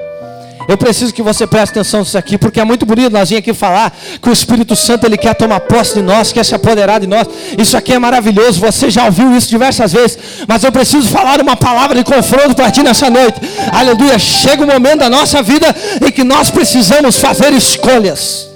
Eu 0.66 0.76
preciso 0.76 1.14
que 1.14 1.22
você 1.22 1.46
preste 1.46 1.72
atenção 1.72 2.00
nisso 2.00 2.16
aqui, 2.16 2.36
porque 2.36 2.60
é 2.60 2.64
muito 2.64 2.84
bonito 2.84 3.10
nós 3.10 3.30
vir 3.30 3.36
aqui 3.36 3.54
falar 3.54 3.94
que 4.20 4.28
o 4.28 4.32
Espírito 4.32 4.74
Santo 4.76 5.06
ele 5.06 5.16
quer 5.16 5.34
tomar 5.34 5.60
posse 5.60 5.94
de 5.94 6.02
nós, 6.02 6.32
quer 6.32 6.44
se 6.44 6.54
apoderar 6.54 7.00
de 7.00 7.06
nós. 7.06 7.26
Isso 7.58 7.76
aqui 7.76 7.92
é 7.92 7.98
maravilhoso, 7.98 8.60
você 8.60 8.90
já 8.90 9.04
ouviu 9.06 9.34
isso 9.36 9.48
diversas 9.48 9.92
vezes, 9.92 10.18
mas 10.46 10.64
eu 10.64 10.72
preciso 10.72 11.08
falar 11.08 11.40
uma 11.40 11.56
palavra 11.56 11.96
de 11.96 12.04
confronto 12.04 12.54
para 12.54 12.70
ti 12.70 12.82
nessa 12.82 13.08
noite. 13.08 13.40
Aleluia, 13.72 14.18
chega 14.18 14.62
o 14.62 14.66
momento 14.66 14.98
da 14.98 15.10
nossa 15.10 15.42
vida 15.42 15.74
em 16.06 16.10
que 16.10 16.24
nós 16.24 16.50
precisamos 16.50 17.16
fazer 17.16 17.52
escolhas. 17.52 18.48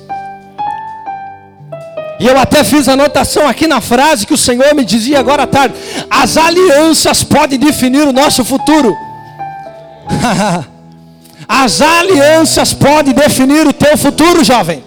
E 2.23 2.27
eu 2.29 2.39
até 2.39 2.63
fiz 2.63 2.89
anotação 2.89 3.49
aqui 3.49 3.67
na 3.67 3.81
frase 3.81 4.25
que 4.25 4.33
o 4.33 4.39
Senhor 4.39 4.73
me 4.77 4.85
dizia 4.85 5.19
agora 5.19 5.43
à 5.43 5.47
tarde: 5.47 5.75
as 6.09 6.37
alianças 6.37 7.25
podem 7.25 7.59
definir 7.59 8.07
o 8.07 8.13
nosso 8.13 8.45
futuro. 8.45 8.97
as 11.49 11.81
alianças 11.81 12.73
podem 12.73 13.13
definir 13.13 13.67
o 13.67 13.73
teu 13.73 13.99
futuro, 13.99 14.45
jovem. 14.45 14.85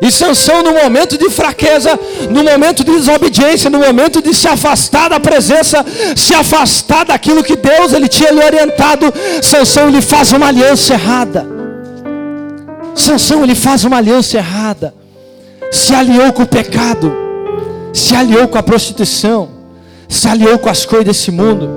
E 0.00 0.12
Sansão, 0.12 0.62
no 0.62 0.72
momento 0.74 1.18
de 1.18 1.28
fraqueza, 1.30 1.98
no 2.30 2.44
momento 2.44 2.84
de 2.84 2.92
desobediência, 2.92 3.68
no 3.68 3.80
momento 3.80 4.22
de 4.22 4.32
se 4.32 4.46
afastar 4.46 5.10
da 5.10 5.18
presença, 5.18 5.84
se 6.14 6.32
afastar 6.32 7.06
daquilo 7.06 7.42
que 7.42 7.56
Deus 7.56 7.92
ele 7.92 8.06
tinha 8.06 8.30
lhe 8.30 8.44
orientado, 8.44 9.12
Sansão 9.42 9.88
ele 9.88 10.00
faz 10.00 10.30
uma 10.30 10.46
aliança 10.46 10.94
errada. 10.94 11.44
Sansão 12.94 13.42
ele 13.42 13.56
faz 13.56 13.82
uma 13.82 13.96
aliança 13.96 14.36
errada 14.36 14.94
se 15.70 15.94
aliou 15.94 16.32
com 16.32 16.42
o 16.42 16.46
pecado, 16.46 17.12
se 17.92 18.14
aliou 18.14 18.48
com 18.48 18.58
a 18.58 18.62
prostituição, 18.62 19.48
se 20.08 20.28
aliou 20.28 20.58
com 20.58 20.68
as 20.68 20.84
coisas 20.84 21.06
desse 21.06 21.30
mundo, 21.30 21.68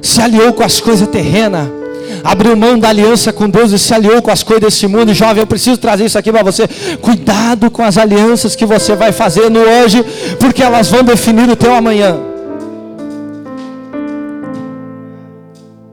se 0.00 0.20
aliou 0.20 0.52
com 0.52 0.62
as 0.62 0.80
coisas 0.80 1.08
terrenas, 1.08 1.68
abriu 2.24 2.56
mão 2.56 2.78
da 2.78 2.88
aliança 2.88 3.32
com 3.32 3.48
Deus 3.48 3.72
e 3.72 3.78
se 3.78 3.92
aliou 3.92 4.22
com 4.22 4.30
as 4.30 4.42
coisas 4.42 4.64
desse 4.64 4.86
mundo. 4.86 5.12
Jovem, 5.12 5.42
eu 5.42 5.46
preciso 5.46 5.76
trazer 5.78 6.06
isso 6.06 6.18
aqui 6.18 6.32
para 6.32 6.42
você. 6.42 6.68
Cuidado 7.00 7.70
com 7.70 7.82
as 7.82 7.98
alianças 7.98 8.56
que 8.56 8.66
você 8.66 8.94
vai 8.94 9.12
fazer 9.12 9.50
no 9.50 9.60
hoje, 9.60 10.04
porque 10.38 10.62
elas 10.62 10.88
vão 10.88 11.02
definir 11.02 11.48
o 11.48 11.56
teu 11.56 11.74
amanhã. 11.74 12.27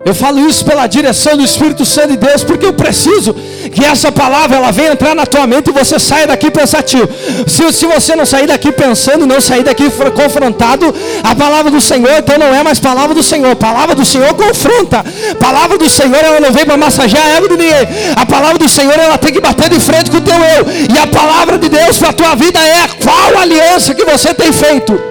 Eu 0.05 0.13
falo 0.13 0.47
isso 0.47 0.63
pela 0.63 0.85
direção 0.85 1.35
do 1.35 1.43
Espírito 1.43 1.83
Santo 1.83 2.09
de 2.09 2.17
Deus, 2.17 2.43
porque 2.43 2.63
eu 2.63 2.73
preciso 2.73 3.33
que 3.73 3.83
essa 3.83 4.11
palavra 4.11 4.57
ela 4.57 4.71
venha 4.71 4.91
entrar 4.91 5.15
na 5.15 5.25
tua 5.25 5.47
mente 5.47 5.71
e 5.71 5.73
você 5.73 5.97
saia 5.97 6.27
daqui 6.27 6.51
pensativo. 6.51 7.09
Se, 7.47 7.73
se 7.73 7.87
você 7.87 8.15
não 8.15 8.23
sair 8.23 8.45
daqui 8.45 8.71
pensando, 8.71 9.25
não 9.25 9.41
sair 9.41 9.63
daqui 9.63 9.89
confrontado, 10.11 10.93
a 11.23 11.33
palavra 11.33 11.71
do 11.71 11.81
Senhor 11.81 12.11
então 12.19 12.37
não 12.37 12.53
é 12.53 12.61
mais 12.61 12.79
palavra 12.79 13.15
do 13.15 13.23
Senhor. 13.23 13.55
Palavra 13.55 13.95
do 13.95 14.05
Senhor 14.05 14.31
confronta. 14.35 15.03
Palavra 15.39 15.75
do 15.75 15.89
Senhor 15.89 16.23
ela 16.23 16.39
não 16.39 16.51
vem 16.51 16.65
para 16.65 16.77
massagear 16.77 17.25
a 17.25 17.29
ego 17.37 17.49
de 17.49 17.57
ninguém. 17.57 17.87
A 18.15 18.27
palavra 18.27 18.59
do 18.59 18.69
Senhor 18.69 18.93
ela 18.93 19.17
tem 19.17 19.33
que 19.33 19.41
bater 19.41 19.71
de 19.71 19.79
frente 19.79 20.11
com 20.11 20.17
o 20.17 20.21
teu 20.21 20.35
eu. 20.35 20.67
E 20.93 20.99
a 20.99 21.07
palavra 21.07 21.57
de 21.57 21.67
Deus 21.67 21.97
para 21.97 22.09
a 22.09 22.13
tua 22.13 22.35
vida 22.35 22.59
é 22.59 22.87
qual 23.03 23.41
aliança 23.41 23.95
que 23.95 24.05
você 24.05 24.35
tem 24.35 24.53
feito. 24.53 25.01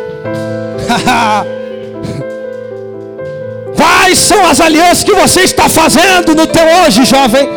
Quais 4.14 4.26
são 4.28 4.46
as 4.46 4.60
alianças 4.60 5.02
que 5.02 5.12
você 5.12 5.40
está 5.40 5.68
fazendo 5.68 6.36
no 6.36 6.46
teu 6.46 6.62
hoje, 6.78 7.04
jovem? 7.04 7.48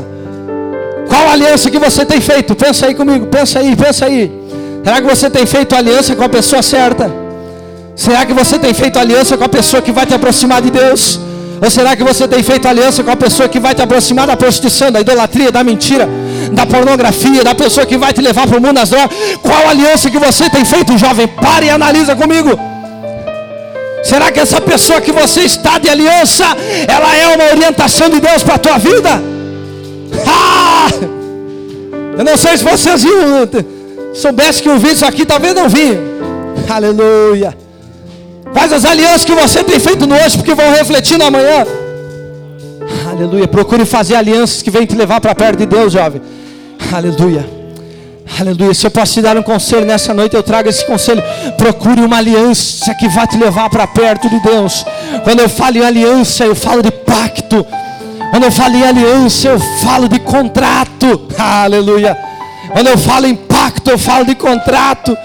Qual 1.06 1.28
aliança 1.28 1.70
que 1.70 1.78
você 1.78 2.06
tem 2.06 2.22
feito? 2.22 2.54
Pensa 2.54 2.86
aí 2.86 2.94
comigo, 2.94 3.26
pensa 3.26 3.58
aí, 3.58 3.76
pensa 3.76 4.06
aí. 4.06 4.32
Será 4.82 5.02
que 5.02 5.06
você 5.06 5.28
tem 5.28 5.44
feito 5.44 5.76
aliança 5.76 6.16
com 6.16 6.24
a 6.24 6.28
pessoa 6.30 6.62
certa? 6.62 7.12
Será 7.94 8.24
que 8.24 8.32
você 8.32 8.58
tem 8.58 8.72
feito 8.72 8.98
aliança 8.98 9.36
com 9.36 9.44
a 9.44 9.48
pessoa 9.48 9.82
que 9.82 9.92
vai 9.92 10.06
te 10.06 10.14
aproximar 10.14 10.62
de 10.62 10.70
Deus? 10.70 11.20
Ou 11.60 11.70
será 11.70 11.94
que 11.96 12.02
você 12.02 12.26
tem 12.26 12.42
feito 12.42 12.66
aliança 12.66 13.04
com 13.04 13.10
a 13.10 13.16
pessoa 13.16 13.46
que 13.46 13.60
vai 13.60 13.74
te 13.74 13.82
aproximar 13.82 14.26
da 14.26 14.36
prostituição, 14.38 14.90
da 14.90 15.02
idolatria, 15.02 15.52
da 15.52 15.62
mentira, 15.62 16.08
da 16.50 16.64
pornografia, 16.64 17.44
da 17.44 17.54
pessoa 17.54 17.84
que 17.84 17.98
vai 17.98 18.14
te 18.14 18.22
levar 18.22 18.46
para 18.46 18.56
o 18.56 18.60
mundo 18.60 18.76
das 18.76 18.88
drogas? 18.88 19.14
Qual 19.42 19.68
aliança 19.68 20.10
que 20.10 20.18
você 20.18 20.48
tem 20.48 20.64
feito, 20.64 20.96
jovem? 20.96 21.28
Pare 21.28 21.66
e 21.66 21.70
analisa 21.70 22.16
comigo. 22.16 22.71
Será 24.02 24.32
que 24.32 24.40
essa 24.40 24.60
pessoa 24.60 25.00
que 25.00 25.12
você 25.12 25.42
está 25.42 25.78
de 25.78 25.88
aliança, 25.88 26.44
ela 26.88 27.16
é 27.16 27.34
uma 27.34 27.44
orientação 27.52 28.08
de 28.10 28.20
Deus 28.20 28.42
para 28.42 28.56
a 28.56 28.58
tua 28.58 28.78
vida? 28.78 29.22
Ah! 30.26 30.88
Eu 32.18 32.24
não 32.24 32.36
sei 32.36 32.56
se 32.56 32.64
vocês 32.64 33.02
viram, 33.02 33.48
soubesse 34.12 34.62
que 34.62 34.68
o 34.68 34.78
vídeo 34.78 35.06
aqui, 35.06 35.24
talvez 35.24 35.54
não 35.54 35.68
vi. 35.68 35.98
Aleluia. 36.68 37.56
Faz 38.52 38.72
as 38.72 38.84
alianças 38.84 39.24
que 39.24 39.34
você 39.34 39.64
tem 39.64 39.78
feito 39.78 40.06
no 40.06 40.14
hoje, 40.14 40.36
porque 40.36 40.54
vão 40.54 40.70
refletir 40.72 41.18
no 41.18 41.24
amanhã. 41.24 41.64
Aleluia. 43.08 43.48
Procure 43.48 43.84
fazer 43.84 44.16
alianças 44.16 44.62
que 44.62 44.70
vêm 44.70 44.84
te 44.84 44.94
levar 44.94 45.20
para 45.20 45.34
perto 45.34 45.60
de 45.60 45.66
Deus, 45.66 45.92
jovem. 45.92 46.20
Aleluia. 46.92 47.61
Aleluia. 48.38 48.72
Se 48.72 48.86
eu 48.86 48.90
posso 48.90 49.14
te 49.14 49.22
dar 49.22 49.36
um 49.36 49.42
conselho 49.42 49.84
nessa 49.84 50.14
noite, 50.14 50.34
eu 50.34 50.42
trago 50.42 50.68
esse 50.68 50.84
conselho. 50.86 51.22
Procure 51.56 52.00
uma 52.00 52.16
aliança 52.18 52.94
que 52.94 53.08
vai 53.08 53.26
te 53.26 53.36
levar 53.36 53.68
para 53.68 53.86
perto 53.86 54.28
de 54.28 54.40
Deus. 54.40 54.84
Quando 55.22 55.40
eu 55.40 55.48
falo 55.48 55.76
em 55.76 55.84
aliança, 55.84 56.44
eu 56.44 56.54
falo 56.54 56.82
de 56.82 56.90
pacto. 56.90 57.66
Quando 58.30 58.44
eu 58.44 58.52
falo 58.52 58.74
em 58.74 58.82
aliança, 58.82 59.48
eu 59.48 59.60
falo 59.60 60.08
de 60.08 60.18
contrato. 60.18 61.28
Aleluia. 61.38 62.16
Quando 62.72 62.86
eu 62.86 62.96
falo 62.96 63.26
em 63.26 63.34
pacto, 63.34 63.90
eu 63.90 63.98
falo 63.98 64.24
de 64.24 64.34
contrato. 64.34 65.16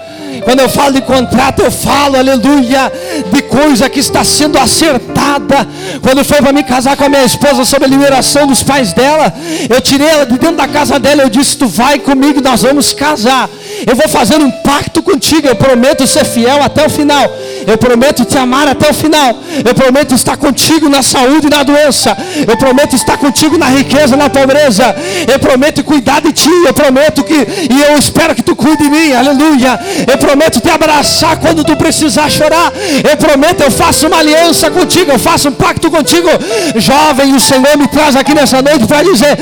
Quando 0.44 0.60
eu 0.60 0.68
falo 0.68 0.92
de 0.92 1.02
contrato, 1.02 1.62
eu 1.62 1.70
falo, 1.70 2.16
aleluia, 2.16 2.92
de 3.32 3.42
coisa 3.42 3.88
que 3.88 4.00
está 4.00 4.24
sendo 4.24 4.58
acertada. 4.58 5.66
Quando 6.02 6.24
foi 6.24 6.38
para 6.38 6.52
me 6.52 6.62
casar 6.62 6.96
com 6.96 7.04
a 7.04 7.08
minha 7.08 7.24
esposa 7.24 7.64
sob 7.64 7.84
a 7.84 7.88
liberação 7.88 8.46
dos 8.46 8.62
pais 8.62 8.92
dela, 8.92 9.32
eu 9.68 9.80
tirei 9.80 10.08
ela 10.08 10.26
de 10.26 10.38
dentro 10.38 10.56
da 10.56 10.68
casa 10.68 10.98
dela. 10.98 11.22
Eu 11.22 11.28
disse: 11.28 11.56
Tu 11.56 11.66
vai 11.66 11.98
comigo, 11.98 12.40
nós 12.40 12.62
vamos 12.62 12.92
casar. 12.92 13.48
Eu 13.86 13.94
vou 13.94 14.08
fazer 14.08 14.36
um 14.36 14.50
pacto 14.50 15.02
contigo. 15.02 15.46
Eu 15.46 15.56
prometo 15.56 16.06
ser 16.06 16.24
fiel 16.24 16.62
até 16.62 16.86
o 16.86 16.90
final. 16.90 17.30
Eu 17.66 17.76
prometo 17.76 18.24
te 18.24 18.36
amar 18.38 18.66
até 18.68 18.90
o 18.90 18.94
final. 18.94 19.36
Eu 19.64 19.74
prometo 19.74 20.14
estar 20.14 20.36
contigo 20.36 20.88
na 20.88 21.02
saúde 21.02 21.46
e 21.46 21.50
na 21.50 21.62
doença. 21.62 22.16
Eu 22.46 22.56
prometo 22.56 22.94
estar 22.94 23.16
contigo 23.18 23.58
na 23.58 23.66
riqueza 23.66 24.14
e 24.14 24.18
na 24.18 24.30
pobreza. 24.30 24.94
Eu 25.30 25.38
prometo 25.38 25.84
cuidar 25.84 26.20
de 26.20 26.32
ti. 26.32 26.50
Eu 26.66 26.74
prometo 26.74 27.22
que, 27.24 27.34
e 27.34 27.82
eu 27.88 27.98
espero 27.98 28.34
que 28.34 28.42
tu 28.42 28.56
cuide 28.56 28.84
de 28.84 28.90
mim. 28.90 29.12
Aleluia. 29.12 29.78
Eu 30.10 30.18
prometo 30.18 30.60
te 30.60 30.70
abraçar 30.70 31.36
quando 31.38 31.64
tu 31.64 31.76
precisar 31.76 32.30
chorar. 32.30 32.72
Eu 33.08 33.16
prometo, 33.16 33.62
eu 33.62 33.70
faço 33.70 34.06
uma 34.06 34.18
aliança 34.18 34.70
contigo. 34.70 35.12
Eu 35.12 35.18
faço 35.18 35.48
um 35.48 35.52
pacto 35.52 35.90
contigo. 35.90 36.28
Jovem, 36.76 37.34
o 37.34 37.40
Senhor 37.40 37.76
me 37.76 37.88
traz 37.88 38.16
aqui 38.16 38.34
nessa 38.34 38.62
noite 38.62 38.86
para 38.86 39.02
dizer: 39.02 39.38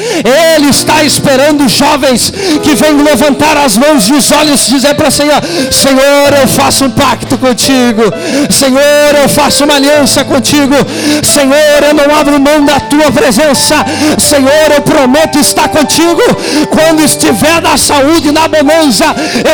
Ele 0.54 0.68
está 0.68 1.04
esperando 1.04 1.68
jovens 1.68 2.32
que 2.62 2.74
venham 2.74 3.02
levantar 3.02 3.56
as 3.56 3.76
mãos 3.76 4.08
e 4.08 4.12
os 4.12 4.25
olhos 4.32 4.66
e 4.66 4.70
dizer 4.70 4.94
para 4.94 5.08
o 5.08 5.12
Senhor: 5.12 5.40
Senhor, 5.70 6.32
eu 6.40 6.48
faço 6.48 6.84
um 6.84 6.90
pacto 6.90 7.36
contigo. 7.38 8.02
Senhor, 8.50 9.14
eu 9.22 9.28
faço 9.28 9.64
uma 9.64 9.74
aliança 9.74 10.24
contigo. 10.24 10.74
Senhor, 11.22 11.82
eu 11.88 11.94
não 11.94 12.14
abro 12.16 12.40
mão 12.40 12.64
da 12.64 12.80
tua 12.80 13.10
presença. 13.12 13.76
Senhor, 14.18 14.72
eu 14.74 14.82
prometo 14.82 15.38
estar 15.38 15.68
contigo. 15.68 16.22
Quando 16.70 17.02
estiver 17.02 17.62
na 17.62 17.76
saúde, 17.76 18.32
na 18.32 18.48
bonança, 18.48 19.04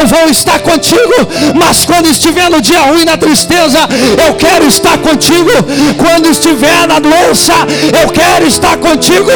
eu 0.00 0.06
vou 0.06 0.28
estar 0.28 0.58
contigo. 0.60 1.28
Mas 1.54 1.84
quando 1.84 2.06
estiver 2.06 2.50
no 2.50 2.60
dia 2.60 2.80
ruim, 2.82 3.04
na 3.04 3.16
tristeza, 3.16 3.78
eu 4.26 4.34
quero 4.34 4.66
estar 4.66 4.98
contigo. 4.98 5.50
Quando 5.96 6.28
estiver 6.28 6.86
na 6.86 6.98
doença, 6.98 7.54
eu 8.00 8.08
quero 8.12 8.46
estar 8.46 8.76
contigo. 8.76 9.30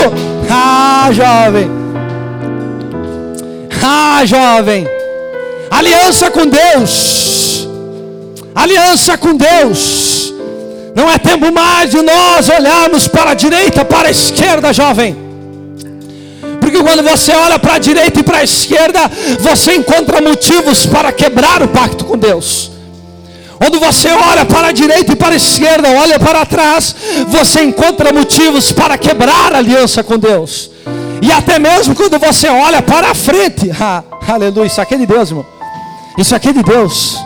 Ah, 0.51 1.09
jovem. 1.13 1.71
Ah, 3.83 4.23
jovem. 4.25 4.87
Aliança 5.71 6.31
com 6.31 6.47
Deus. 6.47 7.69
Aliança 8.55 9.19
com 9.19 9.37
Deus. 9.37 10.33
Não 10.95 11.11
é 11.11 11.19
tempo 11.19 11.53
mais 11.53 11.91
de 11.91 12.01
nós 12.01 12.49
olharmos 12.49 13.07
para 13.07 13.33
a 13.33 13.35
direita, 13.35 13.85
para 13.85 14.09
a 14.09 14.11
esquerda, 14.11 14.73
jovem. 14.73 15.17
Porque 16.61 16.83
quando 16.83 17.03
você 17.03 17.33
olha 17.33 17.59
para 17.59 17.75
a 17.75 17.79
direita 17.79 18.21
e 18.21 18.23
para 18.23 18.39
a 18.39 18.45
esquerda, 18.45 19.11
você 19.41 19.75
encontra 19.75 20.21
motivos 20.21 20.87
para 20.87 21.13
quebrar 21.13 21.63
o 21.63 21.69
pacto 21.69 22.05
com 22.05 22.17
Deus. 22.17 22.71
Quando 23.59 23.79
você 23.79 24.09
olha 24.09 24.45
para 24.45 24.69
a 24.69 24.73
direita 24.73 25.13
e 25.13 25.17
para 25.17 25.35
a 25.35 25.37
esquerda, 25.37 25.89
olha 25.91 26.19
para 26.19 26.45
trás, 26.45 26.95
você 27.29 27.63
encontra 27.63 28.13
motivos 28.13 28.73
para 28.73 28.99
quebrar 28.99 29.55
a 29.55 29.59
aliança 29.59 30.03
com 30.03 30.19
Deus. 30.19 30.71
E 31.23 31.33
até 31.33 31.59
mesmo 31.59 31.95
quando 31.95 32.19
você 32.19 32.49
olha 32.49 32.83
para 32.83 33.11
a 33.11 33.15
frente, 33.15 33.71
ah, 33.81 34.03
aleluia, 34.27 34.67
isso 34.67 34.81
aqui 34.81 34.95
é 34.95 34.99
de 34.99 35.07
Deus, 35.07 35.31
irmão. 35.31 35.56
Isso 36.17 36.35
aqui 36.35 36.49
é 36.49 36.53
de 36.53 36.63
Deus. 36.63 37.26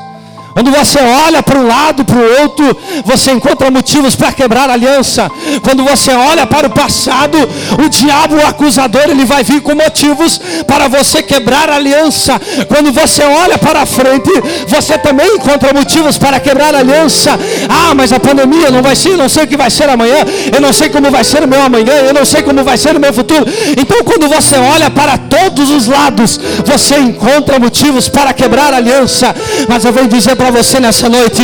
Quando 0.52 0.70
você 0.70 0.98
olha 0.98 1.42
para 1.42 1.58
um 1.58 1.66
lado, 1.66 2.04
para 2.04 2.18
o 2.18 2.42
outro, 2.42 2.76
você 3.04 3.30
encontra 3.30 3.70
motivos 3.70 4.16
para 4.16 4.32
quebrar 4.32 4.68
aliança. 4.68 5.30
Quando 5.62 5.84
você 5.84 6.10
olha 6.12 6.46
para 6.46 6.66
o 6.66 6.70
passado, 6.70 7.38
o 7.82 7.88
diabo, 7.88 8.36
o 8.36 8.46
acusador, 8.46 9.02
ele 9.08 9.24
vai 9.24 9.44
vir 9.44 9.60
com 9.60 9.74
motivos 9.74 10.40
para 10.66 10.88
você 10.88 11.22
quebrar 11.22 11.70
aliança. 11.70 12.40
Quando 12.68 12.92
você 12.92 13.22
olha 13.22 13.58
para 13.58 13.82
a 13.82 13.86
frente, 13.86 14.30
você 14.66 14.98
também 14.98 15.36
encontra 15.36 15.72
motivos 15.72 16.18
para 16.18 16.40
quebrar 16.40 16.74
aliança. 16.74 17.38
Ah, 17.68 17.94
mas 17.94 18.12
a 18.12 18.18
pandemia 18.18 18.70
não 18.70 18.82
vai 18.82 18.96
ser, 18.96 19.16
não 19.16 19.28
sei 19.28 19.44
o 19.44 19.46
que 19.46 19.56
vai 19.56 19.70
ser 19.70 19.88
amanhã, 19.88 20.24
eu 20.52 20.60
não 20.60 20.72
sei 20.72 20.88
como 20.88 21.10
vai 21.10 21.22
ser 21.22 21.44
o 21.44 21.48
meu 21.48 21.62
amanhã, 21.62 21.92
eu 22.08 22.14
não 22.14 22.24
sei 22.24 22.42
como 22.42 22.64
vai 22.64 22.76
ser 22.76 22.96
o 22.96 23.00
meu 23.00 23.12
futuro. 23.12 23.46
Então, 23.76 24.02
quando 24.04 24.28
você 24.28 24.56
olha 24.56 24.90
para 24.90 25.16
todos 25.16 25.70
os 25.70 25.86
lados, 25.86 26.40
você 26.66 26.98
encontra 26.98 27.58
motivos 27.58 28.08
para 28.08 28.32
quebrar 28.32 28.74
aliança. 28.74 29.34
Mas 29.68 29.84
eu 29.84 29.92
venho 29.92 30.08
dizer 30.08 30.39
para 30.40 30.50
você 30.50 30.80
nessa 30.80 31.06
noite: 31.08 31.42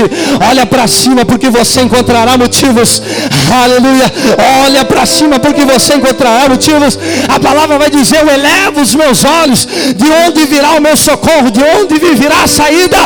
olha 0.50 0.64
para 0.64 0.86
cima, 0.86 1.22
porque 1.30 1.50
você 1.50 1.82
encontrará 1.82 2.38
motivos. 2.38 3.02
Aleluia. 3.62 4.08
Olha 4.64 4.84
para 4.86 5.04
cima, 5.04 5.38
porque 5.38 5.64
você 5.66 5.94
encontrará 5.94 6.48
motivos. 6.48 6.98
A 7.28 7.38
palavra 7.38 7.78
vai 7.78 7.90
dizer: 7.90 8.20
Eu 8.22 8.30
elevo 8.38 8.80
os 8.80 8.94
meus 8.94 9.22
olhos, 9.42 9.68
de 10.00 10.08
onde 10.24 10.46
virá 10.46 10.70
o 10.78 10.80
meu 10.80 10.96
socorro, 10.96 11.50
de 11.50 11.62
onde 11.76 11.94
virá 12.22 12.44
a 12.44 12.48
saída. 12.48 12.96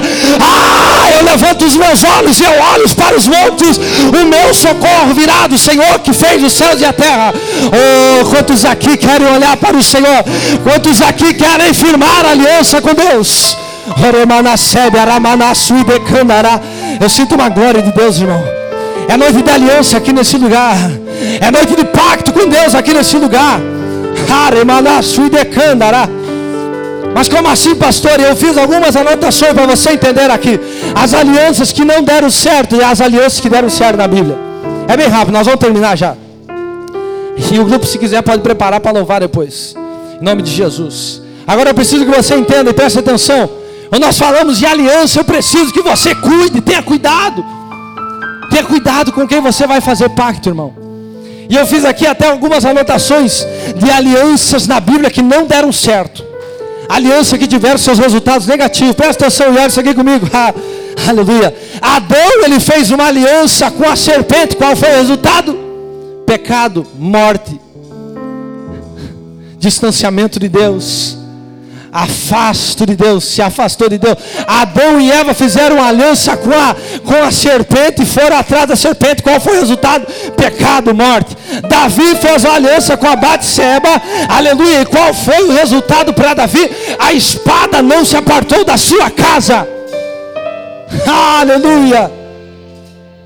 Ah, 0.41 1.11
eu 1.17 1.25
levanto 1.25 1.65
os 1.65 1.77
meus 1.77 2.05
olhos 2.05 2.39
e 2.39 2.45
eu 2.45 2.57
olho 2.75 2.89
para 2.95 3.17
os 3.17 3.27
montes. 3.27 3.77
O 4.21 4.25
meu 4.35 4.55
socorro 4.55 5.13
virá 5.15 5.49
do 5.49 5.59
Senhor 5.59 5.99
que 6.05 6.13
fez 6.13 6.43
os 6.43 6.53
céus 6.53 6.81
e 6.81 6.85
a 6.85 6.93
terra. 6.93 7.35
Oh, 7.81 8.31
quantos 8.31 8.65
aqui 8.65 8.97
querem 8.97 9.27
olhar 9.27 9.57
para 9.57 9.77
o 9.77 9.83
Senhor? 9.83 10.23
Quantos 10.63 11.03
aqui 11.03 11.35
querem 11.35 11.75
firmar 11.75 12.25
aliança 12.27 12.81
com 12.81 12.95
Deus? 12.95 13.57
Eu 17.01 17.09
sinto 17.09 17.35
uma 17.35 17.49
glória 17.49 17.83
de 17.83 17.93
Deus, 17.93 18.19
irmão. 18.19 18.43
É 19.09 19.17
noite 19.17 19.43
de 19.43 19.51
aliança 19.51 19.97
aqui 19.97 20.13
nesse 20.13 20.37
lugar. 20.37 20.77
É 21.41 21.51
noite 21.51 21.75
de 21.75 21.85
pacto 21.85 22.33
com 22.33 22.49
Deus 22.49 22.75
aqui 22.75 22.93
nesse 22.95 23.17
lugar. 23.17 23.61
Mas 27.15 27.29
como 27.29 27.49
assim, 27.49 27.75
pastor? 27.75 28.21
Eu 28.21 28.37
fiz 28.37 28.57
algumas 28.57 28.95
anotações 28.95 29.53
para 29.53 29.67
você 29.67 29.91
entender 29.91 30.31
aqui. 30.31 30.61
As 30.95 31.13
alianças 31.13 31.73
que 31.73 31.85
não 31.85 32.03
deram 32.03 32.31
certo 32.31 32.77
e 32.77 32.83
as 32.83 33.01
alianças 33.01 33.41
que 33.41 33.49
deram 33.49 33.69
certo 33.69 33.97
na 33.97 34.07
Bíblia. 34.07 34.39
É 34.87 34.97
bem 34.97 35.09
rápido, 35.09 35.33
nós 35.33 35.47
vamos 35.47 35.61
terminar 35.61 35.97
já. 35.97 36.15
E 37.51 37.59
o 37.59 37.65
grupo, 37.65 37.85
se 37.87 37.99
quiser, 37.99 38.23
pode 38.23 38.43
preparar 38.43 38.81
para 38.81 38.93
louvar 38.93 39.21
depois. 39.21 39.75
Em 40.21 40.25
nome 40.25 40.43
de 40.43 40.53
Jesus. 40.53 41.21
Agora 41.47 41.71
eu 41.71 41.75
preciso 41.75 42.05
que 42.05 42.11
você 42.15 42.37
entenda 42.37 42.71
e 42.71 42.73
preste 42.73 42.99
atenção. 42.99 43.51
Quando 43.91 44.05
nós 44.05 44.17
falamos 44.17 44.57
de 44.57 44.65
aliança, 44.65 45.19
eu 45.19 45.25
preciso 45.25 45.73
que 45.73 45.83
você 45.83 46.15
cuide, 46.15 46.61
tenha 46.61 46.81
cuidado. 46.81 47.45
Tenha 48.49 48.63
cuidado 48.63 49.13
com 49.13 49.27
quem 49.27 49.41
você 49.41 49.67
vai 49.67 49.81
fazer 49.81 50.09
pacto, 50.11 50.49
irmão. 50.49 50.73
E 51.49 51.57
eu 51.57 51.67
fiz 51.67 51.85
aqui 51.85 52.07
até 52.07 52.29
algumas 52.29 52.65
anotações 52.65 53.45
de 53.77 53.91
alianças 53.91 54.69
na 54.69 54.79
Bíblia 54.79 55.11
que 55.11 55.21
não 55.21 55.45
deram 55.45 55.73
certo. 55.73 56.25
Aliança 56.89 57.37
que 57.37 57.49
tiveram 57.49 57.79
seus 57.79 57.99
resultados 57.99 58.47
negativos. 58.47 58.95
Presta 58.95 59.25
atenção 59.27 59.53
e 59.53 59.59
olha 59.59 59.67
isso 59.67 59.81
aqui 59.81 59.93
comigo. 59.93 60.29
Aleluia. 61.09 61.53
Adão, 61.83 62.45
ele 62.45 62.61
fez 62.61 62.93
uma 62.93 63.07
aliança 63.07 63.73
com 63.73 63.89
a 63.89 63.97
serpente. 63.97 64.55
Qual 64.55 64.77
foi 64.77 64.91
o 64.91 64.97
resultado? 64.99 65.59
Pecado, 66.25 66.87
morte, 66.97 67.61
distanciamento 69.59 70.39
de 70.39 70.49
Deus. 70.49 71.20
Afasto 71.93 72.87
de 72.87 72.97
Deus, 72.97 73.25
se 73.25 73.43
afastou 73.43 73.89
de 73.89 73.99
Deus. 73.99 74.17
Adão 74.47 75.01
e 75.01 75.11
Eva 75.11 75.35
fizeram 75.35 75.77
uma 75.77 75.89
aliança 75.89 76.37
com 76.37 76.53
a, 76.53 76.77
com 77.05 77.25
a 77.25 77.31
serpente 77.31 78.03
e 78.03 78.07
foram 78.07 78.37
atrás 78.37 78.67
da 78.69 78.77
serpente. 78.77 79.23
Qual 79.23 79.41
foi 79.41 79.57
o 79.57 79.61
resultado? 79.61 80.07
Pecado, 80.37 80.95
morte. 80.95 81.37
Davi 81.69 82.15
fez 82.17 82.45
uma 82.45 82.55
aliança 82.55 82.97
com 82.97 83.07
a 83.07 83.17
Batseba, 83.17 84.01
aleluia. 84.29 84.83
E 84.83 84.87
qual 84.87 85.13
foi 85.15 85.43
o 85.45 85.53
resultado 85.53 86.13
para 86.13 86.35
Davi? 86.35 86.71
A 86.99 87.13
espada 87.13 87.83
não 87.83 88.05
se 88.05 88.17
apartou 88.17 88.65
da 88.65 88.77
sua 88.77 89.11
casa. 89.11 89.67
Aleluia. 91.41 92.20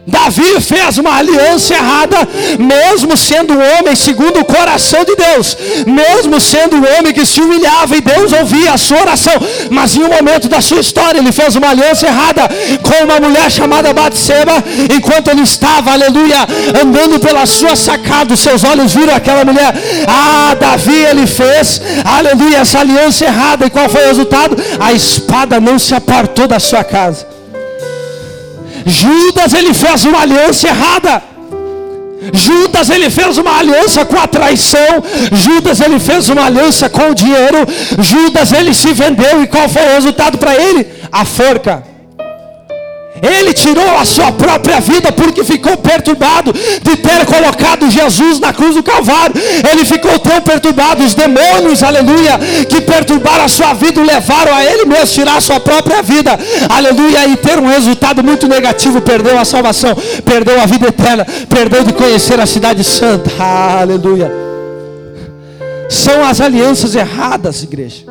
Davi 0.07 0.61
fez 0.61 0.99
uma 0.99 1.17
aliança 1.17 1.75
errada, 1.75 2.29
mesmo 2.59 3.17
sendo 3.17 3.55
um 3.55 3.79
homem 3.79 3.97
segundo 3.97 4.41
o 4.41 4.45
coração 4.45 5.03
de 5.05 5.17
Deus, 5.17 5.57
mesmo 5.87 6.41
sendo 6.41 6.77
um 6.77 6.99
homem 6.99 7.13
que 7.13 7.25
se 7.25 7.41
humilhava 7.41 7.97
e 7.97 8.01
Deus 8.01 8.33
ouvia 8.33 8.73
a 8.73 8.79
sua 8.79 9.01
oração, 9.01 9.33
mas 9.71 9.97
em 9.97 10.03
um 10.03 10.09
momento 10.09 10.49
da 10.49 10.61
sua 10.61 10.81
história 10.81 11.19
ele 11.19 11.33
fez 11.33 11.57
uma 11.57 11.71
aliança 11.71 12.07
errada 12.07 12.43
com 12.83 13.05
uma 13.05 13.19
mulher 13.19 13.51
chamada 13.51 13.95
Batseba, 13.95 14.63
enquanto 14.95 15.29
ele 15.29 15.43
estava, 15.43 15.93
aleluia, 15.93 16.47
andando 16.83 17.19
pela 17.19 17.47
sua 17.47 17.75
sacada, 17.75 18.37
seus 18.37 18.63
olhos 18.63 18.95
viram 18.95 19.15
aquela 19.15 19.45
mulher. 19.45 19.75
Ah, 20.07 20.55
Davi 20.55 20.97
ele 20.97 21.27
fez, 21.27 21.81
aleluia, 22.05 22.59
essa 22.59 22.81
aliança 22.81 23.25
errada, 23.25 23.67
e 23.67 23.71
qual 23.71 23.89
foi 23.89 24.05
o 24.05 24.09
resultado? 24.09 24.57
A 24.79 24.93
espada 24.93 25.61
não 25.61 25.79
se 25.79 25.95
apartou 25.95 26.47
da 26.47 26.59
sua 26.59 26.85
casa. 26.85 27.34
Judas 28.87 29.53
ele 29.55 29.73
fez 29.73 30.05
uma 30.05 30.21
aliança 30.21 30.69
errada. 30.69 31.23
Judas 32.33 32.89
ele 32.91 33.11
fez 33.11 33.37
uma 33.39 33.59
aliança 33.59 34.05
com 34.05 34.19
a 34.19 34.27
traição. 34.27 35.03
Judas 35.33 35.81
ele 35.81 35.99
fez 35.99 36.29
uma 36.29 36.47
aliança 36.47 36.89
com 36.89 37.11
o 37.11 37.15
dinheiro. 37.15 37.59
Judas 37.99 38.53
ele 38.53 38.75
se 38.75 38.93
vendeu 38.93 39.43
e 39.43 39.47
qual 39.47 39.69
foi 39.69 39.83
o 39.83 39.95
resultado 39.95 40.39
para 40.39 40.55
ele? 40.55 40.87
A 41.11 41.25
forca. 41.25 41.94
Ele 43.23 43.53
tirou 43.53 43.97
a 43.97 44.05
sua 44.05 44.33
própria 44.33 44.81
vida 44.81 45.13
porque 45.13 45.45
ficou 45.45 45.77
perturbado 45.77 46.53
de 46.53 46.97
ter 46.97 47.25
colocado 47.25 47.89
Jesus 47.89 48.41
na 48.41 48.53
cruz 48.53 48.75
do 48.75 48.83
Calvário. 48.83 49.35
Ele 49.71 49.85
ficou 49.85 50.19
tão 50.19 50.41
perturbado, 50.41 51.05
os 51.05 51.15
demônios, 51.15 51.83
aleluia, 51.83 52.39
que 52.69 52.81
perturbaram 52.81 53.45
a 53.45 53.49
sua 53.49 53.73
vida, 53.73 54.03
levaram 54.03 54.55
a 54.55 54.65
ele 54.65 54.85
mesmo 54.85 55.07
tirar 55.07 55.37
a 55.37 55.41
sua 55.41 55.61
própria 55.61 56.03
vida, 56.03 56.39
aleluia, 56.69 57.29
e 57.29 57.37
ter 57.37 57.59
um 57.59 57.67
resultado 57.67 58.23
muito 58.23 58.49
negativo. 58.49 59.01
Perdeu 59.01 59.39
a 59.39 59.45
salvação, 59.45 59.97
perdeu 60.25 60.61
a 60.61 60.67
vida 60.67 60.89
eterna, 60.89 61.25
perdeu 61.49 61.85
de 61.85 61.93
conhecer 61.93 62.41
a 62.41 62.47
cidade 62.47 62.83
santa, 62.83 63.31
aleluia. 63.81 64.31
São 65.89 66.25
as 66.25 66.41
alianças 66.41 66.95
erradas, 66.97 67.63
igreja. 67.63 68.05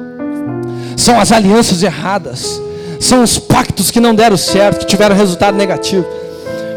São 0.95 1.20
as 1.20 1.32
alianças 1.32 1.84
erradas 1.84 2.62
são 3.04 3.24
os 3.24 3.38
pactos 3.38 3.91
que 3.91 3.99
não 3.99 4.16
deram 4.16 4.38
certo, 4.38 4.80
que 4.80 4.86
tiveram 4.86 5.16
resultado 5.16 5.56
negativo. 5.56 6.06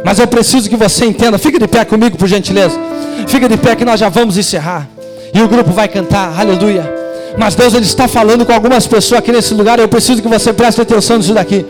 Mas 0.05 0.19
eu 0.19 0.27
preciso 0.27 0.69
que 0.69 0.77
você 0.77 1.05
entenda. 1.05 1.39
Fica 1.39 1.59
de 1.59 1.67
pé 1.67 1.85
comigo, 1.85 2.17
por 2.17 2.29
gentileza. 2.29 2.79
Fica 3.27 3.49
de 3.49 3.57
pé 3.57 3.75
que 3.75 3.85
nós 3.85 3.99
já 3.99 4.09
vamos 4.09 4.37
encerrar. 4.37 4.89
E 5.33 5.41
o 5.41 5.49
grupo 5.49 5.73
vai 5.73 5.89
cantar, 5.89 6.39
aleluia. 6.39 6.95
Mas 7.37 7.55
Deus 7.55 7.75
ele 7.75 7.85
está 7.85 8.07
falando 8.09 8.47
com 8.47 8.53
algumas 8.53 8.87
pessoas 8.87 9.19
aqui 9.19 9.33
nesse 9.33 9.53
lugar. 9.53 9.79
Eu 9.79 9.89
preciso 9.89 10.23
que 10.23 10.29
você 10.29 10.53
preste 10.53 10.81
atenção 10.81 11.19
nisso 11.19 11.35
daqui. 11.35 11.65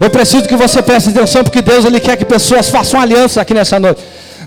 Eu 0.00 0.10
preciso 0.10 0.44
que 0.44 0.56
você 0.56 0.82
preste 0.82 1.10
atenção 1.10 1.42
porque 1.42 1.62
Deus 1.62 1.84
ele 1.84 2.00
quer 2.00 2.16
que 2.16 2.24
pessoas 2.24 2.68
façam 2.68 3.00
aliança 3.00 3.40
aqui 3.40 3.54
nessa 3.54 3.78
noite. 3.80 4.00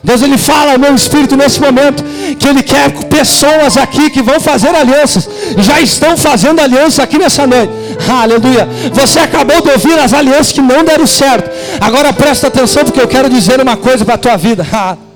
Deus 0.03 0.21
ele 0.21 0.37
fala 0.37 0.73
ao 0.73 0.79
meu 0.79 0.95
espírito 0.95 1.35
nesse 1.35 1.59
momento 1.59 2.03
que 2.39 2.47
ele 2.47 2.63
quer 2.63 2.91
pessoas 3.05 3.75
aqui 3.75 4.09
que 4.09 4.21
vão 4.21 4.39
fazer 4.39 4.73
alianças, 4.73 5.29
já 5.57 5.81
estão 5.81 6.15
fazendo 6.15 6.61
aliança 6.61 7.03
aqui 7.03 7.17
nessa 7.17 7.45
noite. 7.45 7.73
Aleluia. 8.07 8.67
Você 8.93 9.19
acabou 9.19 9.61
de 9.61 9.69
ouvir 9.69 9.99
as 9.99 10.13
alianças 10.13 10.51
que 10.51 10.61
não 10.61 10.83
deram 10.83 11.05
certo. 11.05 11.49
Agora 11.81 12.13
presta 12.13 12.47
atenção 12.47 12.83
porque 12.83 13.01
eu 13.01 13.07
quero 13.07 13.29
dizer 13.29 13.59
uma 13.59 13.75
coisa 13.75 14.05
para 14.05 14.15
a 14.15 14.17
tua 14.17 14.37
vida. 14.37 14.65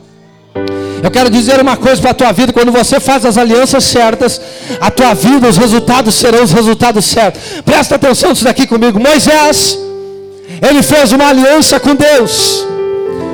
Eu 1.03 1.11
quero 1.11 1.29
dizer 1.29 1.59
uma 1.59 1.75
coisa 1.75 2.01
para 2.01 2.11
a 2.11 2.13
tua 2.13 2.31
vida: 2.31 2.53
quando 2.53 2.71
você 2.71 2.97
faz 2.97 3.25
as 3.25 3.37
alianças 3.37 3.83
certas, 3.83 4.39
a 4.79 4.89
tua 4.89 5.13
vida, 5.13 5.49
os 5.49 5.57
resultados 5.57 6.15
serão 6.15 6.41
os 6.41 6.53
resultados 6.53 7.03
certos. 7.03 7.41
Presta 7.65 7.95
atenção 7.95 8.29
nisso 8.29 8.45
daqui 8.45 8.65
comigo. 8.65 9.01
Moisés, 9.01 9.77
ele 10.61 10.81
fez 10.81 11.11
uma 11.11 11.27
aliança 11.27 11.77
com 11.77 11.93
Deus. 11.93 12.65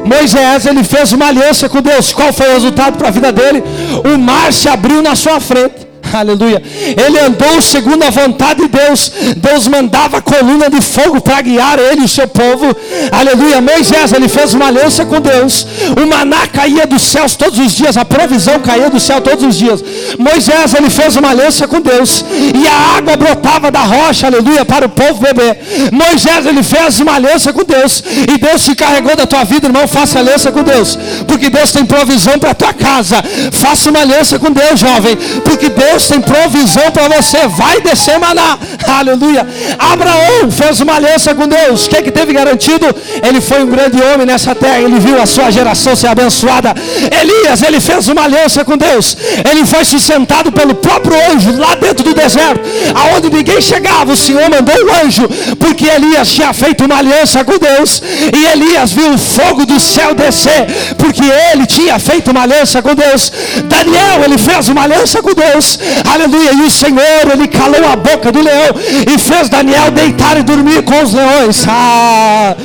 Moisés, 0.03 0.65
ele 0.65 0.83
fez 0.83 1.11
uma 1.11 1.27
aliança 1.27 1.69
com 1.69 1.79
Deus. 1.79 2.11
Qual 2.11 2.33
foi 2.33 2.49
o 2.49 2.53
resultado 2.53 2.97
para 2.97 3.09
a 3.09 3.11
vida 3.11 3.31
dele? 3.31 3.63
O 4.03 4.17
mar 4.17 4.51
se 4.51 4.67
abriu 4.67 5.03
na 5.03 5.15
sua 5.15 5.39
frente. 5.39 5.78
Aleluia. 6.13 6.61
Ele 7.05 7.19
andou 7.19 7.61
segundo 7.61 8.03
a 8.03 8.09
vontade 8.09 8.61
de 8.61 8.67
Deus. 8.67 9.11
Deus 9.37 9.67
mandava 9.67 10.21
coluna 10.21 10.69
de 10.69 10.81
fogo 10.81 11.21
para 11.21 11.41
guiar 11.41 11.79
ele 11.79 12.01
e 12.01 12.05
o 12.05 12.07
seu 12.09 12.27
povo. 12.27 12.75
Aleluia. 13.11 13.61
Moisés, 13.61 14.13
ele 14.13 14.27
fez 14.27 14.53
uma 14.53 14.67
aliança 14.67 15.05
com 15.05 15.19
Deus. 15.21 15.65
O 16.01 16.07
maná 16.07 16.47
caía 16.47 16.85
dos 16.85 17.01
céus 17.01 17.35
todos 17.35 17.59
os 17.59 17.73
dias. 17.73 17.97
A 17.97 18.05
provisão 18.05 18.59
caía 18.59 18.89
do 18.89 18.99
céu 18.99 19.21
todos 19.21 19.43
os 19.43 19.55
dias. 19.57 19.83
Moisés, 20.17 20.73
ele 20.73 20.89
fez 20.89 21.15
uma 21.15 21.29
aliança 21.29 21.67
com 21.67 21.81
Deus. 21.81 22.25
E 22.31 22.67
a 22.67 22.97
água 22.97 23.15
brotava 23.15 23.71
da 23.71 23.81
rocha, 23.81 24.27
aleluia, 24.27 24.65
para 24.65 24.85
o 24.85 24.89
povo 24.89 25.21
beber. 25.21 25.59
Moisés, 25.91 26.45
ele 26.45 26.63
fez 26.63 26.99
uma 26.99 27.15
aliança 27.15 27.53
com 27.53 27.63
Deus. 27.63 28.03
E 28.33 28.37
Deus 28.37 28.61
se 28.61 28.75
carregou 28.75 29.15
da 29.15 29.25
tua 29.25 29.43
vida, 29.43 29.67
irmão. 29.67 29.87
Faça 29.87 30.19
aliança 30.19 30.51
com 30.51 30.63
Deus. 30.63 30.97
Porque 31.27 31.49
Deus 31.49 31.71
tem 31.71 31.85
provisão 31.85 32.39
para 32.39 32.51
a 32.51 32.55
tua 32.55 32.73
casa. 32.73 33.23
Faça 33.51 33.89
uma 33.89 33.99
aliança 34.01 34.39
com 34.39 34.51
Deus, 34.51 34.79
jovem. 34.79 35.17
Porque 35.43 35.69
Deus 35.69 35.98
Deus 35.99 36.07
tem 36.07 36.21
provisão 36.21 36.91
para 36.91 37.09
você. 37.09 37.47
Vai 37.47 37.81
descer 37.81 38.17
maná. 38.19 38.57
Aleluia. 38.99 39.45
Abraão 39.77 40.49
fez 40.49 40.79
uma 40.79 40.95
aliança 40.95 41.35
com 41.35 41.47
Deus. 41.47 41.85
O 41.85 41.89
que, 41.89 41.97
é 41.97 42.01
que 42.01 42.11
teve 42.11 42.31
garantido? 42.31 42.85
Ele 43.27 43.41
foi 43.41 43.63
um 43.63 43.69
grande 43.69 44.01
homem 44.01 44.25
nessa 44.25 44.55
terra. 44.55 44.79
Ele 44.79 44.99
viu 44.99 45.21
a 45.21 45.25
sua 45.25 45.51
geração 45.51 45.95
ser 45.95 46.07
abençoada. 46.07 46.73
Elias, 47.21 47.61
ele 47.63 47.81
fez 47.81 48.07
uma 48.07 48.23
aliança 48.23 48.63
com 48.63 48.77
Deus. 48.77 49.17
Ele 49.49 49.65
foi 49.65 49.83
sustentado 49.83 50.51
pelo 50.51 50.75
próprio 50.75 51.15
anjo 51.31 51.57
lá 51.57 51.75
dentro 51.75 52.03
do 52.05 52.13
deserto, 52.13 52.61
aonde 52.95 53.29
ninguém 53.29 53.61
chegava. 53.61 54.13
O 54.13 54.17
Senhor 54.17 54.49
mandou 54.49 54.75
o 54.75 55.05
anjo, 55.05 55.27
porque 55.59 55.85
Elias 55.85 56.29
tinha 56.31 56.53
feito 56.53 56.85
uma 56.85 56.97
aliança 56.97 57.43
com 57.43 57.57
Deus. 57.57 58.01
E 58.33 58.45
Elias 58.53 58.93
viu 58.93 59.13
o 59.13 59.17
fogo 59.17 59.65
do 59.65 59.79
céu 59.79 60.13
descer, 60.13 60.65
porque 60.97 61.23
ele 61.51 61.65
tinha 61.65 61.99
feito 61.99 62.31
uma 62.31 62.43
aliança 62.43 62.81
com 62.81 62.95
Deus. 62.95 63.31
Daniel, 63.65 64.23
ele 64.23 64.37
fez 64.37 64.69
uma 64.69 64.83
aliança 64.83 65.21
com 65.21 65.33
Deus. 65.33 65.77
Aleluia. 66.13 66.51
E 66.53 66.61
o 66.63 66.69
Senhor, 66.69 67.31
ele 67.31 67.47
calou 67.47 67.85
a 67.91 67.95
boca 67.95 68.31
do 68.31 68.41
leão 68.41 68.75
e 69.07 69.17
fez 69.19 69.49
Daniel 69.49 69.91
deitar 69.91 70.37
e 70.37 70.43
dormir 70.43 70.81
com 70.83 71.01
os 71.03 71.13
leões. 71.13 71.63
Ah, 71.67 72.55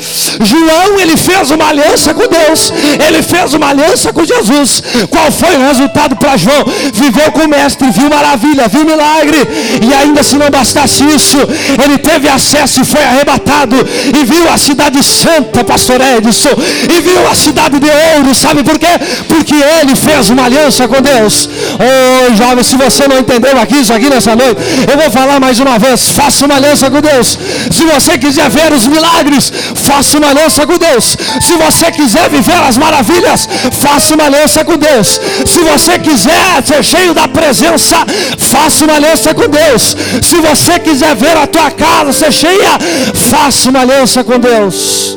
João, 0.40 1.00
ele 1.00 1.16
fez 1.16 1.50
uma 1.50 1.68
aliança 1.68 2.14
com 2.14 2.26
Deus. 2.26 2.72
Ele 3.06 3.22
fez 3.22 3.54
uma 3.54 3.68
aliança 3.68 4.12
com 4.12 4.24
Jesus. 4.24 4.82
Qual 5.10 5.30
foi 5.30 5.56
o 5.56 5.66
resultado 5.66 6.16
para 6.16 6.36
João? 6.36 6.64
Viveu 6.92 7.30
com 7.32 7.42
o 7.42 7.48
mestre, 7.48 7.90
viu 7.90 8.08
maravilha, 8.08 8.68
viu 8.68 8.84
milagre. 8.84 9.38
E 9.82 9.94
ainda 9.94 10.22
se 10.22 10.36
não 10.36 10.50
bastasse 10.50 11.04
isso, 11.04 11.38
ele 11.82 11.98
teve 11.98 12.28
acesso 12.28 12.80
e 12.80 12.84
foi 12.84 13.02
arrebatado. 13.02 13.76
E 13.76 14.24
viu 14.24 14.48
a 14.52 14.58
cidade 14.58 15.02
santa, 15.02 15.64
pastor 15.64 16.00
Edson. 16.00 16.54
E 16.94 17.00
viu 17.00 17.28
a 17.30 17.34
cidade 17.34 17.78
de 17.78 17.88
ouro. 17.88 18.34
Sabe 18.34 18.62
por 18.62 18.78
quê? 18.78 18.94
Porque 19.28 19.54
ele 19.54 19.94
fez 19.96 20.30
uma 20.30 20.44
aliança 20.44 20.86
com 20.88 21.00
Deus. 21.00 21.48
Oh, 21.78 22.34
jovem, 22.34 22.64
se 22.64 22.76
você 22.76 23.06
não 23.08 23.13
não 23.14 23.20
entendeu 23.20 23.58
aqui, 23.60 23.76
isso 23.76 23.92
aqui 23.92 24.08
nessa 24.10 24.34
noite, 24.34 24.60
eu 24.90 24.96
vou 24.98 25.10
falar 25.10 25.38
mais 25.38 25.58
uma 25.60 25.78
vez: 25.78 26.10
faça 26.10 26.44
uma 26.44 26.56
aliança 26.56 26.90
com 26.90 27.00
Deus. 27.00 27.38
Se 27.70 27.84
você 27.84 28.18
quiser 28.18 28.48
ver 28.50 28.72
os 28.72 28.86
milagres, 28.86 29.52
faça 29.74 30.18
uma 30.18 30.30
aliança 30.30 30.66
com 30.66 30.76
Deus. 30.76 31.16
Se 31.40 31.54
você 31.56 31.90
quiser 31.92 32.28
viver 32.28 32.60
as 32.68 32.76
maravilhas, 32.76 33.48
faça 33.72 34.14
uma 34.14 34.24
aliança 34.24 34.64
com 34.64 34.76
Deus. 34.76 35.20
Se 35.46 35.60
você 35.60 35.98
quiser 35.98 36.62
ser 36.64 36.82
cheio 36.82 37.14
da 37.14 37.28
presença, 37.28 38.04
faça 38.38 38.84
uma 38.84 38.94
aliança 38.94 39.32
com 39.34 39.48
Deus. 39.48 39.96
Se 40.22 40.36
você 40.40 40.78
quiser 40.78 41.14
ver 41.14 41.36
a 41.36 41.46
tua 41.46 41.70
casa 41.70 42.12
ser 42.12 42.32
cheia, 42.32 42.78
faça 43.14 43.70
uma 43.70 43.80
aliança 43.80 44.24
com 44.24 44.38
Deus. 44.38 45.16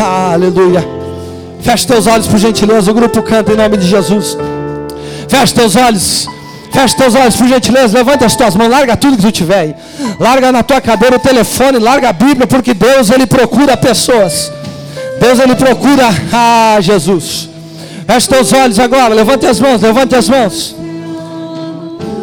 Aleluia. 0.32 0.86
Feche 1.60 1.86
teus 1.86 2.06
olhos 2.06 2.26
por 2.26 2.38
gentileza. 2.38 2.90
O 2.90 2.94
grupo 2.94 3.22
canta 3.22 3.52
em 3.52 3.56
nome 3.56 3.76
de 3.76 3.86
Jesus. 3.86 4.36
Feche 5.28 5.54
teus 5.54 5.76
olhos. 5.76 6.28
Feche 6.72 6.96
teus 6.96 7.14
olhos, 7.14 7.36
por 7.36 7.48
gentileza, 7.48 7.98
levanta 7.98 8.26
as 8.26 8.36
tuas 8.36 8.54
mãos, 8.54 8.68
larga 8.68 8.96
tudo 8.96 9.16
que 9.16 9.22
tu 9.22 9.32
tiver 9.32 9.58
aí. 9.58 9.74
Larga 10.18 10.52
na 10.52 10.62
tua 10.62 10.80
cadeira 10.80 11.16
o 11.16 11.18
telefone, 11.18 11.78
larga 11.78 12.10
a 12.10 12.12
Bíblia, 12.12 12.46
porque 12.46 12.72
Deus 12.72 13.10
ele 13.10 13.26
procura 13.26 13.76
pessoas. 13.76 14.52
Deus 15.20 15.38
ele 15.38 15.54
procura 15.56 16.08
ah, 16.32 16.78
Jesus. 16.80 17.48
Feche 18.06 18.28
teus 18.28 18.52
olhos 18.52 18.78
agora, 18.78 19.14
levante 19.14 19.46
as 19.46 19.60
mãos, 19.60 19.80
levante 19.80 20.14
as 20.14 20.28
mãos. 20.28 20.76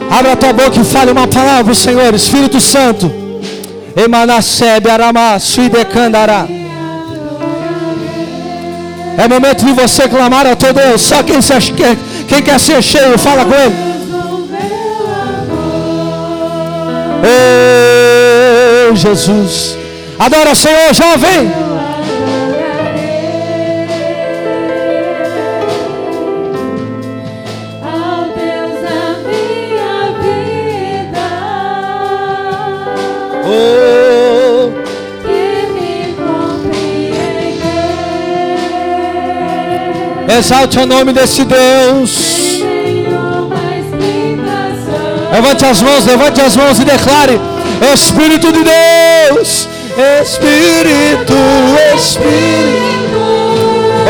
Abra 0.10 0.34
a 0.34 0.36
tua 0.36 0.54
boca 0.54 0.80
e 0.80 0.84
fale 0.84 1.12
uma 1.12 1.28
palavra, 1.28 1.74
Senhor, 1.74 2.14
Espírito 2.14 2.60
Santo. 2.62 3.12
Emanasebe 3.96 4.90
aramá, 4.90 5.38
suidecandará. 5.40 6.48
É 9.18 9.28
momento 9.28 9.66
de 9.66 9.74
você 9.74 10.08
clamar 10.08 10.46
a 10.46 10.56
teu 10.56 10.72
Deus. 10.72 11.02
Só 11.02 11.24
quem, 11.24 11.42
se, 11.42 11.54
quem 12.28 12.42
quer 12.42 12.60
ser 12.60 12.82
cheio, 12.82 13.18
fala 13.18 13.44
com 13.44 13.54
Ele. 13.54 13.87
Oh. 17.24 17.78
Jesus. 18.98 19.78
Adora 20.18 20.52
o 20.52 20.56
Senhor, 20.56 20.94
jovem. 20.94 21.52
Oh, 33.50 34.72
exalte 40.38 40.80
o 40.80 40.86
nome 40.86 41.14
desse 41.14 41.46
Deus. 41.46 42.67
Levante 45.32 45.66
as 45.66 45.82
mãos, 45.82 46.06
levante 46.06 46.42
as 46.42 46.56
mãos 46.56 46.80
e 46.80 46.86
declare: 46.86 47.40
Espírito 47.94 48.52
de 48.52 48.64
Deus, 48.64 49.68
Espírito, 50.22 51.34
Espírito. 51.96 52.88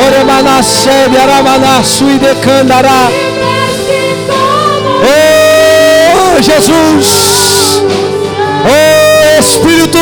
Oremanasebe, 0.06 1.18
Aramanassu 1.18 2.06
e 2.10 2.20
decandará. 2.20 3.10
Oh, 5.04 6.42
Jesus. 6.42 7.82
Oh, 8.64 9.40
Espírito. 9.40 9.98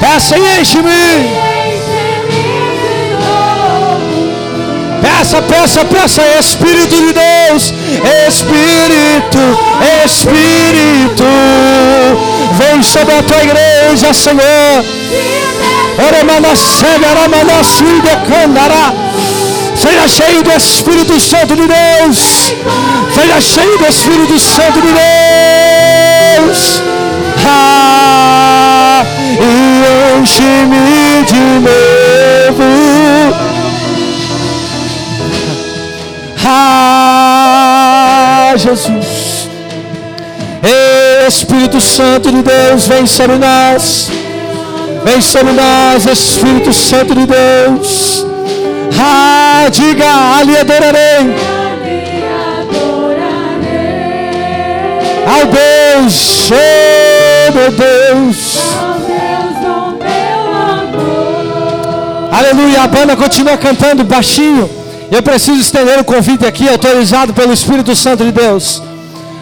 Peça 0.00 0.38
e 0.38 0.60
enche-me. 0.60 1.45
Peça, 5.16 5.40
peça, 5.40 5.82
peça, 5.86 6.22
Espírito 6.38 6.94
de 6.94 7.14
Deus, 7.14 7.72
Espírito, 8.28 9.38
Espírito, 10.04 11.24
vem 12.52 12.82
sobre 12.82 13.14
a 13.14 13.22
tua 13.22 13.42
igreja, 13.42 14.12
Senhor. 14.12 14.84
Seja 19.74 20.06
cheio 20.06 20.42
do 20.42 20.52
Espírito 20.52 21.18
Santo 21.18 21.56
de 21.56 21.66
Deus. 21.66 22.54
Seja 23.14 23.40
cheio 23.40 23.78
do 23.78 23.86
Espírito 23.86 24.38
Santo 24.38 24.82
de 24.82 24.92
Deus. 26.42 26.82
Ah, 27.48 29.02
e 29.40 30.20
enche-me 30.20 31.24
de 31.24 31.40
novo. 31.64 33.35
Ah, 36.48 38.14
Jesus. 38.56 39.48
Espírito 41.26 41.80
Santo 41.80 42.30
de 42.30 42.40
Deus, 42.42 42.86
vem 42.86 43.04
sobre 43.04 43.36
nós. 43.36 44.08
Vem 45.04 45.20
sobre 45.20 45.52
nós, 45.52 46.06
Espírito 46.06 46.72
Santo 46.72 47.16
de 47.16 47.26
Deus. 47.26 48.24
Ah, 48.96 49.66
diga, 49.70 50.06
ali 50.38 50.56
adorarei. 50.56 51.34
Ao 55.26 55.46
Deus, 55.46 56.50
oh 56.52 57.52
meu 57.52 57.70
Deus. 57.72 58.58
Aleluia, 62.30 62.82
a 62.82 62.86
banda 62.86 63.16
continua 63.16 63.56
cantando 63.56 64.04
baixinho. 64.04 64.85
Eu 65.10 65.22
preciso 65.22 65.60
estender 65.60 65.98
o 66.00 66.04
convite 66.04 66.44
aqui, 66.44 66.68
autorizado 66.68 67.32
pelo 67.32 67.52
Espírito 67.52 67.94
Santo 67.94 68.24
de 68.24 68.32
Deus. 68.32 68.82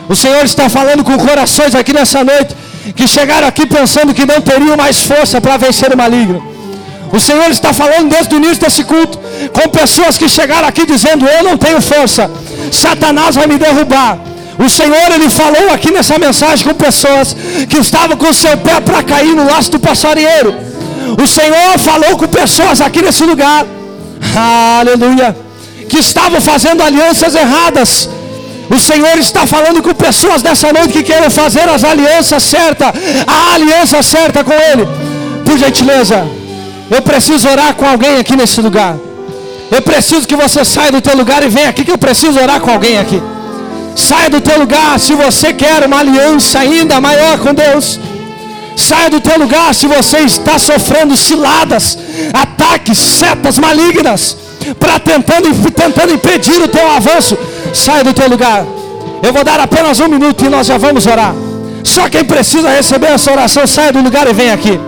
O 0.08 0.14
Senhor 0.14 0.44
está 0.44 0.68
falando 0.68 1.02
com 1.02 1.16
corações 1.16 1.74
aqui 1.74 1.92
nessa 1.92 2.22
noite 2.22 2.54
que 2.94 3.08
chegaram 3.08 3.48
aqui 3.48 3.66
pensando 3.66 4.12
que 4.12 4.26
não 4.26 4.40
teriam 4.42 4.76
mais 4.76 5.02
força 5.04 5.40
para 5.40 5.56
vencer 5.56 5.92
o 5.92 5.96
maligno. 5.96 6.54
O 7.10 7.18
Senhor 7.18 7.48
está 7.50 7.72
falando 7.72 8.10
desde 8.10 8.34
o 8.34 8.38
início 8.38 8.60
desse 8.60 8.84
culto 8.84 9.18
com 9.52 9.68
pessoas 9.70 10.18
que 10.18 10.28
chegaram 10.28 10.68
aqui 10.68 10.84
dizendo: 10.84 11.26
Eu 11.26 11.42
não 11.44 11.56
tenho 11.56 11.80
força, 11.80 12.30
Satanás 12.70 13.36
vai 13.36 13.46
me 13.46 13.56
derrubar. 13.56 14.18
O 14.58 14.68
Senhor 14.68 15.12
ele 15.12 15.30
falou 15.30 15.70
aqui 15.72 15.90
nessa 15.90 16.18
mensagem 16.18 16.66
com 16.66 16.74
pessoas 16.74 17.34
que 17.68 17.78
estavam 17.78 18.16
com 18.16 18.28
o 18.28 18.34
seu 18.34 18.56
pé 18.58 18.80
para 18.80 19.02
cair 19.02 19.34
no 19.34 19.46
laço 19.46 19.70
do 19.70 19.80
passarinheiro. 19.80 20.54
O 21.22 21.26
Senhor 21.26 21.78
falou 21.78 22.16
com 22.18 22.26
pessoas 22.26 22.80
aqui 22.80 23.00
nesse 23.00 23.24
lugar. 23.24 23.64
Aleluia 24.36 25.43
que 25.94 26.00
estavam 26.08 26.40
fazendo 26.50 26.82
alianças 26.82 27.32
erradas. 27.44 27.90
O 28.76 28.78
Senhor 28.88 29.16
está 29.26 29.42
falando 29.54 29.80
com 29.86 29.94
pessoas 30.06 30.42
nessa 30.46 30.68
noite 30.76 30.94
que 30.96 31.04
querem 31.10 31.30
fazer 31.40 31.66
as 31.74 31.82
alianças 31.90 32.42
certas, 32.54 32.88
a 33.38 33.54
aliança 33.54 33.98
certa 34.02 34.42
com 34.48 34.56
Ele. 34.70 34.84
Por 35.46 35.56
gentileza, 35.64 36.18
eu 36.90 37.00
preciso 37.10 37.48
orar 37.54 37.72
com 37.80 37.86
alguém 37.92 38.16
aqui 38.22 38.34
nesse 38.40 38.60
lugar. 38.66 38.96
Eu 39.76 39.82
preciso 39.90 40.26
que 40.30 40.40
você 40.44 40.64
saia 40.64 40.90
do 40.96 41.00
teu 41.06 41.16
lugar 41.22 41.40
e 41.44 41.48
venha 41.56 41.68
aqui 41.68 41.84
que 41.84 41.94
eu 41.96 42.02
preciso 42.06 42.40
orar 42.44 42.60
com 42.64 42.72
alguém 42.76 42.98
aqui. 42.98 43.22
Saia 44.08 44.28
do 44.34 44.40
teu 44.40 44.58
lugar 44.58 44.98
se 44.98 45.14
você 45.24 45.52
quer 45.62 45.80
uma 45.86 46.00
aliança 46.00 46.58
ainda 46.58 47.00
maior 47.08 47.38
com 47.44 47.54
Deus. 47.54 48.00
Saia 48.88 49.10
do 49.14 49.20
teu 49.20 49.38
lugar 49.44 49.68
se 49.80 49.86
você 49.86 50.18
está 50.32 50.58
sofrendo 50.58 51.16
ciladas, 51.16 51.96
ataques, 52.44 52.98
setas 52.98 53.58
malignas 53.66 54.43
para 54.78 54.98
tentando, 54.98 55.70
tentando 55.70 56.12
impedir 56.14 56.60
o 56.62 56.68
teu 56.68 56.90
avanço. 56.90 57.36
Sai 57.72 58.02
do 58.04 58.12
teu 58.12 58.28
lugar. 58.28 58.64
Eu 59.22 59.32
vou 59.32 59.44
dar 59.44 59.60
apenas 59.60 60.00
um 60.00 60.08
minuto 60.08 60.44
e 60.44 60.48
nós 60.48 60.66
já 60.66 60.78
vamos 60.78 61.06
orar. 61.06 61.34
Só 61.82 62.08
quem 62.08 62.24
precisa 62.24 62.70
receber 62.70 63.08
essa 63.08 63.30
oração, 63.30 63.66
sai 63.66 63.92
do 63.92 64.00
lugar 64.00 64.28
e 64.28 64.32
vem 64.32 64.50
aqui. 64.50 64.80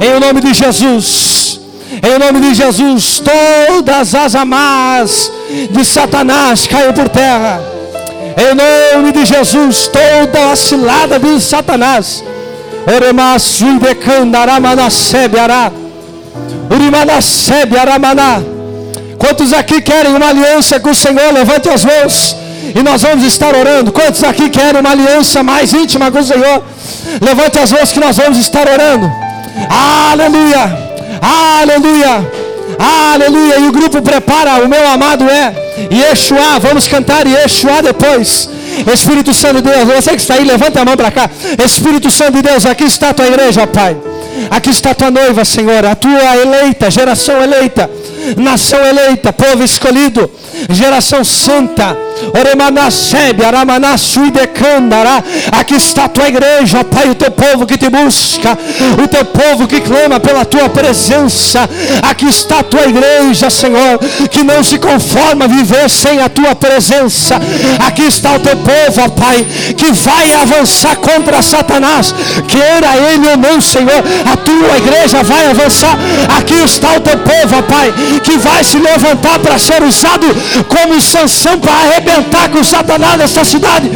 Em 0.00 0.20
nome 0.20 0.40
de 0.40 0.54
Jesus. 0.54 1.60
Em 2.02 2.18
nome 2.18 2.40
de 2.40 2.54
Jesus, 2.54 3.20
todas 3.20 4.14
as 4.14 4.34
amarras 4.34 5.30
de 5.70 5.84
Satanás 5.84 6.66
caiam 6.66 6.92
por 6.92 7.08
terra. 7.08 7.60
Em 8.36 8.96
nome 8.96 9.12
de 9.12 9.24
Jesus, 9.26 9.88
toda 9.88 10.52
a 10.52 10.56
cilada 10.56 11.18
de 11.18 11.40
Satanás. 11.40 12.24
Oremassu 12.86 13.66
e 13.66 13.78
decandaramana 13.78 14.88
sebe 14.88 15.38
ará. 15.38 15.70
Urimana 16.70 17.20
sebe 17.20 17.76
aramaná. 17.76 18.40
Quantos 19.20 19.52
aqui 19.52 19.82
querem 19.82 20.14
uma 20.16 20.28
aliança 20.30 20.80
com 20.80 20.90
o 20.90 20.94
Senhor? 20.94 21.30
Levante 21.34 21.68
as 21.68 21.84
mãos. 21.84 22.34
E 22.74 22.82
nós 22.82 23.02
vamos 23.02 23.22
estar 23.32 23.54
orando. 23.54 23.92
Quantos 23.92 24.24
aqui 24.24 24.48
querem 24.48 24.80
uma 24.80 24.92
aliança 24.92 25.42
mais 25.42 25.74
íntima 25.74 26.10
com 26.10 26.20
o 26.20 26.24
Senhor? 26.24 26.64
Levante 27.20 27.58
as 27.58 27.70
mãos 27.70 27.92
que 27.92 28.00
nós 28.00 28.16
vamos 28.16 28.38
estar 28.38 28.66
orando. 28.66 29.12
Aleluia. 29.68 30.62
Aleluia. 31.60 32.32
Aleluia. 33.12 33.58
E 33.58 33.68
o 33.68 33.72
grupo 33.72 34.00
prepara. 34.00 34.64
O 34.64 34.68
meu 34.68 34.88
amado 34.88 35.28
é 35.28 35.54
Yeshua. 35.92 36.58
Vamos 36.58 36.88
cantar 36.88 37.26
Yeshua 37.26 37.82
depois. 37.82 38.48
Espírito 38.90 39.34
Santo 39.34 39.60
de 39.60 39.70
Deus, 39.70 39.84
você 39.84 40.12
que 40.12 40.22
está 40.22 40.34
aí, 40.36 40.44
levanta 40.44 40.80
a 40.80 40.84
mão 40.86 40.96
para 40.96 41.10
cá. 41.10 41.28
Espírito 41.62 42.10
Santo 42.10 42.36
de 42.36 42.42
Deus, 42.42 42.64
aqui 42.64 42.84
está 42.84 43.10
a 43.10 43.14
tua 43.14 43.26
igreja, 43.26 43.66
Pai. 43.66 43.94
Aqui 44.50 44.70
está 44.70 44.92
a 44.92 44.94
tua 44.94 45.10
noiva, 45.10 45.44
Senhor, 45.44 45.84
a 45.84 45.94
tua 45.94 46.36
eleita, 46.38 46.90
geração 46.90 47.42
eleita 47.42 47.99
nação 48.36 48.84
eleita, 48.84 49.32
povo 49.32 49.62
escolhido, 49.62 50.30
geração 50.68 51.24
santa. 51.24 51.96
Aqui 55.52 55.74
está 55.74 56.04
a 56.04 56.08
tua 56.08 56.28
igreja, 56.28 56.84
Pai, 56.84 57.08
o 57.08 57.14
teu 57.14 57.30
povo 57.30 57.66
que 57.66 57.78
te 57.78 57.88
busca, 57.88 58.58
o 59.02 59.08
teu 59.08 59.24
povo 59.24 59.66
que 59.66 59.80
clama 59.80 60.20
pela 60.20 60.44
tua 60.44 60.68
presença. 60.68 61.68
Aqui 62.02 62.26
está 62.26 62.60
a 62.60 62.62
tua 62.62 62.86
igreja, 62.86 63.48
Senhor, 63.48 63.98
que 64.30 64.42
não 64.42 64.62
se 64.62 64.78
conforma 64.78 65.46
a 65.46 65.48
viver 65.48 65.88
sem 65.88 66.20
a 66.20 66.28
tua 66.28 66.54
presença. 66.54 67.40
Aqui 67.86 68.02
está 68.02 68.34
o 68.34 68.40
teu 68.40 68.56
povo, 68.56 69.10
Pai, 69.12 69.46
que 69.76 69.92
vai 69.92 70.34
avançar 70.34 70.96
contra 70.96 71.42
Satanás, 71.42 72.14
queira 72.46 72.96
ele 73.12 73.28
ou 73.28 73.36
não, 73.36 73.60
Senhor, 73.60 74.02
a 74.30 74.36
tua 74.36 74.76
igreja 74.76 75.22
vai 75.22 75.50
avançar. 75.50 75.96
Aqui 76.38 76.54
está 76.64 76.96
o 76.96 77.00
teu 77.00 77.18
povo, 77.18 77.62
Pai, 77.62 77.92
que 78.18 78.36
vai 78.38 78.64
se 78.64 78.78
levantar 78.78 79.38
para 79.38 79.58
ser 79.58 79.82
usado 79.82 80.26
como 80.68 81.00
sanção 81.00 81.58
para 81.58 81.72
arrebentar 81.72 82.48
com 82.50 82.64
Satanás 82.64 83.16
nessa 83.16 83.44
cidade. 83.44 83.90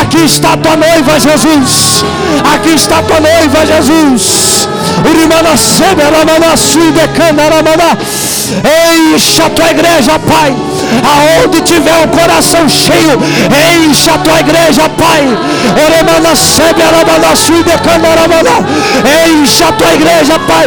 Aqui 0.00 0.24
está 0.24 0.56
tua 0.56 0.76
noiva, 0.76 1.18
Jesus. 1.18 2.04
Aqui 2.54 2.74
está 2.74 3.02
tua 3.02 3.20
noiva, 3.20 3.66
Jesus. 3.66 4.68
Encha 9.14 9.46
a 9.46 9.50
tua 9.50 9.70
igreja, 9.70 10.18
Pai. 10.18 10.54
Aonde 11.12 11.60
tiver 11.62 12.04
o 12.04 12.08
coração 12.08 12.68
cheio, 12.68 13.18
encha 13.84 14.14
a 14.14 14.18
tua 14.18 14.40
igreja, 14.40 14.88
Pai. 14.90 15.22
Encha 19.28 19.68
a 19.68 19.72
tua 19.72 19.94
igreja, 19.94 20.38
Pai. 20.40 20.66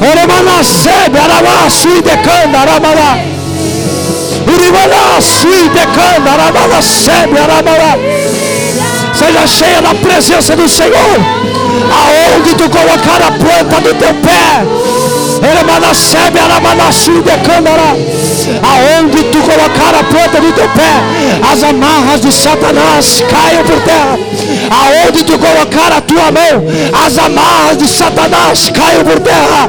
Oramana 0.00 0.64
sebe 0.64 1.18
arama 1.18 1.70
sui 1.70 2.02
de 2.02 2.16
canda 2.16 2.58
aramala. 2.58 3.18
Urimana 4.46 5.20
sui 5.20 5.68
de 5.68 5.86
canda 5.86 6.30
aramala 6.32 6.82
sebe 6.82 7.38
aramala. 7.38 8.33
Seja 9.24 9.46
cheia 9.46 9.80
da 9.80 9.94
presença 9.94 10.54
do 10.54 10.68
Senhor. 10.68 11.18
Aonde 11.90 12.54
tu 12.56 12.68
colocar 12.68 13.22
a 13.22 13.30
planta 13.32 13.80
do 13.80 13.94
teu 13.94 14.14
pé 14.16 14.64
Aonde 18.62 19.22
tu 19.24 19.38
colocar 19.38 19.94
a 19.94 20.04
planta 20.04 20.40
do 20.40 20.52
teu 20.52 20.68
pé, 20.70 20.92
as 21.52 21.62
amarras 21.62 22.20
de 22.20 22.32
Satanás 22.32 23.22
caiam 23.30 23.64
por 23.64 23.80
terra. 23.80 24.18
Aonde 24.70 25.24
tu 25.24 25.38
colocar 25.38 25.92
a 25.96 26.00
tua 26.00 26.30
mão, 26.30 26.64
as 27.04 27.18
amarras 27.18 27.78
de 27.78 27.88
Satanás 27.88 28.70
caiam 28.70 29.04
por 29.04 29.20
terra. 29.20 29.68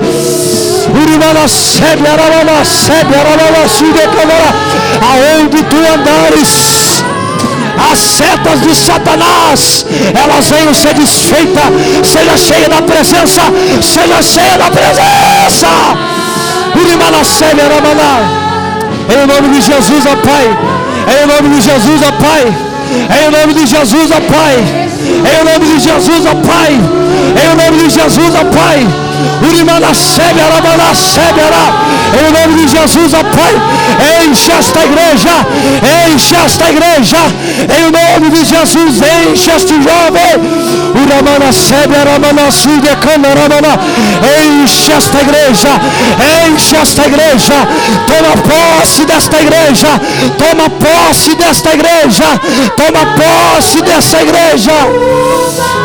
Aonde 5.02 5.64
tu 5.64 5.78
andares, 5.78 6.85
as 7.96 8.02
setas 8.02 8.60
de 8.62 8.76
Satanás, 8.76 9.86
elas 10.14 10.50
venham 10.50 10.74
ser 10.74 10.94
desfeitas, 10.94 11.64
seja 12.04 12.38
cheia 12.38 12.68
da 12.68 12.82
presença, 12.82 13.42
seja 13.82 14.22
cheia 14.22 14.58
da 14.58 14.70
presença. 14.70 15.68
Em 19.08 19.28
nome 19.28 19.48
de 19.50 19.62
Jesus, 19.62 20.06
ó 20.06 20.16
Pai. 20.18 20.58
Em 21.16 21.28
nome 21.28 21.56
de 21.56 21.62
Jesus, 21.62 22.02
ó 22.02 22.12
Pai. 22.22 22.44
Em 23.18 23.32
nome 23.32 23.54
de 23.54 23.66
Jesus, 23.66 24.12
ó 24.12 24.22
Pai. 24.34 24.56
Em 25.32 25.44
nome 25.46 25.66
de 25.66 25.80
Jesus, 25.80 26.26
ó 26.26 26.36
Pai. 26.36 26.74
Em 26.74 27.56
nome 27.56 27.78
de 27.84 27.90
Jesus, 27.90 28.36
ó 28.36 28.44
Pai. 28.46 29.05
Urimana. 29.48 29.92
Em 32.18 32.32
nome 32.32 32.66
de 32.66 32.68
Jesus, 32.72 33.14
ó 33.14 33.24
Pai, 33.24 33.54
enche 34.24 34.52
esta 34.52 34.80
igreja, 34.86 35.46
enche 36.08 36.36
esta 36.36 36.70
igreja, 36.70 37.18
em 37.78 37.92
nome 37.92 38.30
de 38.30 38.46
Jesus, 38.46 39.02
enche 39.02 39.52
este 39.52 39.74
jovem. 39.74 40.40
Uramana 40.96 41.52
sebera, 41.52 42.18
mana 42.20 42.52
sudecana, 42.52 43.30
enche 44.42 44.92
esta 44.94 45.22
igreja, 45.22 45.70
enche 46.48 46.76
esta 46.78 47.06
igreja, 47.06 47.68
toma 48.08 48.36
posse 48.44 49.06
desta 49.06 49.42
igreja, 49.42 50.00
toma 50.38 50.70
posse 50.70 51.36
desta 51.36 51.74
igreja, 51.74 52.40
toma 52.78 53.06
posse 53.18 53.82
dessa 53.82 54.22
igreja. 54.22 54.74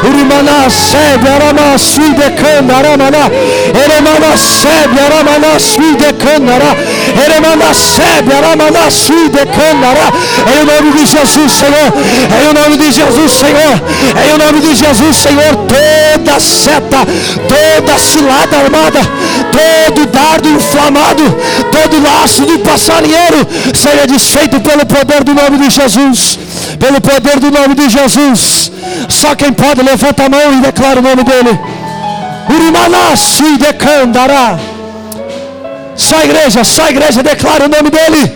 Urimana 0.03 0.70
sebera, 0.70 1.53
mana 1.53 1.78
sudecana, 1.78 3.19
aramana, 3.20 3.80
Eremana 3.84 4.36
sebera, 4.36 5.14
aramana 5.16 5.58
sudecana 5.58 6.40
canara, 6.40 6.76
Eremana 7.24 7.74
sebe, 7.74 8.32
Aramana 8.32 8.90
suide 8.90 9.44
canara, 9.46 10.12
em 10.54 10.64
nome 10.64 10.92
de 10.98 11.06
Jesus, 11.06 11.52
Senhor, 11.52 11.92
em 12.40 12.52
nome 12.52 12.76
de 12.76 12.92
Jesus, 12.92 13.32
Senhor, 13.32 13.82
em 14.26 14.38
nome 14.38 14.60
de 14.60 14.74
Jesus, 14.74 15.16
Senhor, 15.16 15.56
toda 15.66 16.40
seta, 16.40 16.98
toda 17.48 17.98
cilada 17.98 18.56
armada, 18.56 19.00
todo 19.52 20.06
dardo 20.06 20.48
inflamado, 20.48 21.24
todo 21.70 22.02
laço 22.02 22.46
do 22.46 22.58
passarinheiro, 22.60 23.46
seja 23.74 24.06
desfeito 24.06 24.60
pelo 24.60 24.86
poder 24.86 25.24
do 25.24 25.34
nome 25.34 25.58
de 25.58 25.70
Jesus, 25.70 26.38
pelo 26.78 27.00
poder 27.00 27.38
do 27.38 27.50
nome 27.50 27.74
de 27.74 27.88
Jesus. 27.88 28.70
Só 29.08 29.34
quem 29.34 29.52
pode 29.52 29.82
levanta 29.82 30.24
a 30.24 30.28
mão 30.28 30.58
e 30.58 30.60
declara 30.60 30.98
o 30.98 31.02
nome 31.02 31.24
dele. 31.24 31.58
Urimana 32.55 33.16
se 33.16 33.57
decandará. 33.57 34.59
Só 35.96 36.16
a 36.16 36.24
igreja, 36.24 36.62
a 36.62 36.90
igreja 36.90 37.22
declara 37.22 37.66
o 37.66 37.68
nome 37.68 37.90
dele. 37.90 38.32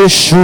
Yeshua. 0.00 0.38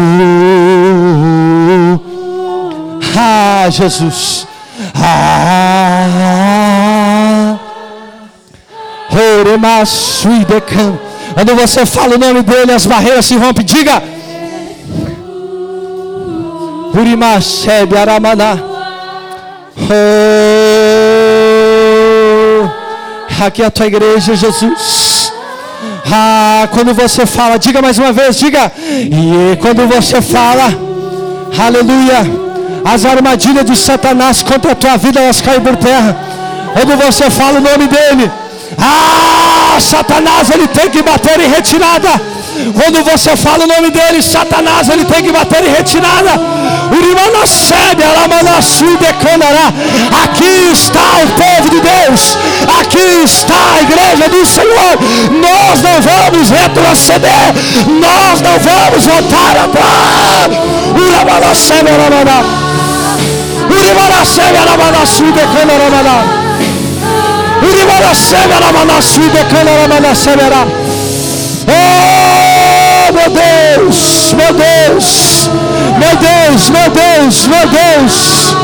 Ah, 3.16 3.66
Jesus. 3.70 4.46
Ah. 4.94 5.94
Quando 11.34 11.54
você 11.54 11.86
fala 11.86 12.16
o 12.16 12.18
nome 12.18 12.42
dele, 12.42 12.72
as 12.72 12.86
barreiras 12.86 13.26
se 13.26 13.36
rompem. 13.36 13.64
Diga. 13.64 14.02
Urimashebe 16.94 17.96
Aramana. 17.96 18.62
Oh. 19.76 20.43
Aqui 23.40 23.62
é 23.62 23.66
a 23.66 23.70
tua 23.70 23.86
igreja, 23.86 24.34
Jesus. 24.36 25.32
Ah, 26.10 26.68
quando 26.70 26.94
você 26.94 27.26
fala, 27.26 27.58
diga 27.58 27.82
mais 27.82 27.98
uma 27.98 28.12
vez, 28.12 28.36
diga. 28.36 28.70
E 28.78 29.56
quando 29.60 29.86
você 29.88 30.20
fala, 30.22 30.66
aleluia, 31.58 32.20
as 32.84 33.04
armadilhas 33.04 33.64
de 33.64 33.76
Satanás 33.76 34.42
contra 34.42 34.72
a 34.72 34.74
tua 34.74 34.96
vida 34.96 35.20
elas 35.20 35.40
caem 35.40 35.60
por 35.60 35.76
terra. 35.76 36.16
Quando 36.74 36.96
você 36.96 37.30
fala 37.30 37.58
o 37.58 37.62
nome 37.62 37.86
dele, 37.86 38.30
ah, 38.78 39.78
Satanás 39.80 40.50
ele 40.50 40.68
tem 40.68 40.90
que 40.90 41.02
bater 41.02 41.40
em 41.40 41.48
retirada. 41.48 42.33
Quando 42.72 43.02
você 43.04 43.36
fala 43.36 43.64
o 43.64 43.66
nome 43.66 43.90
dele, 43.90 44.22
Satanás 44.22 44.88
ele 44.88 45.04
tem 45.04 45.22
que 45.22 45.32
bater 45.32 45.64
em 45.64 45.70
retirada. 45.70 46.32
Aqui 50.22 50.72
está 50.72 51.00
o 51.22 51.28
povo 51.42 51.70
de 51.70 51.80
Deus. 51.80 52.38
Aqui 52.80 53.24
está 53.24 53.54
a 53.74 53.82
igreja 53.82 54.28
do 54.28 54.46
Senhor. 54.46 54.98
Nós 55.30 55.82
não 55.82 56.00
vamos 56.00 56.50
retroceder. 56.50 57.54
Nós 57.88 58.40
não 58.40 58.58
vamos 58.58 59.04
voltar 59.04 59.56
atrás. 59.64 60.04
Urimanasebe 60.94 61.90
Oh, 70.56 70.83
meu 73.24 73.30
Deus, 73.30 74.34
meu 74.34 74.52
Deus, 74.52 75.50
meu 75.98 76.16
Deus, 76.16 76.68
meu 76.68 76.90
Deus, 76.90 77.46
meu 77.46 77.66
Deus, 77.68 78.54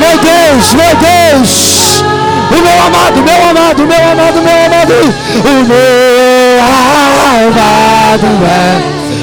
meu 0.00 0.18
Deus, 0.18 0.74
meu 0.74 0.96
Deus. 0.96 2.02
O 2.50 2.62
meu 2.62 2.86
amado, 2.86 3.22
meu 3.22 3.50
amado, 3.50 3.86
meu 3.86 4.10
amado, 4.12 4.40
meu 4.40 4.64
amado, 4.64 4.94
o 5.40 5.64
meu 5.66 6.60
amado 6.64 7.06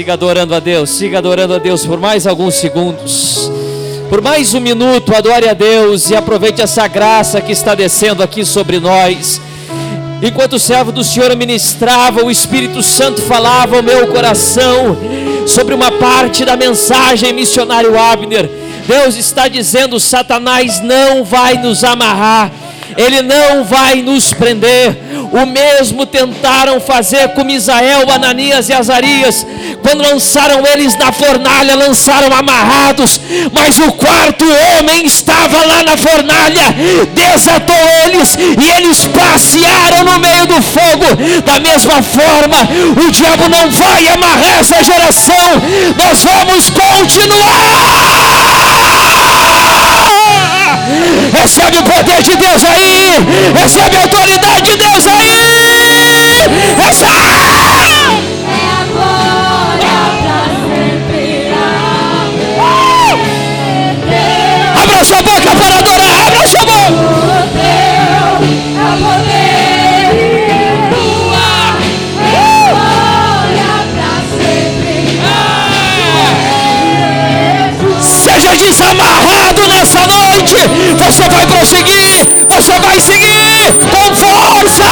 Siga 0.05 0.13
adorando 0.13 0.53
a 0.53 0.59
Deus, 0.59 0.91
siga 0.91 1.17
adorando 1.17 1.55
a 1.55 1.57
Deus 1.57 1.83
por 1.83 1.99
mais 1.99 2.27
alguns 2.27 2.53
segundos. 2.53 3.51
Por 4.07 4.21
mais 4.21 4.53
um 4.53 4.59
minuto, 4.59 5.15
adore 5.15 5.49
a 5.49 5.53
Deus 5.53 6.11
e 6.11 6.15
aproveite 6.15 6.61
essa 6.61 6.87
graça 6.87 7.41
que 7.41 7.51
está 7.51 7.73
descendo 7.73 8.21
aqui 8.21 8.45
sobre 8.45 8.79
nós. 8.79 9.41
Enquanto 10.21 10.57
o 10.57 10.59
servo 10.59 10.91
do 10.91 11.03
Senhor 11.03 11.35
ministrava, 11.35 12.23
o 12.23 12.29
Espírito 12.29 12.83
Santo 12.83 13.19
falava 13.23 13.77
ao 13.77 13.81
meu 13.81 14.05
coração 14.09 14.95
sobre 15.47 15.73
uma 15.73 15.91
parte 15.93 16.45
da 16.45 16.55
mensagem 16.55 17.33
missionário 17.33 17.97
Abner. 17.97 18.47
Deus 18.87 19.15
está 19.15 19.47
dizendo: 19.47 19.99
Satanás 19.99 20.81
não 20.81 21.23
vai 21.23 21.55
nos 21.57 21.83
amarrar, 21.83 22.51
ele 22.95 23.23
não 23.23 23.63
vai 23.63 24.03
nos 24.03 24.31
prender. 24.31 24.95
O 25.31 25.45
mesmo 25.45 26.05
tentaram 26.05 26.79
fazer 26.79 27.29
com 27.29 27.43
Misael, 27.43 28.09
Ananias 28.09 28.69
e 28.69 28.73
Azarias. 28.73 29.45
Quando 29.81 30.01
lançaram 30.01 30.65
eles 30.65 30.95
na 30.97 31.11
fornalha, 31.11 31.75
lançaram 31.75 32.33
amarrados. 32.33 33.19
Mas 33.51 33.79
o 33.79 33.91
quarto 33.93 34.45
homem 34.45 35.05
estava 35.05 35.57
lá 35.65 35.83
na 35.83 35.97
fornalha, 35.97 36.75
desatou 37.13 37.75
eles 38.05 38.35
e 38.35 38.69
eles 38.77 39.07
passearam 39.07 40.03
no 40.03 40.19
meio 40.19 40.45
do 40.45 40.61
fogo. 40.61 41.41
Da 41.45 41.59
mesma 41.59 42.01
forma, 42.01 42.57
o 43.05 43.11
diabo 43.11 43.49
não 43.49 43.69
vai 43.71 44.07
amarrar 44.07 44.59
essa 44.59 44.83
geração. 44.83 45.61
Nós 45.97 46.23
vamos 46.23 46.69
continuar. 46.69 48.34
Recebe 51.33 51.77
o 51.77 51.83
poder 51.83 52.21
de 52.23 52.35
Deus 52.35 52.63
aí. 52.63 53.17
Recebe 53.61 53.97
a 53.97 54.01
autoridade 54.01 54.71
de 54.71 54.77
Deus 54.77 55.07
aí. 55.07 56.41
Recebe. 56.85 57.54
Você 81.15 81.29
vai 81.29 81.47
prosseguir. 81.47 82.27
Você 82.49 82.77
vai 82.77 82.99
seguir 82.99 83.71
com 83.89 84.15
força. 84.17 84.83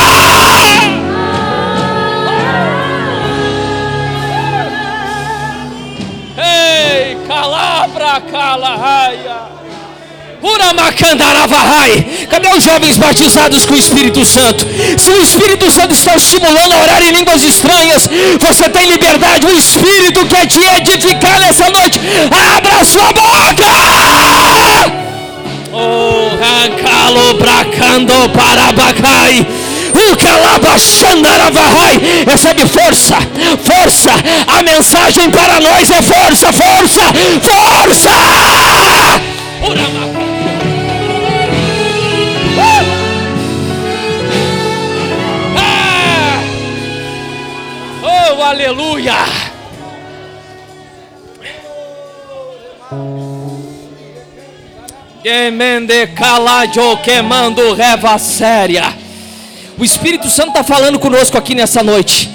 Ei, 6.37 7.17
calabra, 7.27 8.21
calaraia. 8.31 9.35
Uramacandaravahai. 10.41 12.27
Cadê 12.29 12.47
os 12.55 12.63
jovens 12.63 12.97
batizados 12.97 13.65
com 13.65 13.73
o 13.73 13.77
Espírito 13.77 14.23
Santo? 14.23 14.65
Se 14.97 15.09
o 15.09 15.21
Espírito 15.21 15.69
Santo 15.71 15.93
está 15.93 16.15
estimulando 16.15 16.71
a 16.71 16.83
orar 16.83 17.03
em 17.03 17.11
línguas 17.11 17.43
estranhas, 17.43 18.07
você 18.39 18.69
tem 18.69 18.89
liberdade. 18.91 19.45
O 19.45 19.51
Espírito 19.51 20.25
quer 20.27 20.47
te 20.47 20.61
edificar 20.77 21.37
nessa 21.41 21.69
noite. 21.69 21.99
Abra 22.55 22.85
sua 22.85 23.11
boca! 23.11 25.03
Oh, 25.75 26.02
rancalo 26.43 27.33
bracando 27.35 28.29
parabacai. 28.29 29.47
O 29.93 30.15
calabachandaravahai. 30.17 32.01
Recebe 32.27 32.67
força, 32.67 33.17
força. 33.63 34.11
A 34.47 34.63
mensagem 34.63 35.29
para 35.29 35.59
nós 35.59 35.89
é 35.91 36.01
força, 36.01 36.51
força, 36.51 37.01
força. 37.41 38.09
Ah! 45.55 46.39
Oh, 48.03 48.41
aleluia! 48.43 49.53
Emende 55.23 56.07
calajo 56.07 56.97
queimando 56.97 57.73
reva 57.73 58.17
séria. 58.17 58.93
O 59.77 59.85
Espírito 59.85 60.29
Santo 60.29 60.49
está 60.49 60.63
falando 60.65 60.99
conosco 60.99 61.37
aqui 61.37 61.55
nessa 61.55 61.81
noite. 61.81 62.29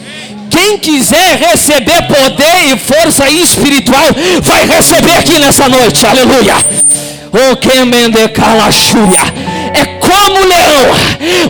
Quem 0.51 0.79
quiser 0.79 1.37
receber 1.37 2.03
poder 2.07 2.73
e 2.73 2.79
força 2.79 3.29
espiritual, 3.29 4.07
vai 4.41 4.67
receber 4.67 5.13
aqui 5.19 5.39
nessa 5.39 5.69
noite. 5.69 6.07
Aleluia. 6.07 6.55
O 7.31 7.57
queimende 7.57 8.27
calachuia 8.29 9.28
como 10.09 10.39
leão, 10.47 10.87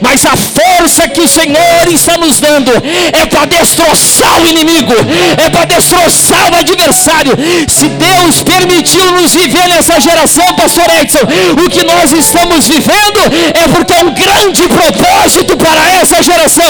mas 0.02 0.26
a 0.26 0.36
força 0.36 1.08
que 1.08 1.20
o 1.20 1.28
Senhor 1.28 1.86
está 1.88 2.16
nos 2.18 2.40
dando 2.40 2.72
é 3.12 3.26
para 3.26 3.44
destroçar 3.44 4.42
o 4.42 4.48
inimigo, 4.48 4.94
é 5.36 5.48
para 5.48 5.64
destroçar 5.66 6.52
o 6.52 6.56
adversário. 6.56 7.32
Se 7.68 7.88
Deus 7.88 8.42
permitiu 8.42 9.12
nos 9.12 9.32
viver 9.34 9.68
nessa 9.68 10.00
geração, 10.00 10.44
Pastor 10.56 10.86
Edson, 11.00 11.20
o 11.64 11.70
que 11.70 11.84
nós 11.84 12.10
estamos 12.12 12.66
vivendo 12.66 13.20
é 13.54 13.68
porque 13.68 13.92
é 13.92 14.04
um 14.04 14.12
grande 14.12 14.62
propósito 14.68 15.56
para 15.56 15.90
essa 16.00 16.20
geração. 16.22 16.66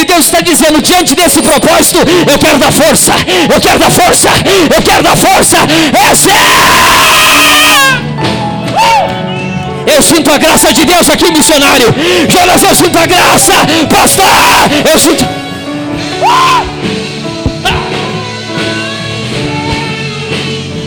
E 0.00 0.04
Deus 0.04 0.24
está 0.26 0.40
dizendo: 0.40 0.82
diante 0.82 1.14
desse 1.14 1.40
propósito, 1.40 1.98
eu 2.30 2.38
quero 2.38 2.58
dar 2.58 2.72
força, 2.72 3.12
eu 3.54 3.60
quero 3.60 3.78
dar 3.78 3.90
força, 3.90 4.28
eu 4.74 4.82
quero 4.82 5.02
dar 5.02 5.16
força. 5.16 5.56
Essa 6.10 6.30
é. 6.30 6.58
Eu 9.98 10.02
sinto 10.04 10.30
a 10.30 10.38
graça 10.38 10.72
de 10.72 10.84
Deus 10.84 11.10
aqui, 11.10 11.28
missionário. 11.32 11.92
Jonas, 12.30 12.62
eu 12.62 12.72
sinto 12.72 12.96
a 12.96 13.04
graça. 13.04 13.52
Pastor, 13.90 14.24
eu 14.88 14.96
sinto. 14.96 15.26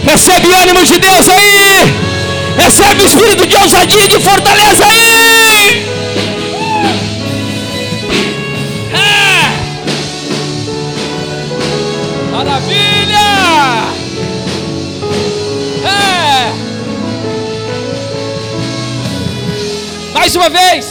Recebe 0.06 0.48
o 0.48 0.56
ânimo 0.62 0.86
de 0.86 0.98
Deus 0.98 1.28
aí. 1.28 1.94
Recebe 2.56 3.04
o 3.04 3.06
espírito 3.06 3.48
de 3.48 3.58
ousadia 3.58 4.06
e 4.06 4.08
de 4.08 4.20
fortaleza 4.22 4.86
aí. 4.86 5.86
É. 8.94 9.52
Maravilha. 12.32 13.01
Mais 20.22 20.36
uma 20.36 20.52
vez. 20.52 20.91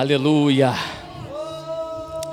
Aleluia. 0.00 0.72